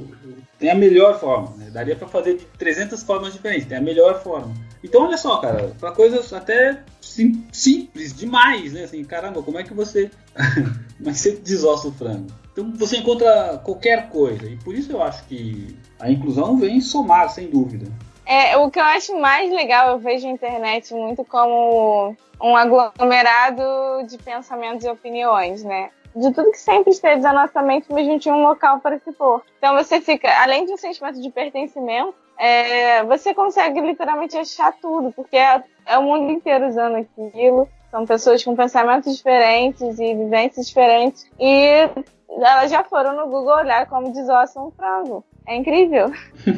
Tem 0.58 0.70
a 0.70 0.74
melhor 0.74 1.18
forma. 1.18 1.54
Né? 1.56 1.70
Daria 1.70 1.96
para 1.96 2.08
fazer 2.08 2.36
de 2.36 2.44
300 2.58 3.02
formas 3.02 3.32
diferentes. 3.32 3.66
Tem 3.66 3.78
a 3.78 3.82
melhor 3.82 4.22
forma. 4.22 4.52
Então 4.82 5.06
olha 5.06 5.16
só, 5.16 5.38
cara, 5.38 5.72
para 5.78 5.92
coisas 5.92 6.32
até 6.32 6.82
sim, 7.00 7.46
simples 7.52 8.14
demais, 8.14 8.72
né? 8.72 8.84
Assim, 8.84 9.02
caramba, 9.04 9.42
como 9.42 9.58
é 9.58 9.62
que 9.62 9.72
você, 9.72 10.10
é 10.36 11.12
que 11.12 11.18
você 11.18 11.32
desossa 11.36 11.88
o 11.88 11.92
frango? 11.92 12.26
Então 12.52 12.72
você 12.76 12.98
encontra 12.98 13.58
qualquer 13.64 14.08
coisa 14.10 14.46
e 14.46 14.56
por 14.58 14.74
isso 14.74 14.92
eu 14.92 15.02
acho 15.02 15.24
que 15.24 15.76
a 15.98 16.10
inclusão 16.10 16.56
vem 16.56 16.80
somar, 16.80 17.30
sem 17.30 17.48
dúvida. 17.48 17.86
É, 18.26 18.56
o 18.56 18.70
que 18.70 18.78
eu 18.78 18.84
acho 18.84 19.18
mais 19.18 19.50
legal, 19.50 19.90
eu 19.90 19.98
vejo 19.98 20.26
a 20.26 20.30
internet 20.30 20.94
muito 20.94 21.24
como 21.24 22.16
um 22.40 22.56
aglomerado 22.56 23.62
de 24.06 24.16
pensamentos 24.18 24.84
e 24.84 24.88
opiniões, 24.88 25.62
né? 25.62 25.90
De 26.16 26.32
tudo 26.32 26.50
que 26.52 26.58
sempre 26.58 26.92
esteve 26.92 27.20
na 27.20 27.32
nossa 27.32 27.60
mente, 27.60 27.86
mas 27.90 28.06
não 28.06 28.18
tinha 28.18 28.34
um 28.34 28.42
local 28.42 28.80
para 28.80 28.98
se 28.98 29.12
pôr. 29.12 29.42
Então 29.58 29.74
você 29.74 30.00
fica, 30.00 30.30
além 30.42 30.64
de 30.64 30.72
um 30.72 30.76
sentimento 30.76 31.20
de 31.20 31.30
pertencimento, 31.30 32.14
é, 32.38 33.04
você 33.04 33.34
consegue 33.34 33.80
literalmente 33.80 34.36
achar 34.36 34.72
tudo, 34.80 35.12
porque 35.12 35.36
é, 35.36 35.62
é 35.86 35.98
o 35.98 36.02
mundo 36.02 36.32
inteiro 36.32 36.68
usando 36.68 36.96
aquilo. 36.96 37.68
São 37.90 38.06
pessoas 38.06 38.42
com 38.42 38.56
pensamentos 38.56 39.16
diferentes 39.16 39.98
e 39.98 40.14
vivências 40.14 40.66
diferentes. 40.66 41.30
E 41.38 41.88
elas 42.28 42.70
já 42.70 42.82
foram 42.82 43.14
no 43.14 43.26
Google 43.26 43.56
olhar 43.56 43.86
como 43.86 44.12
desossam 44.12 44.68
um 44.68 44.70
frango. 44.70 45.24
É 45.46 45.56
incrível. 45.56 46.10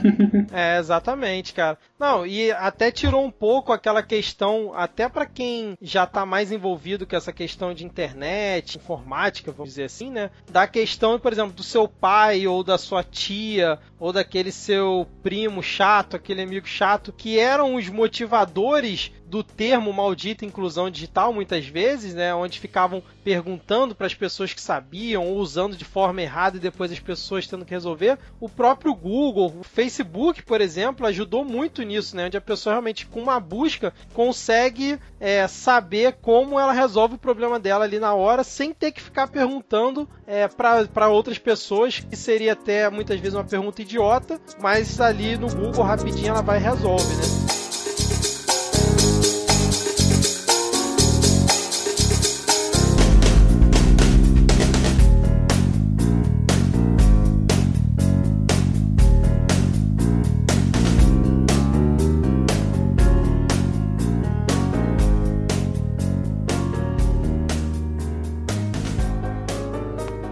é, 0.52 0.78
exatamente, 0.78 1.52
cara. 1.52 1.76
Não, 1.98 2.24
e 2.24 2.52
até 2.52 2.90
tirou 2.92 3.24
um 3.24 3.30
pouco 3.30 3.72
aquela 3.72 4.02
questão, 4.02 4.72
até 4.74 5.08
para 5.08 5.26
quem 5.26 5.76
já 5.82 6.06
tá 6.06 6.24
mais 6.24 6.52
envolvido 6.52 7.06
com 7.06 7.16
essa 7.16 7.32
questão 7.32 7.74
de 7.74 7.84
internet, 7.84 8.76
informática, 8.78 9.50
vamos 9.50 9.70
dizer 9.70 9.84
assim, 9.84 10.10
né? 10.10 10.30
Da 10.50 10.68
questão, 10.68 11.18
por 11.18 11.32
exemplo, 11.32 11.52
do 11.52 11.64
seu 11.64 11.88
pai 11.88 12.46
ou 12.46 12.62
da 12.62 12.78
sua 12.78 13.02
tia 13.02 13.78
ou 13.98 14.12
daquele 14.12 14.52
seu 14.52 15.06
primo 15.22 15.62
chato, 15.62 16.14
aquele 16.14 16.42
amigo 16.42 16.66
chato, 16.66 17.12
que 17.12 17.38
eram 17.38 17.74
os 17.74 17.88
motivadores 17.88 19.10
do 19.28 19.42
termo 19.42 19.92
maldita 19.92 20.44
inclusão 20.44 20.88
digital 20.88 21.32
muitas 21.32 21.66
vezes, 21.66 22.14
né, 22.14 22.34
onde 22.34 22.60
ficavam 22.60 23.02
perguntando 23.24 23.94
para 23.94 24.06
as 24.06 24.14
pessoas 24.14 24.54
que 24.54 24.60
sabiam 24.60 25.26
ou 25.26 25.38
usando 25.38 25.76
de 25.76 25.84
forma 25.84 26.22
errada 26.22 26.56
e 26.56 26.60
depois 26.60 26.92
as 26.92 27.00
pessoas 27.00 27.46
tendo 27.46 27.64
que 27.64 27.72
resolver. 27.72 28.18
O 28.40 28.48
próprio 28.48 28.94
Google, 28.94 29.52
o 29.58 29.64
Facebook, 29.64 30.42
por 30.42 30.60
exemplo, 30.60 31.06
ajudou 31.06 31.44
muito 31.44 31.82
nisso, 31.82 32.16
né, 32.16 32.26
onde 32.26 32.36
a 32.36 32.40
pessoa 32.40 32.74
realmente 32.74 33.06
com 33.06 33.20
uma 33.20 33.40
busca 33.40 33.92
consegue 34.14 34.98
é, 35.18 35.46
saber 35.48 36.18
como 36.22 36.58
ela 36.58 36.72
resolve 36.72 37.16
o 37.16 37.18
problema 37.18 37.58
dela 37.58 37.84
ali 37.84 37.98
na 37.98 38.14
hora, 38.14 38.44
sem 38.44 38.72
ter 38.72 38.92
que 38.92 39.02
ficar 39.02 39.28
perguntando 39.28 40.08
é, 40.26 40.46
para 40.46 41.08
outras 41.08 41.38
pessoas, 41.38 41.98
que 41.98 42.16
seria 42.16 42.52
até 42.52 42.88
muitas 42.88 43.18
vezes 43.18 43.34
uma 43.34 43.44
pergunta 43.44 43.82
idiota, 43.82 44.40
mas 44.60 45.00
ali 45.00 45.36
no 45.36 45.48
Google 45.48 45.84
rapidinho 45.84 46.28
ela 46.28 46.42
vai 46.42 46.58
e 46.58 46.62
resolve, 46.62 47.14
né? 47.16 47.65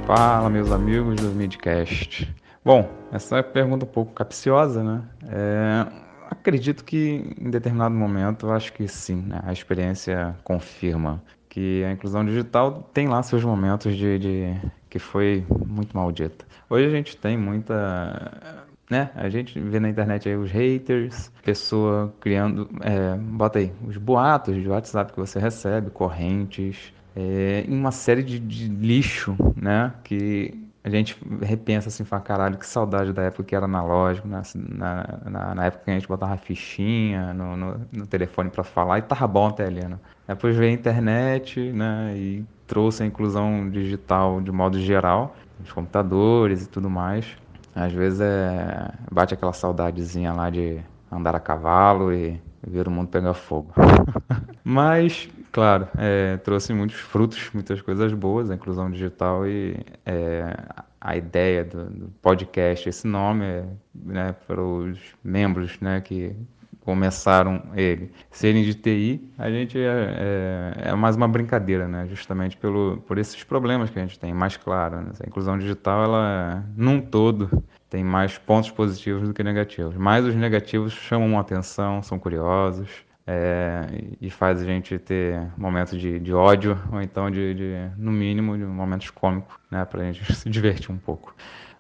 Fala, 0.07 0.51
meus 0.51 0.71
amigos 0.71 1.17
do 1.17 1.31
Midcast. 1.31 2.31
Bom, 2.63 2.91
essa 3.11 3.37
é 3.37 3.39
uma 3.39 3.43
pergunta 3.43 3.87
um 3.87 3.89
pouco 3.89 4.13
capciosa, 4.13 4.85
né? 4.85 5.03
É, 5.27 5.87
acredito 6.31 6.85
que 6.85 7.35
em 7.41 7.51
determinado 7.51 7.95
momento, 7.95 8.51
acho 8.51 8.71
que 8.75 8.87
sim, 8.87 9.23
né? 9.23 9.41
a 9.43 9.51
experiência 9.51 10.37
confirma 10.45 11.23
que 11.49 11.83
a 11.85 11.91
inclusão 11.91 12.23
digital 12.23 12.91
tem 12.93 13.09
lá 13.09 13.23
seus 13.23 13.43
momentos 13.43 13.97
de, 13.97 14.19
de 14.19 14.61
que 14.91 14.99
foi 14.99 15.43
muito 15.67 15.97
maldita. 15.97 16.45
Hoje 16.69 16.87
a 16.87 16.91
gente 16.91 17.17
tem 17.17 17.39
muita 17.39 18.67
né? 18.91 19.11
A 19.15 19.31
gente 19.31 19.59
vê 19.59 19.81
na 19.81 19.89
internet 19.89 20.29
aí 20.29 20.37
os 20.37 20.51
haters, 20.51 21.33
pessoa 21.43 22.15
criando, 22.21 22.69
é, 22.83 23.17
bota 23.17 23.59
aí, 23.59 23.73
os 23.87 23.97
boatos 23.97 24.55
de 24.55 24.69
WhatsApp 24.69 25.13
que 25.13 25.19
você 25.19 25.39
recebe, 25.39 25.91
correntes, 25.91 26.93
é, 27.17 27.65
em 27.69 27.75
uma 27.75 27.93
série 27.93 28.23
de, 28.23 28.39
de, 28.39 28.69
lixo, 28.69 29.37
né? 29.57 29.93
Que 30.03 30.69
a 30.83 30.91
gente 30.91 31.17
repensa 31.41 31.89
assim, 31.89 32.05
fala, 32.05 32.23
caralho, 32.23 32.59
que 32.59 32.67
saudade 32.67 33.13
da 33.13 33.23
época 33.23 33.45
que 33.45 33.55
era 33.55 33.65
analógico, 33.65 34.29
né? 34.29 34.39
Assim, 34.39 34.63
na, 34.69 35.21
na, 35.25 35.55
na 35.55 35.65
época 35.65 35.85
que 35.85 35.91
a 35.91 35.95
gente 35.95 36.09
botava 36.09 36.37
fichinha 36.37 37.33
no, 37.33 37.57
no, 37.57 37.81
no 37.93 38.07
telefone 38.07 38.51
para 38.51 38.65
falar 38.65 38.99
e 38.99 39.03
tava 39.03 39.27
bom 39.27 39.47
até 39.49 39.67
ali, 39.67 39.85
né? 39.85 39.99
Depois 40.27 40.57
veio 40.57 40.71
a 40.71 40.75
internet, 40.75 41.61
né? 41.73 42.15
E 42.17 42.45
trouxe 42.67 43.03
a 43.03 43.07
inclusão 43.07 43.69
digital 43.71 44.41
de 44.41 44.51
modo 44.51 44.79
geral, 44.81 45.37
os 45.63 45.73
computadores 45.73 46.65
e 46.65 46.69
tudo 46.69 46.91
mais. 46.91 47.27
Às 47.75 47.93
vezes 47.93 48.21
é, 48.21 48.91
bate 49.11 49.35
aquela 49.35 49.53
saudadezinha 49.53 50.33
lá 50.33 50.49
de 50.49 50.81
andar 51.11 51.35
a 51.35 51.41
cavalo 51.41 52.13
e 52.13 52.41
ver 52.67 52.89
o 52.89 52.91
mundo 52.91 53.09
pegar 53.09 53.35
fogo. 53.35 53.73
Mas 54.63 55.29
Claro, 55.55 55.87
é, 55.97 56.37
trouxe 56.39 56.75
muitos 56.75 56.99
frutos, 56.99 57.49
muitas 57.55 57.81
coisas 57.81 58.13
boas, 58.13 58.51
a 58.51 58.57
inclusão 58.57 58.91
digital 58.91 59.47
e 59.47 59.77
é, 60.05 60.53
a 61.01 61.17
ideia 61.17 61.65
do, 61.65 61.85
do, 61.85 62.09
podcast, 62.21 62.89
esse 62.89 63.07
nome, 63.07 63.45
é, 63.45 63.65
né, 63.95 64.35
para 64.49 64.61
os 64.61 64.99
membros 65.23 65.79
né, 65.79 66.01
que 66.01 66.35
começaram 66.81 67.63
ele 67.77 68.11
serem 68.33 68.65
de 68.65 68.75
TI, 68.75 69.31
a 69.39 69.49
gente 69.49 69.79
é, 69.79 70.75
é, 70.83 70.89
é, 70.89 70.95
mais 70.97 71.15
uma 71.15 71.29
brincadeira, 71.29 71.87
né, 71.87 72.09
justamente 72.09 72.57
pelo, 72.57 72.97
por 73.07 73.17
esses 73.17 73.45
problemas 73.45 73.91
que 73.91 73.99
a 74.01 74.03
gente 74.03 74.19
tem, 74.19 74.35
mais 74.35 74.57
claro. 74.57 75.03
Né, 75.03 75.13
a 75.25 75.29
inclusão 75.29 75.57
digital, 75.57 76.03
ela, 76.03 76.65
num 76.77 77.01
todo, 77.01 77.63
tem 77.89 78.03
mais 78.03 78.37
pontos 78.37 78.73
positivos 78.73 79.29
do 79.29 79.33
que 79.33 79.45
negativos, 79.45 79.97
mas 79.97 80.25
os 80.25 80.35
negativos 80.35 80.93
chamam 80.93 81.39
atenção, 81.39 82.03
são 82.03 82.19
curiosos, 82.19 83.05
é, 83.27 83.87
e 84.21 84.31
faz 84.31 84.61
a 84.61 84.65
gente 84.65 84.99
ter 84.99 85.41
momentos 85.57 85.99
de, 85.99 86.21
de 86.21 86.33
ódio 86.33 86.79
ou 86.93 87.01
então 87.01 87.31
de, 87.31 87.55
de, 87.55 87.91
no 87.97 88.13
mínimo, 88.13 88.57
de 88.57 88.65
momentos 88.65 89.11
cômicos, 89.11 89.55
né, 89.71 89.85
para 89.85 90.03
a 90.03 90.13
gente 90.13 90.31
se 90.35 90.49
divertir 90.51 90.91
um 90.91 90.99
pouco. 90.99 91.35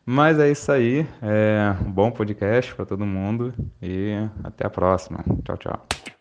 Mas 0.07 0.39
é 0.39 0.51
isso 0.51 0.71
aí, 0.71 1.07
é 1.23 1.75
um 1.81 1.91
bom 1.91 2.11
podcast 2.11 2.75
para 2.75 2.85
todo 2.85 3.07
mundo 3.07 3.55
e 3.81 4.13
até 4.43 4.67
a 4.67 4.71
próxima. 4.71 5.25
Tchau, 5.45 5.57
tchau. 5.57 6.14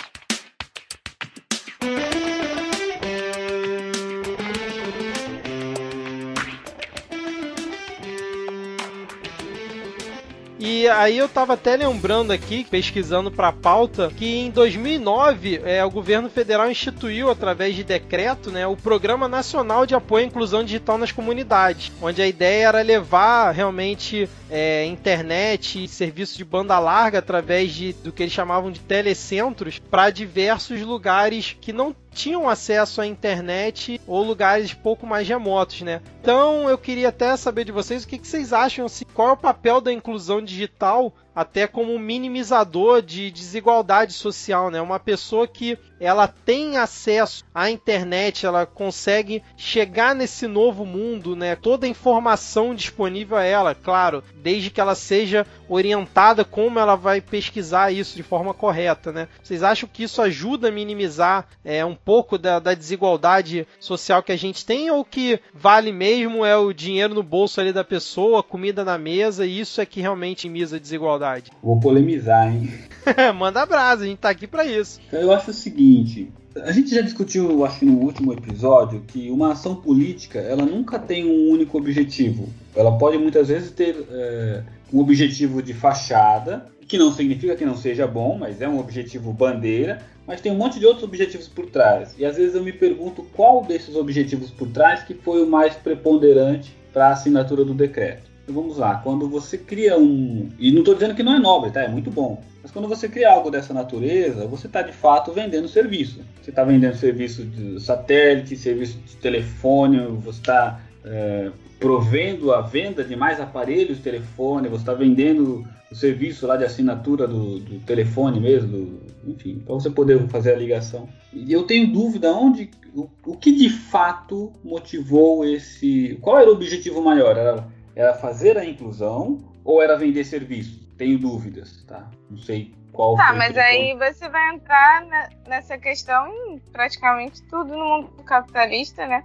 E 10.66 10.88
aí 10.88 11.18
eu 11.18 11.28
tava 11.28 11.56
até 11.56 11.76
lembrando 11.76 12.32
aqui, 12.32 12.64
pesquisando 12.64 13.30
para 13.30 13.50
a 13.50 13.52
pauta, 13.52 14.10
que 14.16 14.38
em 14.38 14.50
2009 14.50 15.60
é, 15.66 15.84
o 15.84 15.92
governo 15.92 16.30
federal 16.30 16.72
instituiu, 16.72 17.30
através 17.30 17.76
de 17.76 17.84
decreto, 17.84 18.50
né, 18.50 18.66
o 18.66 18.78
Programa 18.78 19.28
Nacional 19.28 19.86
de 19.86 19.94
Apoio 19.94 20.24
à 20.24 20.28
Inclusão 20.30 20.64
Digital 20.64 20.98
nas 20.98 21.12
Comunidades, 21.12 21.92
onde 22.02 22.22
a 22.22 22.28
ideia 22.28 22.70
era 22.70 22.82
levar 22.82 23.52
realmente 23.52 24.30
é, 24.50 24.86
internet 24.86 25.84
e 25.84 25.88
serviço 25.90 26.38
de 26.38 26.46
banda 26.46 26.80
larga 26.80 27.20
através 27.20 27.74
de, 27.74 27.92
do 27.92 28.14
que 28.14 28.24
eles 28.24 28.34
chamavam 28.34 28.72
de 28.72 28.80
telecentros 28.80 29.80
para 29.80 30.12
diversos 30.12 30.80
lugares 30.80 31.58
que 31.60 31.74
não 31.74 31.94
tinham 32.14 32.48
acesso 32.48 33.02
à 33.02 33.08
internet 33.08 34.00
ou 34.08 34.24
lugares 34.24 34.74
pouco 34.74 35.06
mais 35.06 35.28
remotos, 35.28 35.82
né? 35.82 36.02
Então 36.22 36.70
eu 36.70 36.78
queria 36.78 37.10
até 37.10 37.36
saber 37.36 37.66
de 37.66 37.72
vocês 37.72 38.04
o 38.04 38.08
que, 38.08 38.18
que 38.18 38.28
vocês 38.28 38.54
acham, 38.54 38.86
assim, 38.86 39.06
qual 39.14 39.30
é 39.30 39.32
o 39.34 39.38
papel 39.38 39.82
da 39.82 39.92
inclusão 39.92 40.42
digital 40.42 41.14
até 41.36 41.68
como 41.68 41.98
minimizador 42.00 43.02
de 43.02 43.30
desigualdade 43.32 44.14
social, 44.14 44.70
né? 44.70 44.82
Uma 44.82 45.00
pessoa 45.00 45.48
que 45.48 45.78
ela 46.00 46.28
tem 46.28 46.78
acesso 46.78 47.46
à 47.54 47.70
internet, 47.70 48.46
ela 48.46 48.66
consegue 48.66 49.42
chegar 49.56 50.14
nesse 50.14 50.48
novo 50.48 50.86
mundo, 50.86 51.36
né? 51.36 51.56
Toda 51.56 51.86
a 51.86 51.90
informação 51.90 52.76
disponível 52.76 53.38
a 53.38 53.44
ela, 53.44 53.74
claro, 53.74 54.24
desde 54.36 54.70
que 54.70 54.82
ela 54.82 54.96
seja 54.96 55.46
orientada 55.70 56.44
como 56.44 56.80
ela 56.80 56.96
vai 56.96 57.22
pesquisar 57.22 57.92
isso 57.92 58.16
de 58.16 58.24
forma 58.24 58.54
correta, 58.54 59.12
né? 59.12 59.28
Vocês 59.42 59.64
acham 59.64 59.90
que 59.92 60.04
isso 60.04 60.22
ajuda 60.22 60.68
a 60.68 60.72
minimizar 60.72 61.48
é, 61.64 61.86
um 61.86 61.96
pouco 61.96 62.38
da, 62.38 62.60
da 62.60 62.74
desigualdade 62.74 63.68
social 63.80 64.22
que 64.22 64.32
a 64.32 64.38
gente 64.38 64.66
tem 64.66 64.92
ou 64.92 65.06
que 65.06 65.40
vale 65.54 65.92
mesmo 65.92 66.46
é 66.46 66.58
o 66.58 66.74
dinheiro 66.74 67.14
no 67.14 67.24
bolso 67.24 67.62
ali 67.62 67.72
da 67.72 67.84
pessoa, 67.84 68.44
comida 68.44 68.84
na 68.84 68.98
mesa 68.98 69.46
e 69.46 69.60
isso 69.60 69.80
é 69.80 69.86
que 69.86 70.02
realmente 70.02 70.48
minimiza 70.50 70.76
a 70.76 70.80
desigualdade? 70.80 71.23
Vou 71.62 71.80
polemizar, 71.80 72.54
hein? 72.54 72.70
Manda 73.36 73.66
brasa, 73.66 74.04
a 74.04 74.08
gente 74.08 74.20
tá 74.20 74.30
aqui 74.30 74.48
para 74.48 74.66
isso. 74.66 75.00
Eu 75.12 75.32
acho 75.32 75.52
o 75.52 75.54
seguinte, 75.54 76.32
a 76.62 76.72
gente 76.72 76.94
já 76.94 77.02
discutiu, 77.02 77.66
acho 77.66 77.80
que 77.80 77.86
no 77.86 78.00
último 78.00 78.32
episódio, 78.32 79.02
que 79.08 79.32
uma 79.32 79.54
ação 79.54 79.76
política 79.76 80.40
ela 80.40 80.66
nunca 80.66 81.00
tem 81.00 81.26
um 81.26 81.50
único 81.52 81.78
objetivo. 81.78 82.48
Ela 82.76 82.98
pode 82.98 83.18
muitas 83.18 83.48
vezes 83.48 83.72
ter 83.72 83.96
é, 84.10 84.64
um 84.92 85.00
objetivo 85.00 85.62
de 85.62 85.74
fachada, 85.74 86.68
que 86.88 86.98
não 86.98 87.12
significa 87.12 87.56
que 87.56 87.66
não 87.66 87.76
seja 87.76 88.06
bom, 88.06 88.38
mas 88.38 88.62
é 88.62 88.68
um 88.68 88.80
objetivo 88.80 89.34
bandeira, 89.34 90.02
mas 90.28 90.42
tem 90.42 90.52
um 90.52 90.58
monte 90.58 90.80
de 90.80 90.86
outros 90.86 91.04
objetivos 91.04 91.48
por 91.48 91.66
trás. 91.66 92.14
E 92.18 92.26
às 92.26 92.38
vezes 92.38 92.56
eu 92.56 92.64
me 92.64 92.72
pergunto 92.72 93.24
qual 93.34 93.64
desses 93.64 93.96
objetivos 93.96 94.52
por 94.52 94.68
trás 94.68 95.04
que 95.04 95.14
foi 95.14 95.44
o 95.44 95.50
mais 95.50 95.76
preponderante 95.76 96.76
para 96.94 97.08
a 97.08 97.14
assinatura 97.14 97.66
do 97.66 97.74
decreto. 97.74 98.33
Vamos 98.48 98.78
lá, 98.78 98.96
quando 98.98 99.30
você 99.30 99.58
cria 99.58 99.98
um. 99.98 100.50
E 100.60 100.72
não 100.72 100.80
estou 100.80 100.94
dizendo 100.94 101.16
que 101.16 101.24
não 101.24 101.34
é 101.34 101.40
nobre, 101.40 101.72
tá? 101.72 101.82
É 101.82 101.88
muito 101.88 102.12
bom. 102.12 102.44
Mas 102.62 102.72
quando 102.72 102.88
você 102.88 103.08
cria 103.08 103.32
algo 103.32 103.50
dessa 103.50 103.74
natureza, 103.74 104.46
você 104.48 104.68
está 104.68 104.82
de 104.82 104.92
fato 104.92 105.32
vendendo 105.32 105.68
serviço. 105.68 106.22
Você 106.42 106.50
está 106.50 106.64
vendendo 106.64 106.96
serviço 106.96 107.44
de 107.44 107.80
satélite, 107.80 108.58
serviço 108.58 108.98
de 108.98 109.16
telefone, 109.18 109.98
você 110.22 110.40
está 110.40 110.82
é, 111.06 111.52
provendo 111.80 112.54
a 112.54 112.62
venda 112.62 113.04
de 113.04 113.16
mais 113.16 113.40
aparelhos 113.40 113.98
de 113.98 114.04
telefone, 114.04 114.70
você 114.70 114.82
está 114.82 114.94
vendendo 114.94 115.66
o 115.92 115.96
serviço 115.96 116.48
lá 116.48 116.58
de 116.58 116.64
assinatura 116.64 117.28
do, 117.28 117.60
do 117.60 117.80
telefone 117.80 118.40
mesmo, 118.40 118.70
do, 118.70 119.02
enfim, 119.28 119.62
para 119.66 119.76
você 119.76 119.90
poder 119.90 120.20
fazer 120.28 120.54
a 120.54 120.58
ligação. 120.58 121.08
E 121.32 121.52
eu 121.52 121.64
tenho 121.64 121.92
dúvida 121.92 122.32
onde, 122.34 122.72
o, 122.96 123.10
o 123.26 123.38
que 123.38 123.52
de 123.52 123.70
fato 123.70 124.52
motivou 124.64 125.46
esse. 125.46 126.18
Qual 126.22 126.40
era 126.40 126.50
o 126.50 126.54
objetivo 126.54 127.02
maior? 127.02 127.38
Era, 127.38 127.68
era 127.96 128.14
fazer 128.14 128.58
a 128.58 128.66
inclusão 128.66 129.40
ou 129.64 129.82
era 129.82 129.98
vender 129.98 130.24
serviço? 130.24 130.88
Tenho 130.98 131.18
dúvidas, 131.18 131.84
tá? 131.88 132.10
Não 132.30 132.38
sei 132.38 132.74
qual 132.92 133.16
Tá, 133.16 133.34
mas 133.34 133.58
aí 133.58 133.96
você 133.98 134.30
vai 134.30 134.56
entrar 134.56 135.06
na, 135.06 135.30
nessa 135.48 135.78
questão 135.78 136.28
em 136.28 136.60
praticamente 136.72 137.42
tudo 137.50 137.76
no 137.76 137.86
mundo 137.86 138.24
capitalista, 138.24 139.06
né? 139.08 139.24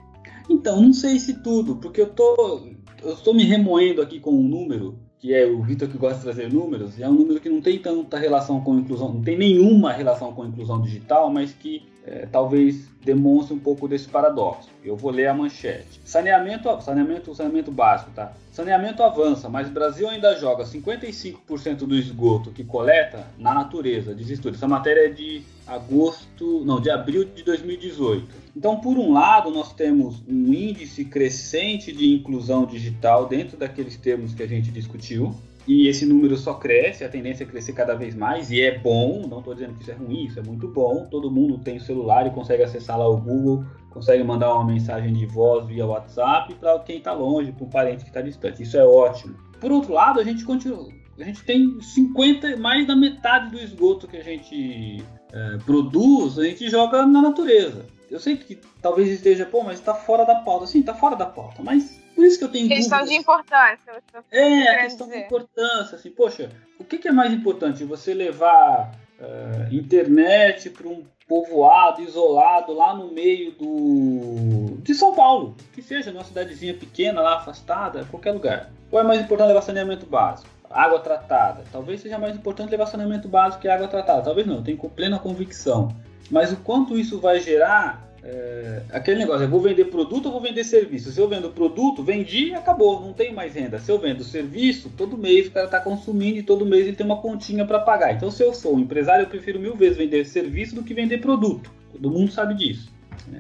Então, 0.49 0.81
não 0.81 0.93
sei 0.93 1.19
se 1.19 1.43
tudo, 1.43 1.77
porque 1.77 2.01
eu 2.01 2.09
tô, 2.09 2.63
eu 3.03 3.13
estou 3.13 3.35
me 3.35 3.45
remoendo 3.45 4.01
aqui 4.01 4.19
com 4.19 4.31
um 4.31 4.43
número, 4.43 4.99
que 5.19 5.35
é 5.35 5.45
o 5.45 5.63
Vitor 5.63 5.89
que 5.89 5.99
gosta 5.99 6.17
de 6.17 6.23
trazer 6.23 6.51
números, 6.51 6.99
e 6.99 7.03
é 7.03 7.09
um 7.09 7.13
número 7.13 7.39
que 7.39 7.51
não 7.51 7.61
tem 7.61 7.79
tanta 7.79 8.19
relação 8.19 8.61
com 8.63 8.79
inclusão, 8.79 9.13
não 9.13 9.23
tem 9.23 9.37
nenhuma 9.37 9.93
relação 9.93 10.33
com 10.33 10.47
inclusão 10.47 10.81
digital, 10.81 11.31
mas 11.31 11.53
que 11.53 11.87
é, 12.09 12.27
talvez 12.27 12.89
demonstre 13.05 13.55
um 13.55 13.59
pouco 13.59 13.87
desse 13.87 14.09
paradoxo. 14.09 14.71
Eu 14.83 14.97
vou 14.97 15.11
ler 15.11 15.27
a 15.27 15.35
manchete. 15.35 16.01
Saneamento, 16.05 16.81
saneamento, 16.81 17.35
saneamento 17.35 17.71
básico, 17.71 18.11
tá? 18.13 18.33
Saneamento 18.51 19.03
avança, 19.03 19.49
mas 19.49 19.69
o 19.69 19.71
Brasil 19.71 20.09
ainda 20.09 20.35
joga 20.37 20.65
55% 20.65 21.79
do 21.87 21.95
esgoto 21.95 22.51
que 22.51 22.65
coleta 22.65 23.27
na 23.39 23.53
natureza, 23.53 24.15
diz 24.15 24.31
estudo. 24.31 24.55
Essa 24.55 24.67
matéria 24.67 25.07
é 25.07 25.09
de 25.11 25.43
agosto, 25.67 26.65
não, 26.65 26.81
de 26.81 26.91
abril 26.91 27.25
de 27.25 27.43
2018. 27.43 28.27
Então, 28.57 28.81
por 28.81 28.97
um 28.99 29.13
lado, 29.13 29.51
nós 29.51 29.73
temos 29.75 30.23
um 30.27 30.53
índice 30.53 31.05
crescente 31.05 31.93
de 31.93 32.15
inclusão 32.15 32.65
digital 32.65 33.27
dentro 33.27 33.57
daqueles 33.57 33.97
termos 33.97 34.35
que 34.35 34.43
a 34.43 34.49
gente 34.49 34.71
discutiu, 34.71 35.35
e 35.69 35.87
esse 35.87 36.07
número 36.07 36.35
só 36.35 36.55
cresce, 36.55 37.05
a 37.05 37.11
tendência 37.11 37.45
é 37.45 37.47
crescer 37.47 37.75
cada 37.75 37.95
vez 37.95 38.15
mais, 38.15 38.51
e 38.51 38.63
é 38.63 38.79
bom, 38.79 39.27
não 39.29 39.41
estou 39.41 39.53
dizendo 39.53 39.75
que 39.75 39.83
isso 39.83 39.91
é 39.91 39.95
ruim, 39.95 40.25
isso 40.25 40.39
é 40.39 40.43
muito 40.43 40.67
bom. 40.67 41.07
Todo 41.11 41.31
mundo 41.31 41.59
tem 41.59 41.77
o 41.77 41.81
celular 41.81 42.27
e 42.27 42.31
consegue 42.31 42.63
acessar 42.63 42.99
lá 42.99 43.07
o 43.07 43.19
Google, 43.19 43.67
consegue 43.91 44.25
mandar 44.25 44.55
uma 44.55 44.65
mensagem 44.65 45.13
de 45.13 45.27
voz 45.27 45.67
via 45.67 45.85
WhatsApp 45.85 46.55
para 46.55 46.79
quem 46.79 46.97
está 46.97 47.13
longe, 47.13 47.53
para 47.53 47.67
um 47.67 47.69
parente 47.69 48.03
que 48.03 48.09
está 48.09 48.23
distante. 48.23 48.63
Isso 48.63 48.79
é 48.79 48.85
ótimo. 48.85 49.37
Por 49.61 49.71
outro 49.71 49.93
lado, 49.93 50.19
a 50.19 50.25
gente 50.25 50.43
continua. 50.43 50.89
A 51.21 51.25
gente 51.25 51.45
tem 51.45 51.79
50, 51.79 52.57
mais 52.57 52.87
da 52.87 52.97
metade 52.97 53.51
do 53.51 53.59
esgoto 53.59 54.09
que 54.09 54.17
a 54.17 54.25
gente 54.25 55.05
é, 55.31 55.59
produz, 55.67 56.39
a 56.39 56.45
gente 56.45 56.71
joga 56.71 57.05
na 57.05 57.21
natureza. 57.21 57.85
Eu 58.11 58.19
sei 58.19 58.39
que 58.39 58.59
talvez 58.81 59.11
esteja, 59.11 59.45
pô, 59.45 59.63
mas 59.63 59.81
está 59.81 59.93
fora 59.93 60.25
da 60.25 60.37
pauta. 60.37 60.67
Sim, 60.67 60.81
está 60.81 60.95
fora 60.95 61.15
da 61.15 61.27
pauta, 61.27 61.63
mas 61.63 61.98
por 62.19 62.25
isso 62.25 62.37
que 62.37 62.45
eu 62.47 62.49
tenho 62.49 62.67
questão 62.67 62.99
dúvidas. 62.99 63.15
de 63.15 63.23
importância. 63.23 64.03
É, 64.33 64.69
a 64.71 64.83
questão 64.83 65.07
dizer. 65.07 65.21
de 65.21 65.25
importância. 65.27 65.95
Assim, 65.95 66.11
poxa, 66.11 66.51
o 66.77 66.83
que, 66.83 66.99
que 66.99 67.07
é 67.07 67.13
mais 67.13 67.33
importante? 67.33 67.85
Você 67.85 68.13
levar 68.13 68.93
uh, 69.21 69.73
internet 69.73 70.69
para 70.71 70.89
um 70.89 71.05
povoado 71.29 72.03
isolado 72.03 72.73
lá 72.73 72.93
no 72.93 73.13
meio 73.13 73.53
do 73.53 74.79
de 74.83 74.97
São 74.97 75.15
Paulo, 75.15 75.57
que 75.73 75.81
seja 75.81 76.11
numa 76.11 76.25
cidadezinha 76.25 76.75
pequena 76.75 77.21
lá 77.21 77.37
afastada, 77.37 78.05
qualquer 78.11 78.33
lugar. 78.33 78.69
Ou 78.91 78.99
é 78.99 79.05
mais 79.05 79.21
importante 79.21 79.47
levar 79.47 79.63
saneamento 79.63 80.05
básico? 80.05 80.51
Água 80.69 80.99
tratada. 80.99 81.63
Talvez 81.71 82.01
seja 82.01 82.19
mais 82.19 82.35
importante 82.35 82.71
levar 82.71 82.87
saneamento 82.87 83.29
básico 83.29 83.63
que 83.63 83.69
água 83.69 83.87
tratada. 83.87 84.23
Talvez 84.23 84.45
não, 84.45 84.57
eu 84.57 84.65
tenho 84.65 84.77
plena 84.91 85.21
convicção. 85.21 85.95
Mas 86.29 86.51
o 86.51 86.57
quanto 86.57 86.99
isso 86.99 87.21
vai 87.21 87.39
gerar 87.39 88.08
é, 88.31 88.83
aquele 88.91 89.19
negócio, 89.19 89.45
eu 89.45 89.49
vou 89.49 89.61
vender 89.61 89.87
produto 89.87 90.27
ou 90.27 90.33
vou 90.33 90.41
vender 90.41 90.63
serviço? 90.63 91.11
Se 91.11 91.19
eu 91.19 91.27
vendo 91.27 91.49
produto, 91.51 92.03
vendi 92.03 92.53
acabou, 92.53 93.01
não 93.01 93.15
tenho 93.15 93.35
mais 93.35 93.55
renda. 93.55 93.79
Se 93.79 93.91
eu 93.91 93.99
vendo 93.99 94.23
serviço, 94.23 94.93
todo 94.97 95.17
mês 95.17 95.47
o 95.47 95.51
cara 95.51 95.65
está 95.65 95.81
consumindo 95.81 96.39
e 96.39 96.43
todo 96.43 96.67
mês 96.67 96.87
ele 96.87 96.97
tem 96.97 97.07
uma 97.07 97.23
continha 97.23 97.65
para 97.65 97.79
pagar. 97.79 98.15
Então, 98.15 98.31
se 98.31 98.43
eu 98.43 98.53
sou 98.53 98.77
um 98.77 98.81
empresário, 98.81 99.23
eu 99.23 99.29
prefiro 99.29 99.59
mil 99.59 99.75
vezes 99.75 99.97
vender 99.97 100.27
serviço 100.27 100.75
do 100.75 100.83
que 100.83 100.93
vender 100.93 101.19
produto. 101.19 101.73
Todo 101.91 102.11
mundo 102.11 102.31
sabe 102.31 102.55
disso. 102.55 102.93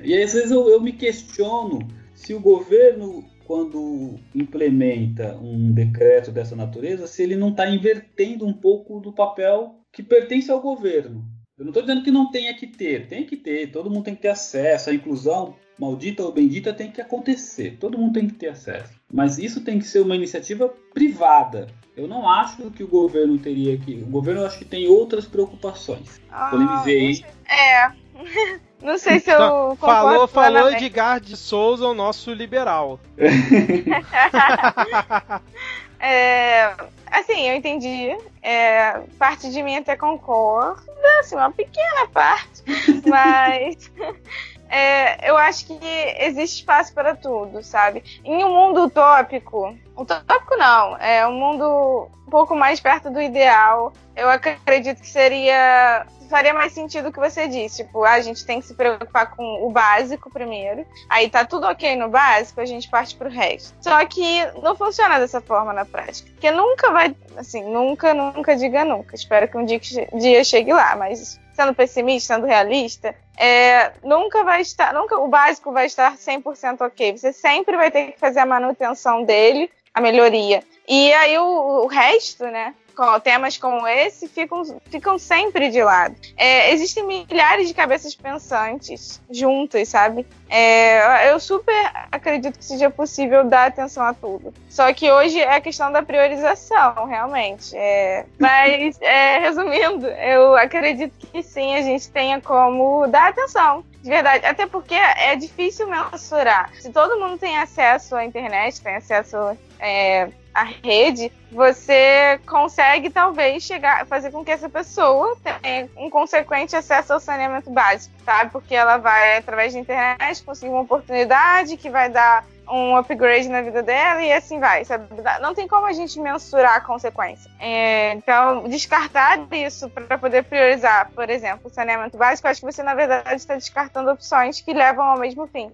E 0.02 0.14
aí, 0.14 0.22
às 0.22 0.32
vezes 0.32 0.50
eu, 0.50 0.68
eu 0.70 0.80
me 0.80 0.92
questiono 0.92 1.86
se 2.14 2.32
o 2.32 2.40
governo, 2.40 3.22
quando 3.46 4.14
implementa 4.34 5.36
um 5.36 5.70
decreto 5.70 6.32
dessa 6.32 6.56
natureza, 6.56 7.06
se 7.06 7.22
ele 7.22 7.36
não 7.36 7.50
está 7.50 7.68
invertendo 7.68 8.46
um 8.46 8.54
pouco 8.54 9.00
do 9.00 9.12
papel 9.12 9.80
que 9.92 10.02
pertence 10.02 10.50
ao 10.50 10.62
governo. 10.62 11.37
Eu 11.58 11.64
não 11.64 11.70
estou 11.70 11.82
dizendo 11.82 12.04
que 12.04 12.10
não 12.12 12.30
tenha 12.30 12.54
que 12.54 12.68
ter, 12.68 13.08
tem 13.08 13.24
que 13.24 13.36
ter, 13.36 13.72
todo 13.72 13.90
mundo 13.90 14.04
tem 14.04 14.14
que 14.14 14.22
ter 14.22 14.28
acesso, 14.28 14.90
a 14.90 14.94
inclusão, 14.94 15.56
maldita 15.76 16.22
ou 16.22 16.30
bendita, 16.30 16.72
tem 16.72 16.88
que 16.88 17.00
acontecer, 17.00 17.76
todo 17.80 17.98
mundo 17.98 18.12
tem 18.12 18.28
que 18.28 18.34
ter 18.34 18.48
acesso. 18.48 18.92
Mas 19.12 19.38
isso 19.38 19.62
tem 19.62 19.80
que 19.80 19.84
ser 19.84 20.00
uma 20.00 20.14
iniciativa 20.14 20.72
privada. 20.94 21.66
Eu 21.96 22.06
não 22.06 22.28
acho 22.28 22.70
que 22.70 22.84
o 22.84 22.88
governo 22.88 23.36
teria 23.38 23.76
que. 23.76 23.94
O 23.94 24.06
governo 24.06 24.44
acho 24.44 24.58
que 24.58 24.64
tem 24.64 24.86
outras 24.86 25.24
preocupações. 25.24 26.20
Ah, 26.30 26.50
Polemizei. 26.50 27.24
É. 27.48 27.90
Não 28.80 28.96
sei 28.96 29.18
se 29.18 29.28
eu. 29.28 29.34
Então, 29.34 29.76
falou, 29.76 30.28
falou 30.28 30.70
Edgar 30.70 31.20
de 31.20 31.36
Souza, 31.36 31.88
o 31.88 31.94
nosso 31.94 32.32
liberal. 32.32 33.00
é, 36.00 36.74
Assim, 37.10 37.48
eu 37.48 37.56
entendi. 37.56 38.16
É, 38.42 39.00
parte 39.18 39.50
de 39.50 39.62
mim 39.62 39.76
até 39.76 39.96
concorda, 39.96 40.82
assim, 41.20 41.34
uma 41.34 41.50
pequena 41.50 42.06
parte, 42.08 42.62
mas 43.06 43.90
é, 44.68 45.28
eu 45.28 45.36
acho 45.36 45.66
que 45.66 45.78
existe 46.18 46.60
espaço 46.60 46.94
para 46.94 47.14
tudo, 47.16 47.62
sabe? 47.62 48.02
Em 48.24 48.44
um 48.44 48.50
mundo 48.50 48.84
utópico, 48.84 49.76
utópico 49.96 50.56
não, 50.56 50.96
é 50.98 51.26
um 51.26 51.32
mundo 51.32 52.08
um 52.26 52.30
pouco 52.30 52.54
mais 52.54 52.78
perto 52.78 53.10
do 53.10 53.20
ideal, 53.20 53.92
eu 54.14 54.28
acredito 54.28 55.00
que 55.00 55.08
seria 55.08 56.06
faria 56.28 56.54
mais 56.54 56.72
sentido 56.72 57.08
o 57.08 57.12
que 57.12 57.18
você 57.18 57.48
disse. 57.48 57.84
Tipo, 57.84 58.04
a 58.04 58.20
gente 58.20 58.44
tem 58.44 58.60
que 58.60 58.66
se 58.66 58.74
preocupar 58.74 59.34
com 59.34 59.66
o 59.66 59.70
básico 59.70 60.30
primeiro. 60.30 60.86
Aí 61.08 61.28
tá 61.28 61.44
tudo 61.44 61.66
ok 61.66 61.96
no 61.96 62.08
básico, 62.08 62.60
a 62.60 62.66
gente 62.66 62.88
parte 62.88 63.16
pro 63.16 63.28
resto. 63.28 63.74
Só 63.80 64.04
que 64.06 64.44
não 64.62 64.76
funciona 64.76 65.18
dessa 65.18 65.40
forma 65.40 65.72
na 65.72 65.84
prática. 65.84 66.30
Porque 66.30 66.50
nunca 66.50 66.90
vai, 66.90 67.14
assim, 67.36 67.62
nunca, 67.64 68.14
nunca 68.14 68.56
diga 68.56 68.84
nunca. 68.84 69.14
Espero 69.14 69.48
que 69.48 69.56
um 69.56 69.64
dia, 69.64 69.80
dia 70.14 70.44
chegue 70.44 70.72
lá, 70.72 70.96
mas 70.96 71.40
sendo 71.52 71.74
pessimista, 71.74 72.34
sendo 72.34 72.46
realista, 72.46 73.14
é, 73.36 73.92
nunca 74.04 74.44
vai 74.44 74.60
estar, 74.60 74.94
nunca 74.94 75.18
o 75.18 75.26
básico 75.26 75.72
vai 75.72 75.86
estar 75.86 76.16
100% 76.16 76.82
ok. 76.82 77.16
Você 77.16 77.32
sempre 77.32 77.76
vai 77.76 77.90
ter 77.90 78.12
que 78.12 78.18
fazer 78.20 78.38
a 78.38 78.46
manutenção 78.46 79.24
dele, 79.24 79.68
a 79.92 80.00
melhoria. 80.00 80.62
E 80.86 81.12
aí 81.14 81.36
o, 81.38 81.82
o 81.84 81.86
resto, 81.86 82.44
né? 82.44 82.74
Temas 83.22 83.56
como 83.56 83.86
esse 83.86 84.28
ficam, 84.28 84.62
ficam 84.90 85.18
sempre 85.18 85.70
de 85.70 85.82
lado. 85.82 86.14
É, 86.36 86.72
existem 86.72 87.04
milhares 87.04 87.68
de 87.68 87.74
cabeças 87.74 88.14
pensantes 88.14 89.20
juntas, 89.30 89.88
sabe? 89.88 90.26
É, 90.48 91.30
eu 91.30 91.38
super 91.38 91.74
acredito 92.10 92.58
que 92.58 92.64
seja 92.64 92.90
possível 92.90 93.44
dar 93.44 93.66
atenção 93.66 94.02
a 94.02 94.14
tudo. 94.14 94.52
Só 94.68 94.92
que 94.92 95.10
hoje 95.10 95.40
é 95.40 95.54
a 95.54 95.60
questão 95.60 95.92
da 95.92 96.02
priorização, 96.02 97.06
realmente. 97.06 97.76
É, 97.76 98.24
mas, 98.38 99.00
é, 99.00 99.38
resumindo, 99.38 100.06
eu 100.06 100.56
acredito 100.56 101.12
que 101.18 101.42
sim, 101.42 101.74
a 101.74 101.82
gente 101.82 102.08
tenha 102.10 102.40
como 102.40 103.06
dar 103.06 103.28
atenção. 103.28 103.84
De 104.02 104.08
verdade, 104.08 104.46
até 104.46 104.66
porque 104.66 104.94
é 104.94 105.34
difícil 105.36 105.86
mensurar. 105.88 106.70
Se 106.80 106.90
todo 106.90 107.18
mundo 107.18 107.36
tem 107.36 107.58
acesso 107.58 108.14
à 108.14 108.24
internet, 108.24 108.80
tem 108.80 108.96
acesso 108.96 109.36
é, 109.78 110.28
a 110.54 110.64
rede, 110.64 111.30
você 111.52 112.40
consegue 112.46 113.10
talvez 113.10 113.62
chegar, 113.62 114.06
fazer 114.06 114.30
com 114.30 114.44
que 114.44 114.50
essa 114.50 114.68
pessoa 114.68 115.36
tenha 115.42 115.88
um 115.96 116.10
consequente 116.10 116.74
acesso 116.74 117.12
ao 117.12 117.20
saneamento 117.20 117.70
básico, 117.70 118.14
sabe? 118.24 118.50
Porque 118.50 118.74
ela 118.74 118.96
vai, 118.96 119.38
através 119.38 119.72
da 119.72 119.78
internet, 119.78 120.42
conseguir 120.42 120.70
uma 120.70 120.80
oportunidade 120.80 121.76
que 121.76 121.88
vai 121.88 122.10
dar 122.10 122.44
um 122.70 122.96
upgrade 122.96 123.48
na 123.48 123.62
vida 123.62 123.82
dela 123.82 124.22
e 124.22 124.32
assim 124.32 124.58
vai, 124.58 124.84
sabe? 124.84 125.06
Não 125.40 125.54
tem 125.54 125.66
como 125.66 125.86
a 125.86 125.92
gente 125.92 126.20
mensurar 126.20 126.76
a 126.76 126.80
consequência. 126.80 127.50
É, 127.58 128.12
então, 128.12 128.68
descartar 128.68 129.46
isso 129.52 129.88
para 129.90 130.18
poder 130.18 130.44
priorizar, 130.44 131.10
por 131.14 131.28
exemplo, 131.28 131.62
o 131.64 131.70
saneamento 131.70 132.16
básico, 132.16 132.48
acho 132.48 132.60
que 132.60 132.70
você, 132.70 132.82
na 132.82 132.94
verdade, 132.94 133.34
está 133.34 133.54
descartando 133.54 134.10
opções 134.10 134.60
que 134.60 134.72
levam 134.72 135.04
ao 135.04 135.18
mesmo 135.18 135.46
fim. 135.46 135.70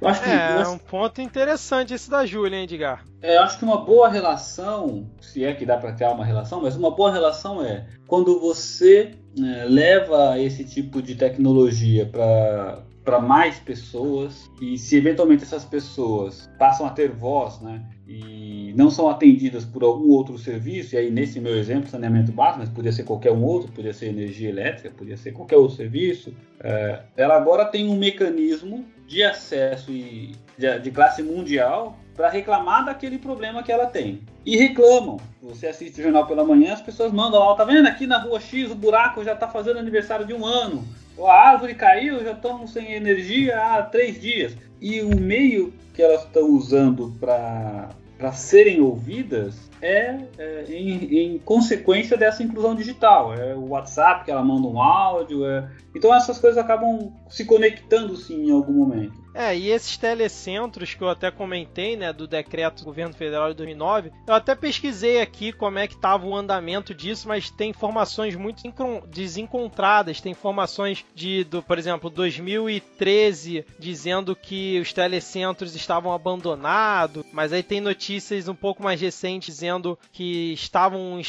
Eu 0.00 0.08
acho 0.08 0.22
que, 0.22 0.30
é, 0.30 0.66
um 0.68 0.78
ponto 0.78 1.20
interessante 1.20 1.94
esse 1.94 2.10
da 2.10 2.26
Júlia, 2.26 2.56
hein, 2.56 2.64
Edgar? 2.64 3.04
É, 3.22 3.36
eu 3.36 3.42
acho 3.42 3.58
que 3.58 3.64
uma 3.64 3.78
boa 3.78 4.08
relação, 4.08 5.06
se 5.20 5.44
é 5.44 5.54
que 5.54 5.64
dá 5.64 5.76
para 5.76 5.92
criar 5.92 6.10
uma 6.10 6.24
relação, 6.24 6.60
mas 6.60 6.76
uma 6.76 6.90
boa 6.90 7.10
relação 7.10 7.64
é 7.64 7.86
quando 8.06 8.38
você 8.38 9.14
é, 9.38 9.64
leva 9.64 10.38
esse 10.38 10.64
tipo 10.64 11.00
de 11.00 11.14
tecnologia 11.14 12.06
para 12.06 12.82
para 13.04 13.20
mais 13.20 13.58
pessoas 13.58 14.50
e 14.60 14.78
se 14.78 14.96
eventualmente 14.96 15.44
essas 15.44 15.64
pessoas 15.64 16.50
passam 16.58 16.86
a 16.86 16.90
ter 16.90 17.10
voz, 17.10 17.60
né, 17.60 17.84
e 18.08 18.72
não 18.76 18.90
são 18.90 19.08
atendidas 19.08 19.64
por 19.64 19.82
algum 19.82 20.10
outro 20.10 20.38
serviço, 20.38 20.94
e 20.94 20.98
aí 20.98 21.10
nesse 21.10 21.38
meu 21.38 21.56
exemplo, 21.56 21.88
saneamento 21.88 22.32
básico, 22.32 22.60
mas 22.60 22.68
podia 22.70 22.92
ser 22.92 23.04
qualquer 23.04 23.32
um 23.32 23.44
outro, 23.44 23.70
podia 23.72 23.92
ser 23.92 24.06
energia 24.06 24.48
elétrica, 24.48 24.90
podia 24.90 25.16
ser 25.16 25.32
qualquer 25.32 25.56
outro 25.56 25.76
serviço, 25.76 26.34
é, 26.60 27.02
ela 27.16 27.36
agora 27.36 27.66
tem 27.66 27.88
um 27.88 27.96
mecanismo 27.96 28.84
de 29.06 29.22
acesso 29.22 29.92
e 29.92 30.34
de, 30.56 30.78
de 30.78 30.90
classe 30.90 31.22
mundial 31.22 31.98
para 32.16 32.30
reclamar 32.30 32.84
daquele 32.84 33.18
problema 33.18 33.62
que 33.62 33.72
ela 33.72 33.86
tem. 33.86 34.22
E 34.46 34.56
reclamam. 34.56 35.18
Você 35.42 35.66
assiste 35.66 36.00
o 36.00 36.02
jornal 36.04 36.26
pela 36.26 36.44
manhã, 36.44 36.72
as 36.72 36.80
pessoas 36.80 37.12
mandam 37.12 37.40
lá, 37.40 37.54
tá 37.56 37.64
vendo 37.64 37.86
aqui 37.86 38.06
na 38.06 38.18
rua 38.18 38.40
X 38.40 38.70
o 38.70 38.74
buraco 38.74 39.24
já 39.24 39.32
está 39.32 39.48
fazendo 39.48 39.78
aniversário 39.78 40.24
de 40.24 40.32
um 40.32 40.46
ano 40.46 40.84
a 41.18 41.32
árvore 41.50 41.74
caiu, 41.74 42.22
já 42.24 42.32
estamos 42.32 42.72
sem 42.72 42.92
energia 42.92 43.58
há 43.58 43.82
três 43.82 44.20
dias. 44.20 44.56
E 44.80 45.00
o 45.00 45.16
meio 45.16 45.72
que 45.94 46.02
elas 46.02 46.24
estão 46.24 46.48
usando 46.50 47.12
para 47.20 48.32
serem 48.32 48.80
ouvidas 48.80 49.70
é, 49.80 50.18
é 50.38 50.64
em, 50.68 51.18
em, 51.18 51.38
consequência 51.38 52.16
dessa 52.16 52.42
inclusão 52.42 52.74
digital. 52.74 53.34
É 53.34 53.54
o 53.54 53.68
WhatsApp 53.68 54.24
que 54.24 54.30
ela 54.30 54.42
manda 54.42 54.66
um 54.66 54.80
áudio. 54.80 55.46
É... 55.46 55.68
Então 55.94 56.14
essas 56.14 56.38
coisas 56.38 56.58
acabam 56.58 57.12
se 57.28 57.44
conectando 57.44 58.16
sim 58.16 58.48
em 58.48 58.50
algum 58.50 58.72
momento. 58.72 59.23
É, 59.34 59.56
e 59.56 59.70
esses 59.70 59.96
telecentros 59.96 60.94
que 60.94 61.02
eu 61.02 61.08
até 61.08 61.30
comentei, 61.30 61.96
né, 61.96 62.12
do 62.12 62.26
decreto 62.26 62.78
do 62.78 62.84
governo 62.84 63.12
federal 63.12 63.48
de 63.48 63.56
2009, 63.56 64.12
eu 64.28 64.34
até 64.34 64.54
pesquisei 64.54 65.20
aqui 65.20 65.52
como 65.52 65.78
é 65.78 65.88
que 65.88 65.94
estava 65.94 66.24
o 66.24 66.36
andamento 66.36 66.94
disso, 66.94 67.26
mas 67.26 67.50
tem 67.50 67.70
informações 67.70 68.36
muito 68.36 68.62
desencontradas, 69.08 70.20
tem 70.20 70.30
informações 70.32 71.04
de, 71.14 71.42
do, 71.44 71.62
por 71.62 71.78
exemplo, 71.78 72.08
2013 72.08 73.66
dizendo 73.78 74.36
que 74.36 74.78
os 74.78 74.92
telecentros 74.92 75.74
estavam 75.74 76.12
abandonados, 76.12 77.24
mas 77.32 77.52
aí 77.52 77.62
tem 77.62 77.80
notícias 77.80 78.46
um 78.46 78.54
pouco 78.54 78.82
mais 78.82 79.00
recentes 79.00 79.54
dizendo 79.54 79.98
que 80.12 80.52
estavam 80.52 81.20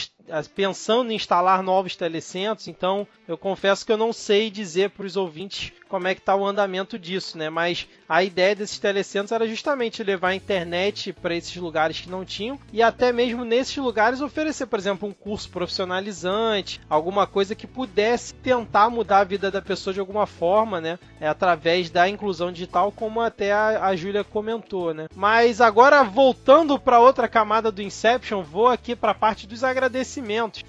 pensando 0.53 1.11
em 1.11 1.15
instalar 1.15 1.61
novos 1.61 1.95
telecentros, 1.95 2.67
então 2.67 3.07
eu 3.27 3.37
confesso 3.37 3.85
que 3.85 3.91
eu 3.91 3.97
não 3.97 4.13
sei 4.13 4.49
dizer 4.49 4.91
para 4.91 5.05
os 5.05 5.15
ouvintes 5.15 5.71
como 5.87 6.07
é 6.07 6.15
que 6.15 6.21
está 6.21 6.35
o 6.35 6.45
andamento 6.45 6.97
disso, 6.97 7.37
né? 7.37 7.49
Mas 7.49 7.87
a 8.09 8.23
ideia 8.23 8.55
desses 8.55 8.79
telecentros 8.79 9.31
era 9.31 9.47
justamente 9.47 10.03
levar 10.03 10.29
a 10.29 10.35
internet 10.35 11.13
para 11.13 11.35
esses 11.35 11.55
lugares 11.55 12.01
que 12.01 12.09
não 12.09 12.25
tinham 12.25 12.59
e 12.73 12.81
até 12.81 13.11
mesmo 13.11 13.45
nesses 13.45 13.77
lugares 13.77 14.21
oferecer, 14.21 14.65
por 14.65 14.79
exemplo, 14.79 15.07
um 15.07 15.13
curso 15.13 15.49
profissionalizante, 15.49 16.81
alguma 16.89 17.25
coisa 17.27 17.55
que 17.55 17.67
pudesse 17.67 18.33
tentar 18.33 18.89
mudar 18.89 19.19
a 19.19 19.23
vida 19.23 19.49
da 19.51 19.61
pessoa 19.61 19.93
de 19.93 19.99
alguma 19.99 20.25
forma, 20.25 20.81
né? 20.81 20.99
É, 21.19 21.27
através 21.27 21.89
da 21.89 22.09
inclusão 22.09 22.51
digital, 22.51 22.91
como 22.91 23.21
até 23.21 23.51
a, 23.51 23.85
a 23.85 23.95
Júlia 23.95 24.23
comentou, 24.23 24.93
né? 24.93 25.07
Mas 25.15 25.61
agora 25.61 26.03
voltando 26.03 26.79
para 26.79 26.99
outra 26.99 27.27
camada 27.27 27.71
do 27.71 27.81
Inception, 27.81 28.43
vou 28.43 28.67
aqui 28.67 28.95
para 28.95 29.11
a 29.11 29.15
parte 29.15 29.47
dos 29.47 29.63
agradecimentos. 29.63 30.14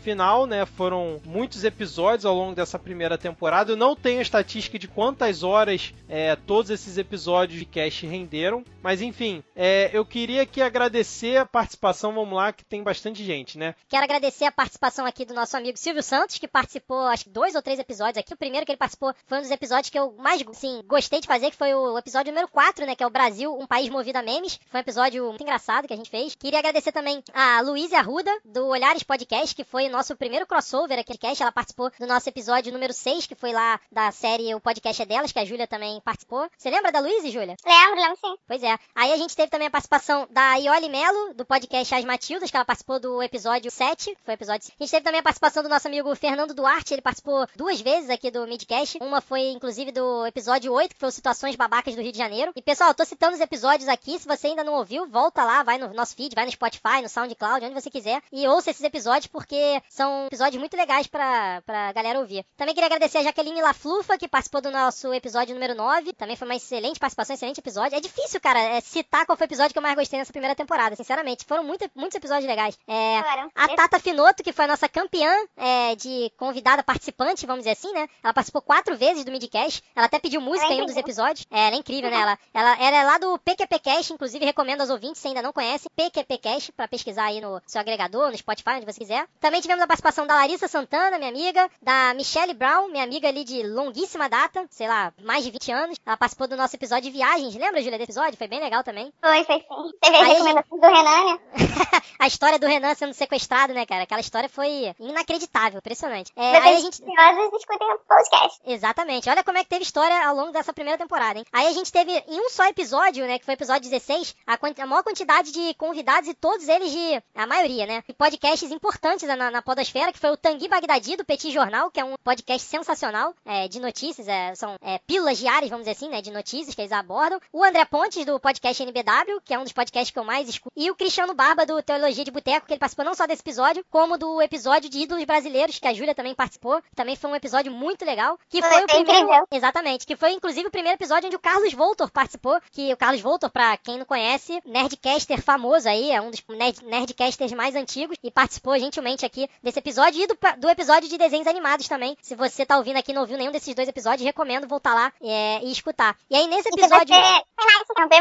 Final, 0.01 0.47
né? 0.47 0.65
Foram 0.65 1.21
muitos 1.25 1.65
episódios 1.65 2.25
ao 2.25 2.35
longo 2.35 2.55
dessa 2.55 2.79
primeira 2.79 3.17
temporada. 3.19 3.73
Eu 3.73 3.77
não 3.77 3.95
tenho 3.95 4.21
estatística 4.21 4.79
de 4.79 4.89
quantas 4.89 5.43
horas 5.43 5.95
é, 6.09 6.37
todos 6.37 6.71
esses 6.71 6.99
episódios 6.99 7.59
de 7.59 7.65
cast 7.65 8.07
renderam, 8.07 8.65
mas 8.87 9.03
enfim, 9.03 9.43
é, 9.57 9.91
eu 9.93 10.07
queria 10.07 10.43
aqui 10.43 10.63
agradecer 10.63 11.37
a 11.39 11.45
participação. 11.45 12.15
Vamos 12.15 12.37
lá, 12.37 12.53
que 12.53 12.65
tem 12.65 12.85
bastante 12.85 13.25
gente, 13.25 13.59
né? 13.59 13.75
Quero 13.89 14.05
agradecer 14.05 14.45
a 14.45 14.53
participação 14.53 15.05
aqui 15.05 15.25
do 15.25 15.35
nosso 15.35 15.57
amigo 15.57 15.77
Silvio 15.77 16.05
Santos, 16.05 16.39
que 16.39 16.47
participou, 16.47 17.01
acho 17.09 17.25
que 17.25 17.31
dois 17.31 17.57
ou 17.57 17.63
três 17.63 17.81
episódios 17.81 18.19
aqui. 18.19 18.33
O 18.33 18.37
primeiro 18.37 18.65
que 18.65 18.71
ele 18.71 18.79
participou 18.79 19.13
foi 19.27 19.39
um 19.39 19.41
dos 19.41 19.51
episódios 19.51 19.91
que 19.91 19.99
eu 19.99 20.15
mais 20.19 20.41
sim, 20.53 20.85
gostei 20.87 21.21
de 21.21 21.27
fazer, 21.27 21.51
que 21.51 21.57
foi 21.57 21.75
o 21.75 21.99
episódio 21.99 22.33
número 22.33 22.47
4, 22.47 22.87
né? 22.87 22.95
Que 22.95 23.03
é 23.03 23.07
o 23.09 23.11
Brasil, 23.11 23.59
um 23.59 23.67
país 23.67 23.89
movido 23.89 24.21
a 24.21 24.23
memes. 24.23 24.61
Foi 24.71 24.79
um 24.79 24.83
episódio 24.83 25.27
muito 25.31 25.43
engraçado 25.43 25.89
que 25.89 25.93
a 25.93 25.97
gente 25.97 26.09
fez. 26.09 26.37
Queria 26.37 26.61
agradecer 26.61 26.93
também 26.93 27.25
a 27.35 27.61
Luísa 27.63 27.99
Arruda, 27.99 28.31
do 28.45 28.69
Olhares 28.69 29.03
Podcast, 29.03 29.53
que 29.53 29.65
foi 29.65 29.89
o 29.89 29.91
nosso 29.91 30.15
primeiro 30.15 30.47
crossover 30.47 30.97
aqui 30.97 31.13
no 31.13 31.19
cast. 31.19 31.43
Ela 31.43 31.51
participou 31.51 31.91
do 31.99 32.07
nosso 32.07 32.29
episódio 32.29 32.73
número 32.73 32.93
6, 32.93 33.27
que 33.27 33.35
foi 33.35 33.53
lá 33.53 33.81
da 33.91 34.13
série 34.13 34.55
O 34.55 34.61
Podcast 34.61 35.03
é 35.03 35.07
Delas, 35.07 35.33
que 35.33 35.41
a 35.41 35.45
Júlia 35.45 35.67
também 35.67 36.01
participou. 36.03 36.49
Você 36.57 36.71
lembra 36.71 36.93
da 36.93 37.01
Luísa, 37.01 37.29
Júlia? 37.29 37.57
Lembro, 37.67 38.01
lembro 38.01 38.19
sim. 38.23 38.37
Pois 38.47 38.63
é. 38.63 38.76
Aí 38.95 39.13
a 39.13 39.17
gente 39.17 39.37
teve 39.37 39.51
também 39.51 39.69
a 39.69 39.71
participação 39.71 40.27
da 40.31 40.55
Ioli 40.57 40.89
Melo, 40.89 41.35
do 41.35 41.45
podcast 41.45 41.95
As 41.95 42.05
Matildas, 42.05 42.51
que 42.51 42.57
ela 42.57 42.65
participou 42.65 43.01
do 43.01 43.23
episódio 43.23 43.71
7. 43.71 44.17
Foi 44.25 44.35
episódio. 44.35 44.71
A 44.79 44.83
gente 44.83 44.91
teve 44.91 45.05
também 45.05 45.21
a 45.21 45.23
participação 45.23 45.63
do 45.63 45.69
nosso 45.69 45.89
amigo 45.89 46.15
Fernando 46.15 46.55
Duarte, 46.55 46.95
ele 46.95 47.03
participou 47.03 47.47
duas 47.57 47.81
vezes 47.81 48.11
aqui 48.11 48.31
do 48.31 48.47
Midcast. 48.47 48.99
Uma 49.01 49.21
foi, 49.21 49.51
inclusive, 49.51 49.93
do 49.93 50.27
episódio 50.27 50.73
8, 50.73 50.95
que 50.95 51.01
foi 51.01 51.11
Situações 51.11 51.57
Babacas 51.57 51.95
do 51.95 52.03
Rio 52.03 52.13
de 52.13 52.19
Janeiro. 52.19 52.53
E, 52.55 52.63
pessoal, 52.63 52.91
eu 52.91 52.95
tô 52.95 53.05
citando 53.05 53.35
os 53.35 53.41
episódios 53.41 53.89
aqui. 53.89 54.19
Se 54.19 54.27
você 54.27 54.49
ainda 54.49 54.65
não 54.65 54.75
ouviu, 54.75 55.07
volta 55.07 55.45
lá, 55.45 55.63
vai 55.63 55.79
no 55.79 55.93
nosso 55.93 56.15
feed, 56.15 56.35
vai 56.35 56.45
no 56.45 56.53
Spotify, 56.53 57.03
no 57.03 57.09
SoundCloud, 57.09 57.65
onde 57.65 57.75
você 57.75 57.91
quiser. 57.91 58.23
E 58.33 58.47
ouça 58.47 58.71
esses 58.71 58.83
episódios, 58.83 59.27
porque 59.27 59.83
são 59.89 60.27
episódios 60.27 60.59
muito 60.59 60.77
legais 60.77 61.07
pra, 61.07 61.63
pra 61.63 61.93
galera 61.93 62.19
ouvir. 62.19 62.45
Também 62.57 62.75
queria 62.75 62.87
agradecer 62.87 63.19
a 63.19 63.23
Jaqueline 63.23 63.63
Laflufa, 63.63 64.19
que 64.19 64.29
participou 64.29 64.61
do 64.61 64.71
nosso 64.71 65.13
episódio 65.13 65.55
número 65.55 65.75
9. 65.75 66.13
Também 66.13 66.37
foi 66.37 66.47
uma 66.47 66.57
excelente 66.57 67.01
participação, 67.01 67.35
excelente 67.35 67.59
episódio. 67.59 67.97
É 67.97 68.01
difícil, 68.01 68.41
cara, 68.41 68.61
é, 68.67 68.81
citar 68.81 69.25
qual 69.27 69.37
foi 69.37 69.47
o 69.47 69.49
episódio 69.49 69.73
que 69.73 69.79
eu 69.79 69.83
mais 69.83 69.95
gostei 69.95 70.19
nessa 70.19 70.33
primeira 70.33 70.55
temporada, 70.55 70.97
sinceramente. 70.97 71.45
Foram 71.45 71.65
muito, 71.65 71.89
muitos 71.95 72.17
episódios 72.17 72.47
legais. 72.47 72.79
É, 72.87 73.19
a 73.55 73.69
Tata 73.75 73.99
Finoto, 73.99 74.43
que 74.43 74.53
foi 74.53 74.65
a 74.65 74.69
nossa 74.69 74.89
campeã 74.89 75.33
é, 75.57 75.95
de 75.95 76.31
convidada 76.37 76.83
participante, 76.83 77.47
vamos 77.47 77.65
dizer 77.65 77.73
assim, 77.73 77.93
né? 77.93 78.09
Ela 78.23 78.35
participou 78.35 78.63
quatro 78.63 78.97
vezes 78.97 79.25
do 79.25 79.31
Midcast. 79.31 79.83
Ela 79.95 80.07
até 80.07 80.19
pediu 80.19 80.41
música 80.41 80.73
em 80.73 80.83
um 80.83 80.87
dos 80.87 80.97
episódios. 80.97 81.47
É, 81.51 81.67
ela 81.67 81.77
é 81.77 81.79
incrível, 81.79 82.11
né? 82.11 82.21
Ela, 82.21 82.39
ela, 82.53 82.73
ela 82.81 82.97
é 82.97 83.05
lá 83.05 83.19
do 83.19 83.39
PQPcast, 83.39 84.13
inclusive 84.13 84.45
recomendo 84.45 84.81
aos 84.81 84.91
ouvintes, 84.91 85.21
se 85.21 85.29
ainda 85.29 85.43
não 85.43 85.53
conhecem, 85.53 85.91
PQPcast, 85.95 86.73
para 86.73 86.89
pesquisar 86.89 87.27
aí 87.27 87.41
no 87.41 87.61
seu 87.67 87.81
agregador, 87.81 88.31
no 88.31 88.37
Spotify, 88.37 88.71
onde 88.77 88.87
você 88.87 89.01
quiser. 89.01 89.27
Também 89.41 89.61
tivemos 89.61 89.83
a 89.83 89.87
participação 89.87 90.27
da 90.27 90.35
Larissa 90.35 90.69
Santana, 90.69 91.19
minha 91.19 91.31
amiga, 91.31 91.71
da 91.81 92.15
Michelle 92.15 92.55
Brown, 92.55 92.89
minha 92.89 93.05
amiga 93.05 93.29
ali 93.29 93.45
de 93.45 93.63
longuíssima 93.63 94.29
data, 94.29 94.67
sei 94.71 94.89
lá, 94.89 95.13
mais 95.23 95.45
de 95.45 95.51
20 95.51 95.73
anos. 95.73 95.99
Ela 96.05 96.17
participou 96.17 96.49
do 96.49 96.57
nosso 96.57 96.77
episódio 96.77 97.11
de 97.11 97.11
viagens. 97.11 97.55
Lembra, 97.55 97.81
Júlia, 97.81 97.99
desse 97.99 98.13
episódio? 98.13 98.37
Foi 98.37 98.49
bem 98.49 98.56
legal 98.61 98.83
também. 98.83 99.13
Foi, 99.21 99.45
foi 99.45 99.59
sim. 99.59 99.93
Teve 100.01 100.17
a 100.17 100.25
recomendação 100.25 100.79
do 100.79 100.87
Renan, 100.87 101.25
né? 101.25 101.39
a 102.19 102.27
história 102.27 102.59
do 102.59 102.67
Renan 102.67 102.95
sendo 102.95 103.15
sequestrado, 103.15 103.75
né, 103.75 103.87
cara? 103.87 104.03
Aquela 104.03 104.21
história 104.21 104.49
foi 104.49 104.95
inacreditável, 104.99 105.79
impressionante. 105.79 106.33
É, 106.37 106.57
aí 106.57 106.77
a 106.77 106.81
gente. 106.81 107.03
discutem 107.03 107.93
o 107.93 107.99
podcast. 108.07 108.61
Exatamente. 108.65 109.29
Olha 109.29 109.45
como 109.45 109.59
é 109.59 109.65
que 109.65 109.71
teve 109.71 109.83
história 109.83 110.27
ao 110.27 110.35
longo 110.35 110.53
dessa 110.53 110.73
primeira 110.73 110.99
temporada, 110.99 111.39
hein? 111.39 111.45
Aí 111.53 111.67
a 111.67 111.73
gente 111.73 111.93
teve 111.93 112.13
em 112.29 112.41
um 112.41 112.51
só 112.51 112.67
episódio, 112.67 113.27
né, 113.27 113.39
que 113.39 113.45
foi 113.45 113.55
o 113.55 113.57
episódio 113.57 113.91
16, 113.91 114.35
a, 114.47 114.59
a 114.83 114.87
maior 114.87 115.03
quantidade 115.03 115.53
de 115.53 115.75
convidados 115.75 116.29
e 116.29 116.35
todos 116.35 116.69
eles 116.69 116.91
de. 116.91 117.23
a 117.35 117.47
maioria, 117.47 117.87
né? 117.87 118.03
De 118.07 118.15
podcasts 118.15 118.71
importantes 118.71 119.29
na, 119.29 119.51
na 119.51 119.63
Podosfera, 119.63 120.13
que 120.13 120.19
foi 120.19 120.31
o 120.31 120.37
Tanguy 120.37 120.69
Bagdadi, 120.69 121.17
do 121.17 121.25
Petit 121.25 121.51
Jornal, 121.53 121.91
que 121.91 122.01
é 122.01 122.05
um 122.05 122.15
podcast 122.23 122.67
sensacional 122.67 123.35
é, 123.45 123.69
de 123.69 123.81
notícias, 123.81 124.29
é, 124.29 124.55
são 124.55 124.77
é, 124.81 124.99
pílulas 125.07 125.39
diárias, 125.39 125.71
vamos 125.71 125.87
dizer 125.87 125.97
assim, 125.97 126.09
né? 126.09 126.21
De 126.21 126.31
notícias 126.31 126.75
que 126.75 126.81
eles 126.81 126.93
abordam. 126.93 127.41
O 127.53 127.65
André 127.65 127.85
Pontes, 127.85 128.25
do 128.25 128.36
podcast 128.41 128.83
NBW, 128.83 129.41
que 129.45 129.55
é 129.55 129.59
um 129.59 129.65
dos 129.65 129.73
podcasts 129.73 130.11
que 130.11 130.19
eu 130.19 130.25
mais 130.25 130.49
escuto. 130.49 130.73
E 130.77 130.91
o 130.91 130.95
Cristiano 130.95 131.35
Barba, 131.35 131.67
do 131.67 131.83
Teologia 131.83 132.25
de 132.25 132.31
Boteco, 132.31 132.67
que 132.67 132.73
ele 132.73 132.81
participou 132.81 133.05
não 133.05 133.15
só 133.15 133.27
desse 133.27 133.43
episódio, 133.43 133.85
como 133.91 134.19
do 134.19 134.41
episódio 134.43 134.89
de 134.89 134.99
Ídolos 135.01 135.25
Brasileiros, 135.25 135.79
que 135.79 135.87
a 135.87 135.95
Júlia 135.95 136.15
também 136.15 136.35
participou. 136.35 136.83
Também 136.95 137.17
foi 137.17 137.31
um 137.31 137.37
episódio 137.37 137.73
muito 137.73 138.05
legal. 138.05 138.39
Que 138.49 138.61
foi, 138.61 138.71
foi 138.71 138.83
o 138.85 138.87
primeiro. 138.87 139.25
Incrível. 139.25 139.47
Exatamente. 139.51 140.07
Que 140.07 140.17
foi, 140.17 140.33
inclusive, 140.33 140.69
o 140.69 140.71
primeiro 140.71 140.97
episódio 140.97 141.27
onde 141.27 141.37
o 141.37 141.41
Carlos 141.41 141.73
Voltor 141.73 142.11
participou. 142.11 142.61
Que 142.71 142.93
o 142.93 142.97
Carlos 142.97 143.21
Voltor, 143.21 143.51
pra 143.51 143.77
quem 143.77 143.99
não 143.99 144.05
conhece, 144.05 144.61
nerdcaster 144.65 145.43
famoso 145.43 145.89
aí, 145.89 146.11
é 146.11 146.21
um 146.21 146.31
dos 146.31 146.43
nerd, 146.49 146.85
nerdcasters 146.85 147.53
mais 147.53 147.75
antigos. 147.75 148.17
E 148.23 148.31
participou 148.31 148.79
gentilmente 148.79 149.25
aqui 149.25 149.49
desse 149.63 149.79
episódio 149.79 150.23
e 150.23 150.27
do, 150.27 150.37
do 150.59 150.69
episódio 150.69 151.09
de 151.09 151.19
desenhos 151.19 151.47
animados 151.47 151.89
também. 151.89 152.17
Se 152.21 152.35
você 152.35 152.65
tá 152.65 152.77
ouvindo 152.77 152.97
aqui 152.97 153.13
e 153.13 153.15
não 153.15 153.23
ouviu 153.23 153.37
nenhum 153.39 153.53
desses 153.53 153.75
dois 153.75 153.89
episódios, 153.89 154.25
recomendo 154.25 154.67
voltar 154.67 154.95
lá 154.95 155.13
é, 155.23 155.61
e 155.63 155.71
escutar. 155.71 156.17
E 156.31 156.37
aí, 156.37 156.47
nesse 156.47 156.69
episódio. 156.69 157.15
E 157.15 157.19
se 157.19 157.23
você, 157.23 157.45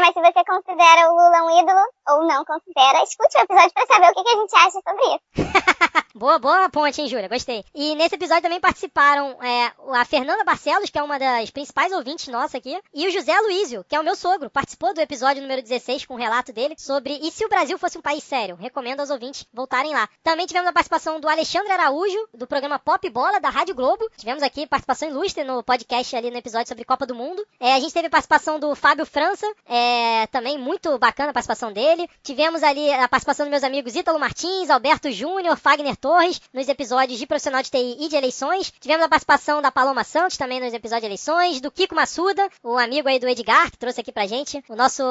mas 0.06 0.14
se 0.14 0.20
você 0.20 0.44
considera 0.44 1.10
o 1.10 1.14
Lula 1.14 1.42
um 1.42 1.60
ídolo 1.60 1.80
ou 2.10 2.26
não 2.26 2.44
considera, 2.44 3.02
escute 3.02 3.36
o 3.38 3.40
episódio 3.40 3.72
pra 3.72 3.86
saber 3.86 4.10
o 4.10 4.14
que, 4.14 4.22
que 4.22 4.28
a 4.28 4.40
gente 4.40 4.54
acha 4.54 4.80
sobre 4.86 5.04
isso. 5.04 6.06
boa, 6.14 6.38
boa 6.38 6.68
ponte, 6.68 7.00
hein, 7.00 7.08
Júlia? 7.08 7.28
Gostei. 7.28 7.64
E 7.74 7.94
nesse 7.96 8.14
episódio 8.14 8.42
também 8.42 8.60
participaram 8.60 9.36
é, 9.42 9.72
a 9.94 10.04
Fernanda 10.04 10.44
Barcelos, 10.44 10.90
que 10.90 10.98
é 10.98 11.02
uma 11.02 11.18
das 11.18 11.50
principais 11.50 11.92
ouvintes 11.92 12.28
nossa 12.28 12.56
aqui, 12.56 12.80
e 12.94 13.08
o 13.08 13.10
José 13.10 13.36
Luísio, 13.40 13.84
que 13.88 13.96
é 13.96 14.00
o 14.00 14.04
meu 14.04 14.14
sogro. 14.14 14.48
Participou 14.48 14.94
do 14.94 15.00
episódio 15.00 15.42
número 15.42 15.60
16 15.60 16.06
com 16.06 16.14
um 16.14 16.18
relato 16.18 16.52
dele 16.52 16.76
sobre 16.78 17.18
e 17.20 17.32
se 17.32 17.44
o 17.44 17.48
Brasil 17.48 17.76
fosse 17.76 17.98
um 17.98 18.02
país 18.02 18.22
sério. 18.22 18.54
Recomendo 18.54 19.00
aos 19.00 19.10
ouvintes 19.10 19.44
voltarem 19.52 19.92
lá. 19.92 20.08
Também 20.22 20.46
tivemos 20.46 20.68
a 20.68 20.72
participação 20.72 21.18
do 21.18 21.28
Alexandre 21.28 21.72
Araújo, 21.72 22.28
do 22.32 22.46
programa 22.46 22.78
Pop 22.78 23.10
Bola 23.10 23.40
da 23.40 23.48
Rádio 23.48 23.74
Globo. 23.74 24.08
Tivemos 24.16 24.42
aqui 24.44 24.68
participação 24.68 25.08
ilustre 25.08 25.42
no 25.42 25.64
podcast 25.64 26.14
ali 26.14 26.30
no 26.30 26.38
episódio 26.38 26.68
sobre 26.68 26.84
Copa 26.84 27.06
do 27.06 27.14
Mundo. 27.14 27.44
É, 27.58 27.74
a 27.74 27.80
gente 27.80 27.92
teve 27.92 28.08
participação 28.08 28.60
do 28.60 28.72
Fábio 28.76 29.04
França, 29.04 29.46
é, 29.66 29.95
também 30.30 30.58
muito 30.58 30.98
bacana 30.98 31.30
a 31.30 31.32
participação 31.32 31.72
dele. 31.72 32.08
Tivemos 32.22 32.62
ali 32.62 32.92
a 32.92 33.08
participação 33.08 33.46
dos 33.46 33.50
meus 33.50 33.64
amigos 33.64 33.96
Ítalo 33.96 34.18
Martins, 34.18 34.70
Alberto 34.70 35.10
Júnior, 35.10 35.56
Fagner 35.56 35.96
Torres, 35.96 36.40
nos 36.52 36.68
episódios 36.68 37.18
de 37.18 37.26
profissional 37.26 37.62
de 37.62 37.70
TI 37.70 37.96
e 38.00 38.08
de 38.08 38.16
eleições. 38.16 38.72
Tivemos 38.80 39.04
a 39.04 39.08
participação 39.08 39.60
da 39.62 39.70
Paloma 39.70 40.04
Santos 40.04 40.36
também 40.36 40.60
nos 40.60 40.72
episódios 40.72 41.02
de 41.02 41.06
eleições, 41.06 41.60
do 41.60 41.70
Kiko 41.70 41.94
Massuda, 41.94 42.48
o 42.62 42.76
amigo 42.76 43.08
aí 43.08 43.18
do 43.18 43.28
Edgar, 43.28 43.70
que 43.70 43.78
trouxe 43.78 44.00
aqui 44.00 44.12
pra 44.12 44.26
gente, 44.26 44.62
o 44.68 44.76
nosso 44.76 45.02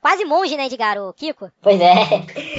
quase 0.00 0.24
monge, 0.24 0.56
né, 0.56 0.66
Edgar, 0.66 0.98
o 0.98 1.12
Kiko? 1.12 1.50
Pois 1.62 1.80
é. 1.80 1.94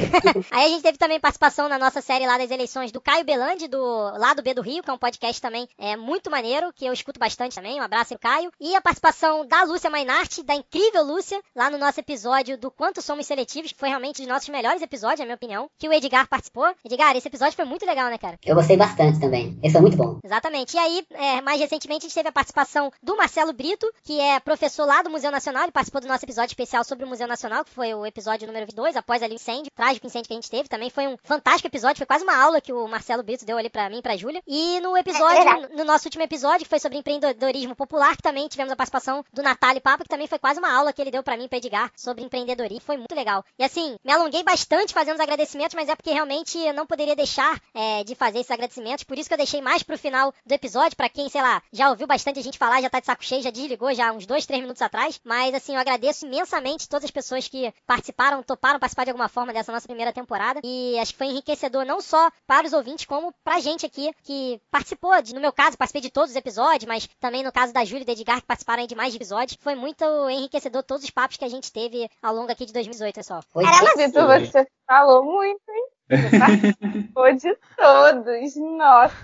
aí 0.51 0.65
a 0.65 0.69
gente 0.69 0.81
teve 0.83 0.97
também 0.97 1.19
participação 1.19 1.67
na 1.67 1.77
nossa 1.77 2.01
série 2.01 2.25
lá 2.25 2.37
das 2.37 2.51
eleições 2.51 2.91
do 2.91 3.01
Caio 3.01 3.25
Belandi, 3.25 3.67
do 3.67 3.81
Lado 4.17 4.41
B 4.41 4.53
do 4.53 4.61
Rio, 4.61 4.83
que 4.83 4.89
é 4.89 4.93
um 4.93 4.97
podcast 4.97 5.41
também 5.41 5.67
é, 5.77 5.95
muito 5.95 6.29
maneiro, 6.31 6.71
que 6.73 6.85
eu 6.85 6.93
escuto 6.93 7.19
bastante 7.19 7.55
também. 7.55 7.79
Um 7.79 7.83
abraço 7.83 8.13
aí, 8.13 8.19
Caio. 8.19 8.51
E 8.59 8.75
a 8.75 8.81
participação 8.81 9.45
da 9.45 9.63
Lúcia 9.63 9.89
Mainart, 9.89 10.41
da 10.43 10.55
incrível 10.55 11.03
Lúcia, 11.03 11.41
lá 11.55 11.64
no 11.69 11.77
nosso 11.77 11.99
episódio 11.99 12.57
do 12.57 12.69
Quanto 12.71 13.01
Somos 13.01 13.25
Seletivos, 13.25 13.71
que 13.71 13.79
foi 13.79 13.89
realmente 13.89 14.21
um 14.21 14.25
dos 14.25 14.33
nossos 14.33 14.49
melhores 14.49 14.81
episódios, 14.81 15.19
na 15.19 15.25
minha 15.25 15.35
opinião, 15.35 15.69
que 15.77 15.87
o 15.87 15.93
Edgar 15.93 16.27
participou. 16.27 16.73
Edgar, 16.83 17.15
esse 17.15 17.27
episódio 17.27 17.55
foi 17.55 17.65
muito 17.65 17.85
legal, 17.85 18.09
né, 18.09 18.17
cara? 18.17 18.37
Eu 18.45 18.55
gostei 18.55 18.77
bastante 18.77 19.19
também. 19.19 19.57
Esse 19.63 19.73
foi 19.73 19.81
muito 19.81 19.97
bom. 19.97 20.19
Exatamente. 20.23 20.75
E 20.75 20.79
aí, 20.79 21.05
é, 21.11 21.41
mais 21.41 21.59
recentemente, 21.59 22.05
a 22.05 22.07
gente 22.07 22.15
teve 22.15 22.29
a 22.29 22.31
participação 22.31 22.91
do 23.01 23.15
Marcelo 23.15 23.53
Brito, 23.53 23.91
que 24.03 24.19
é 24.19 24.39
professor 24.39 24.85
lá 24.85 25.01
do 25.01 25.09
Museu 25.09 25.31
Nacional. 25.31 25.63
Ele 25.63 25.71
participou 25.71 26.01
do 26.01 26.07
nosso 26.07 26.25
episódio 26.25 26.51
especial 26.51 26.83
sobre 26.83 27.05
o 27.05 27.07
Museu 27.07 27.27
Nacional, 27.27 27.63
que 27.63 27.71
foi 27.71 27.93
o 27.93 28.05
episódio 28.05 28.47
número 28.47 28.65
2, 28.73 28.95
após 28.95 29.21
ali 29.21 29.33
o 29.33 29.35
incêndio, 29.35 29.71
trágico 29.75 30.07
incêndio 30.07 30.27
que 30.27 30.33
a 30.33 30.37
gente 30.37 30.49
teve. 30.49 30.69
Também 30.69 30.89
foi 30.89 31.07
um 31.07 31.17
fantástico 31.23 31.67
episódio, 31.67 31.97
foi 31.97 32.05
quase 32.05 32.23
uma 32.23 32.35
aula 32.35 32.61
que 32.61 32.73
o 32.73 32.87
Marcelo 32.87 33.23
Brito 33.23 33.45
deu 33.45 33.57
ali 33.57 33.69
pra 33.69 33.89
mim 33.89 33.99
e 33.99 34.01
pra 34.01 34.17
Júlia. 34.17 34.41
E 34.47 34.79
no 34.79 34.97
episódio, 34.97 35.69
no, 35.69 35.77
no 35.77 35.83
nosso 35.85 36.07
último 36.07 36.23
episódio, 36.23 36.65
que 36.65 36.69
foi 36.69 36.79
sobre 36.79 36.97
empreendedorismo 36.97 37.75
popular, 37.75 38.15
que 38.15 38.23
também 38.23 38.47
tivemos 38.47 38.71
a 38.71 38.75
participação 38.75 39.23
do 39.33 39.43
Natália 39.43 39.81
Papa, 39.81 40.03
que 40.03 40.09
também 40.09 40.27
foi 40.27 40.39
quase 40.39 40.59
uma 40.59 40.71
aula 40.71 40.93
que 40.93 41.01
ele 41.01 41.11
deu 41.11 41.23
pra 41.23 41.37
mim 41.37 41.45
e 41.45 41.49
Edgar 41.57 41.91
sobre 41.95 42.23
empreendedorismo. 42.23 42.81
Foi 42.81 42.97
muito 42.97 43.15
legal. 43.15 43.43
E 43.57 43.63
assim, 43.63 43.95
me 44.03 44.11
alonguei 44.11 44.43
bastante 44.43 44.93
fazendo 44.93 45.15
os 45.15 45.21
agradecimentos, 45.21 45.75
mas 45.75 45.89
é 45.89 45.95
porque 45.95 46.11
realmente 46.11 46.57
eu 46.57 46.73
não 46.73 46.85
poderia 46.85 47.15
deixar 47.15 47.59
é, 47.73 48.03
de 48.03 48.15
fazer 48.15 48.39
esses 48.39 48.51
agradecimentos. 48.51 49.03
Por 49.03 49.17
isso 49.17 49.29
que 49.29 49.33
eu 49.33 49.37
deixei 49.37 49.61
mais 49.61 49.83
pro 49.83 49.97
final 49.97 50.33
do 50.45 50.53
episódio, 50.53 50.97
pra 50.97 51.09
quem, 51.09 51.29
sei 51.29 51.41
lá, 51.41 51.61
já 51.71 51.89
ouviu 51.89 52.07
bastante 52.07 52.39
a 52.39 52.43
gente 52.43 52.57
falar, 52.57 52.81
já 52.81 52.89
tá 52.89 52.99
de 52.99 53.05
saco 53.05 53.23
cheio, 53.23 53.41
já 53.41 53.49
desligou 53.49 53.93
já 53.93 54.11
uns 54.11 54.25
dois, 54.25 54.45
três 54.45 54.61
minutos 54.61 54.81
atrás. 54.81 55.19
Mas 55.23 55.53
assim, 55.53 55.73
eu 55.73 55.79
agradeço 55.79 56.25
imensamente 56.25 56.89
todas 56.89 57.05
as 57.05 57.11
pessoas 57.11 57.47
que 57.47 57.73
participaram, 57.85 58.43
toparam 58.43 58.79
participar 58.79 59.05
de 59.05 59.11
alguma 59.11 59.29
forma 59.29 59.53
dessa 59.53 59.71
nossa 59.71 59.87
primeira 59.87 60.13
temporada. 60.13 60.59
E 60.63 60.97
acho 60.99 61.11
que 61.11 61.17
foi 61.17 61.27
enriquecedor 61.27 61.85
não 61.85 62.01
só 62.01 62.29
para 62.45 62.67
os 62.67 62.73
ouvintes, 62.73 63.05
como 63.05 63.33
pra 63.43 63.59
gente 63.59 63.85
aqui 63.85 64.11
que 64.23 64.59
participou. 64.69 65.21
De, 65.21 65.33
no 65.33 65.41
meu 65.41 65.53
caso, 65.53 65.77
participei 65.77 66.01
de 66.01 66.09
todos 66.09 66.31
os 66.31 66.35
episódios, 66.35 66.85
mas 66.85 67.07
também 67.19 67.43
no 67.43 67.51
caso 67.51 67.73
da 67.73 67.85
Júlia 67.85 68.03
e 68.03 68.05
do 68.05 68.11
Edgar, 68.11 68.41
que 68.41 68.47
participaram 68.47 68.85
de 68.85 68.95
mais 68.95 69.15
episódios. 69.15 69.57
Foi 69.61 69.75
muito 69.75 70.03
enriquecedor 70.29 70.83
todos 70.83 71.03
os 71.03 71.09
papos 71.09 71.37
que 71.37 71.44
a 71.45 71.49
gente 71.49 71.71
teve 71.71 72.09
ao 72.21 72.33
longo 72.33 72.51
aqui 72.51 72.65
de 72.65 72.73
2018, 72.73 73.15
pessoal. 73.15 73.43
Foi 73.51 73.63
Caramba, 73.63 73.91
Vitor, 73.95 74.39
você 74.39 74.67
falou 74.87 75.23
muito, 75.23 75.61
hein? 75.69 75.85
Você 76.07 76.37
participou 76.37 77.33
de 77.33 77.57
todos. 77.75 78.55
Nossa 78.55 79.15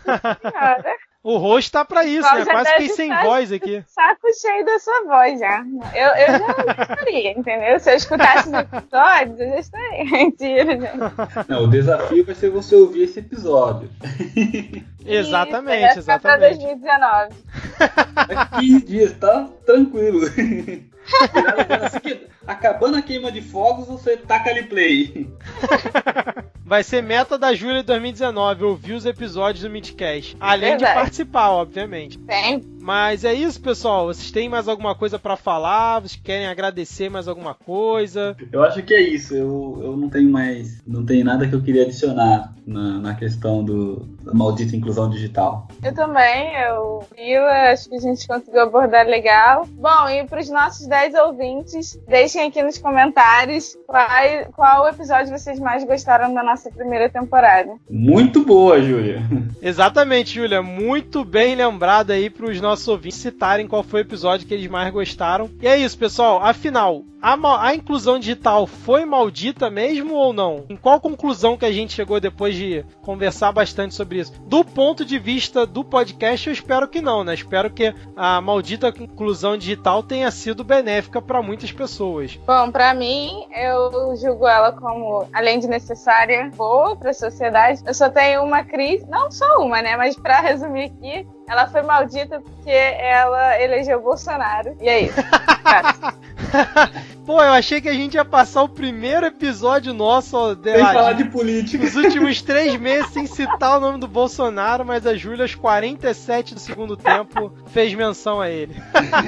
senhora. 0.42 0.96
O 1.24 1.38
rosto 1.38 1.72
tá 1.72 1.86
pra 1.86 2.04
isso, 2.04 2.28
né? 2.34 2.44
Quase 2.44 2.70
fiquei 2.72 2.90
sem 2.90 3.16
voz 3.22 3.52
aqui. 3.52 3.84
Saco 3.86 4.28
cheio 4.42 4.66
da 4.66 4.80
sua 4.80 5.04
voz 5.04 5.40
já. 5.40 5.64
Eu, 5.94 6.08
eu 6.08 6.40
já 6.40 6.72
estaria, 6.82 7.32
entendeu? 7.38 7.80
Se 7.80 7.92
eu 7.92 7.96
escutasse 7.96 8.50
os 8.50 8.54
episódios, 8.56 9.40
eu 9.40 9.50
já 9.50 9.60
estaria. 9.60 10.06
Mentira, 10.10 10.72
gente. 10.80 11.48
Não, 11.48 11.66
o 11.66 11.68
desafio 11.70 12.26
vai 12.26 12.34
ser 12.34 12.50
você 12.50 12.76
ouvir 12.76 13.04
esse 13.04 13.20
episódio. 13.20 13.88
Exatamente, 15.06 16.00
Isso, 16.00 16.02
vai 16.02 16.18
ficar 16.18 16.38
pra 16.38 16.48
exatamente. 16.48 16.82
2019. 16.82 17.36
Daqui 18.28 18.60
15 18.60 18.86
dias, 18.86 19.14
tá 19.14 19.48
tranquilo. 19.74 20.22
Assim 21.86 22.00
que- 22.00 22.32
Acabando 22.46 22.98
a 22.98 23.02
queima 23.02 23.32
de 23.32 23.42
fogos, 23.42 23.88
você 23.88 24.18
taca 24.18 24.50
ali 24.50 24.64
play. 24.64 25.30
Vai 26.66 26.84
ser 26.84 27.04
meta 27.04 27.38
da 27.38 27.54
Júlia 27.54 27.84
2019, 27.84 28.64
ouvir 28.64 28.94
os 28.94 29.06
episódios 29.06 29.64
do 29.64 29.70
Midcast. 29.70 30.36
Além 30.40 30.72
de 30.78 30.84
Verdade. 30.84 30.96
participar, 30.96 31.50
obviamente. 31.52 32.18
Tem. 32.20 32.62
Mas 32.82 33.24
é 33.24 33.34
isso, 33.34 33.62
pessoal. 33.62 34.08
Vocês 34.08 34.32
têm 34.32 34.50
mais 34.50 34.68
alguma 34.68 34.96
coisa 34.96 35.20
pra 35.20 35.38
falar? 35.38 36.00
Vocês 36.00 36.20
querem 36.22 36.48
agradecer 36.48 37.10
mais 37.10 37.28
alguma 37.28 37.54
coisa? 37.54 38.36
Eu 38.52 38.64
acho 38.64 38.82
que 38.82 38.94
é 38.94 39.02
isso. 39.02 39.36
Eu, 39.36 39.80
eu 39.82 39.96
não 39.96 40.10
tenho 40.10 40.30
mais. 40.30 40.82
Não 40.86 41.06
tem 41.06 41.24
nada 41.24 41.48
que 41.48 41.54
eu 41.54 41.62
queria 41.62 41.84
adicionar 41.84 42.54
na, 42.66 43.00
na 43.00 43.16
questão 43.16 43.64
do, 43.64 44.08
da 44.24 44.34
maldita 44.34 44.76
inclusão 44.76 45.10
digital. 45.10 45.68
Eu 45.84 45.94
também, 45.94 46.56
eu 46.62 47.06
vi, 47.16 47.36
acho 47.36 47.88
que 47.88 47.96
a 47.96 48.00
gente 48.00 48.28
conseguiu 48.28 48.62
abordar 48.62 49.06
legal. 49.06 49.68
Bom, 49.68 50.10
e 50.10 50.26
para 50.26 50.42
os 50.42 50.50
nossos 50.50 50.88
10 50.88 51.14
ouvintes, 51.16 52.00
deixem 52.08 52.48
aqui 52.48 52.64
nos 52.64 52.80
comentários 52.80 53.78
qual, 53.86 54.08
qual 54.56 54.88
episódio 54.88 55.38
vocês 55.38 55.60
mais 55.60 55.84
gostaram 55.84 56.34
da 56.34 56.42
nossa 56.42 56.72
primeira 56.72 57.10
temporada. 57.10 57.72
Muito 57.90 58.44
boa, 58.44 58.82
Júlia. 58.82 59.22
Exatamente, 59.62 60.36
Júlia. 60.36 60.64
Muito 60.64 61.24
bem 61.24 61.54
lembrado 61.54 62.12
aí 62.12 62.30
pros 62.30 62.60
nossos 62.60 62.71
ouvintes 62.88 63.20
citarem 63.20 63.68
qual 63.68 63.84
foi 63.84 64.02
o 64.02 64.04
episódio 64.04 64.48
que 64.48 64.54
eles 64.54 64.68
mais 64.68 64.92
gostaram. 64.92 65.50
E 65.62 65.68
é 65.68 65.78
isso, 65.78 65.98
pessoal. 65.98 66.42
Afinal, 66.42 67.04
a, 67.22 67.68
a 67.68 67.76
inclusão 67.76 68.18
digital 68.18 68.66
foi 68.66 69.06
maldita 69.06 69.70
mesmo 69.70 70.16
ou 70.16 70.34
não? 70.34 70.66
Em 70.70 70.76
qual 70.76 71.00
conclusão 71.00 71.56
que 71.56 71.66
a 71.66 71.72
gente 71.72 71.94
chegou 71.94 72.20
depois 72.20 72.56
de 72.56 72.84
conversar 73.02 73.52
bastante 73.52 73.94
sobre 73.94 74.20
isso? 74.20 74.34
Do 74.48 74.66
ponto 74.66 75.06
de 75.06 75.20
vista 75.20 75.66
do 75.66 75.84
podcast, 75.84 76.48
eu 76.48 76.54
espero 76.54 76.88
que 76.88 77.00
não, 77.00 77.24
né? 77.24 77.36
Espero 77.36 77.70
que 77.70 77.94
a 78.16 78.42
maldita 78.42 78.90
inclusão 78.90 79.56
digital 79.56 80.02
tenha 80.02 80.32
sido 80.32 80.64
benéfica 80.64 81.22
para 81.22 81.42
muitas 81.42 81.72
pessoas. 81.72 82.40
Bom, 82.48 82.72
para 82.72 82.94
mim, 82.94 83.46
eu 83.56 84.16
julgo 84.16 84.48
ela 84.48 84.72
como, 84.72 85.28
além 85.32 85.60
de 85.60 85.68
necessária, 85.68 86.50
boa 86.56 86.96
para 86.96 87.12
a 87.12 87.14
sociedade. 87.14 87.82
Eu 87.86 87.94
só 87.94 88.10
tenho 88.10 88.44
uma 88.44 88.64
crise, 88.64 89.06
não 89.08 89.30
só 89.30 89.58
uma, 89.60 89.82
né? 89.82 89.96
Mas 89.96 90.16
para 90.16 90.42
resumir 90.42 90.86
aqui, 90.86 91.28
ela 91.52 91.68
foi 91.68 91.82
maldita 91.82 92.40
porque 92.40 92.70
ela 92.70 93.62
elegeu 93.62 94.00
o 94.00 94.02
Bolsonaro. 94.02 94.74
E 94.80 94.88
é 94.88 95.02
isso. 95.02 95.20
Pô, 97.26 97.42
eu 97.42 97.52
achei 97.52 97.80
que 97.80 97.88
a 97.88 97.94
gente 97.94 98.16
ia 98.16 98.26
passar 98.26 98.64
o 98.64 98.70
primeiro 98.70 99.26
episódio 99.26 99.94
nosso, 99.94 100.36
ó, 100.38 100.54
de, 100.54 100.72
Sem 100.74 100.82
falar 100.82 101.14
de- 101.14 101.24
de 101.24 101.30
política. 101.30 101.86
os 101.86 101.96
últimos 101.96 102.42
três 102.42 102.76
meses 102.78 103.12
sem 103.12 103.26
citar 103.28 103.78
o 103.78 103.80
nome 103.80 104.00
do 104.00 104.08
Bolsonaro, 104.08 104.84
mas 104.86 105.06
a 105.06 105.16
Júlia, 105.16 105.44
aos 105.44 105.56
47 105.56 106.54
do 106.56 106.60
segundo 106.60 106.98
tempo, 106.98 107.54
fez 107.68 107.94
menção 107.94 108.42
a 108.42 108.50
ele. 108.50 108.76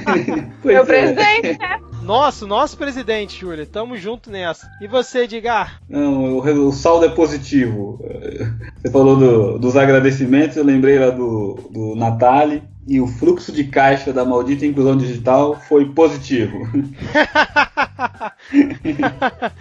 Meu 0.63 0.81
é. 0.81 0.85
presidente, 0.85 1.57
né? 1.59 1.79
Nosso, 2.03 2.45
nosso 2.45 2.77
presidente, 2.77 3.39
Júlia. 3.39 3.65
Tamo 3.65 3.97
junto 3.97 4.29
nessa. 4.29 4.69
E 4.81 4.87
você, 4.87 5.23
Edgar? 5.23 5.79
Não, 5.87 6.37
o, 6.37 6.67
o 6.67 6.71
saldo 6.71 7.05
é 7.05 7.09
positivo. 7.09 7.99
Você 8.83 8.91
falou 8.91 9.15
do- 9.15 9.57
dos 9.59 9.77
agradecimentos, 9.77 10.57
eu 10.57 10.63
lembrei 10.65 10.99
lá 10.99 11.09
do, 11.09 11.55
do 11.71 11.95
Natali. 11.95 12.61
E 12.85 12.99
o 12.99 13.07
fluxo 13.07 13.51
de 13.51 13.63
caixa 13.63 14.11
da 14.11 14.25
maldita 14.25 14.65
inclusão 14.65 14.97
digital 14.97 15.59
foi 15.59 15.85
positivo. 15.93 16.67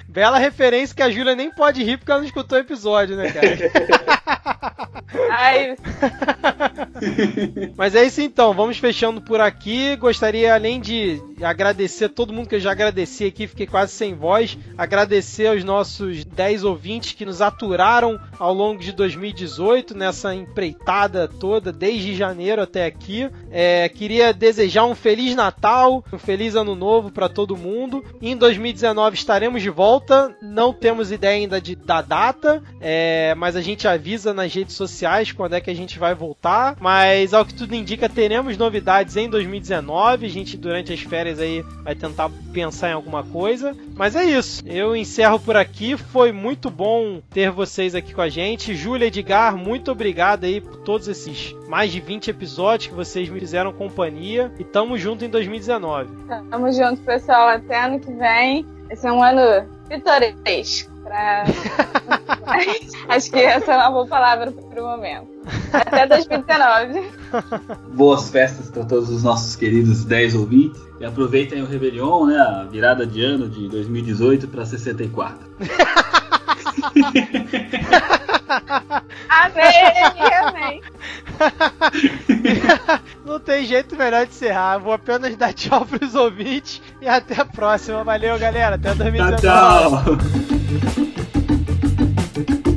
Bela 0.09 0.39
referência 0.39 0.95
que 0.95 1.03
a 1.03 1.11
Júlia 1.11 1.37
nem 1.37 1.51
pode 1.51 1.85
rir 1.85 1.99
porque 1.99 2.11
ela 2.11 2.21
não 2.21 2.27
escutou 2.27 2.59
o 2.59 2.61
episódio, 2.61 3.17
né, 3.17 3.31
cara? 3.31 3.71
Ai, 5.31 5.77
Mas 7.77 7.95
é 7.95 8.05
isso 8.05 8.21
então, 8.21 8.53
vamos 8.53 8.79
fechando 8.79 9.21
por 9.21 9.41
aqui. 9.41 9.97
Gostaria, 9.97 10.55
além 10.55 10.81
de 10.81 11.21
agradecer 11.43 12.09
todo 12.09 12.33
mundo 12.33 12.49
que 12.49 12.55
eu 12.55 12.61
já 12.61 12.73
agradeci 12.73 13.25
aqui, 13.25 13.47
fiquei 13.47 13.67
quase 13.67 13.93
sem 13.93 14.15
voz. 14.15 14.59
Agradecer 14.77 15.49
aos 15.49 15.65
nossos 15.65 16.25
10 16.25 16.65
ouvintes 16.65 17.13
que 17.13 17.25
nos 17.25 17.41
aturaram 17.41 18.21
ao 18.39 18.55
longo 18.55 18.81
de 18.81 18.93
2018, 18.93 19.97
nessa 19.97 20.35
empreitada 20.35 21.29
toda, 21.29 21.73
desde 21.73 22.15
janeiro 22.15 22.63
até 22.63 22.87
aqui 22.87 23.12
franquia 23.13 23.31
é, 23.53 23.87
queria 23.91 24.33
desejar 24.33 24.87
um 24.87 24.95
Feliz 24.95 25.37
Natal, 25.37 26.03
um 26.11 26.19
Feliz 26.19 26.57
Ano 26.57 26.75
Novo 26.75 27.11
para 27.11 27.29
todo 27.29 27.57
mundo. 27.57 28.03
Em 28.21 28.35
2019 28.35 29.15
estaremos 29.15 29.61
de 29.61 29.69
volta. 29.69 30.35
Não 30.41 30.73
temos 30.73 31.13
ideia 31.13 31.37
ainda 31.37 31.61
de, 31.61 31.77
da 31.77 32.01
data, 32.01 32.63
é, 32.81 33.35
mas 33.37 33.55
a 33.55 33.61
gente 33.61 33.87
avisa 33.87 34.33
nas 34.33 34.53
redes 34.55 34.75
sociais 34.75 35.33
quando 35.33 35.55
é 35.55 35.61
que 35.61 35.71
a 35.71 35.75
gente 35.75 35.99
vai 35.99 36.15
voltar. 36.15 36.77
Mas 36.81 37.35
ao 37.35 37.45
que 37.45 37.53
tudo 37.53 37.75
indica, 37.75 38.09
teremos 38.09 38.57
novidades 38.57 39.17
em 39.17 39.29
2019. 39.29 40.25
A 40.25 40.31
gente, 40.31 40.57
durante 40.57 40.93
as 40.93 41.01
férias, 41.01 41.39
aí 41.39 41.63
vai 41.85 41.95
tentar 41.95 42.31
pensar 42.55 42.89
em 42.89 42.95
alguma 42.95 43.23
coisa. 43.23 43.77
Mas 43.95 44.17
é 44.17 44.25
isso. 44.25 44.63
Eu 44.67 44.97
encerro 44.97 45.39
por 45.39 45.57
aqui. 45.57 45.97
Foi 45.97 46.33
muito 46.33 46.71
bom 46.71 47.21
ter 47.31 47.51
vocês 47.51 47.95
aqui 47.95 48.15
com 48.15 48.23
a 48.23 48.31
gente. 48.31 48.75
Júlia 48.75 49.07
Edgar, 49.07 49.57
muito 49.57 49.93
obrigado 49.93 50.45
aí 50.45 50.61
por 50.61 50.79
todos 50.79 51.07
esses 51.07 51.55
mais 51.69 51.91
de 51.91 52.01
20 52.01 52.29
episódios 52.29 52.89
que 52.89 52.95
vocês 52.95 53.29
me 53.29 53.42
fizeram 53.43 53.73
companhia. 53.73 54.53
E 54.57 54.63
tamo 54.63 54.97
junto 54.97 55.25
em 55.25 55.29
2019. 55.29 56.09
tamo 56.49 56.71
junto, 56.71 57.03
pessoal. 57.03 57.49
Até 57.49 57.85
ano 57.85 57.99
que 57.99 58.13
vem. 58.13 58.65
Vai 58.87 58.97
ser 58.97 59.11
um 59.11 59.21
ano 59.23 59.69
pitoresco. 59.89 60.93
Pra... 61.03 61.45
Acho 63.09 63.31
que 63.33 63.41
essa 63.41 63.73
é 63.73 63.77
uma 63.77 63.91
boa 63.91 64.07
palavra 64.07 64.53
pro 64.53 64.85
momento. 64.85 65.27
Até 65.73 66.07
2019. 66.07 67.11
Boas 67.95 68.31
festas 68.31 68.71
para 68.71 68.85
todos 68.85 69.11
os 69.11 69.25
nossos 69.25 69.57
queridos 69.57 70.05
10 70.05 70.37
ouvintes. 70.37 70.81
E 71.01 71.05
aproveitem 71.05 71.63
o 71.63 71.67
Réveillon, 71.67 72.27
né? 72.27 72.37
A 72.39 72.63
virada 72.71 73.05
de 73.05 73.25
ano 73.25 73.49
de 73.49 73.69
2018 73.69 74.47
para 74.47 74.65
64 74.65 75.41
amém, 79.29 80.13
amém. 80.43 80.83
Não 83.25 83.41
tem 83.41 83.65
jeito 83.65 83.97
melhor 83.97 84.27
de 84.27 84.33
encerrar. 84.33 84.79
Vou 84.79 84.93
apenas 84.93 85.35
dar 85.37 85.53
tchau 85.53 85.85
pros 85.87 86.15
ouvintes 86.15 86.81
e 87.01 87.09
até 87.09 87.41
a 87.41 87.45
próxima. 87.45 88.05
Valeu, 88.05 88.39
galera. 88.39 88.77
Até 88.77 88.95
2019. 88.95 89.43
Tchau, 89.43 90.17
tchau. 92.55 92.72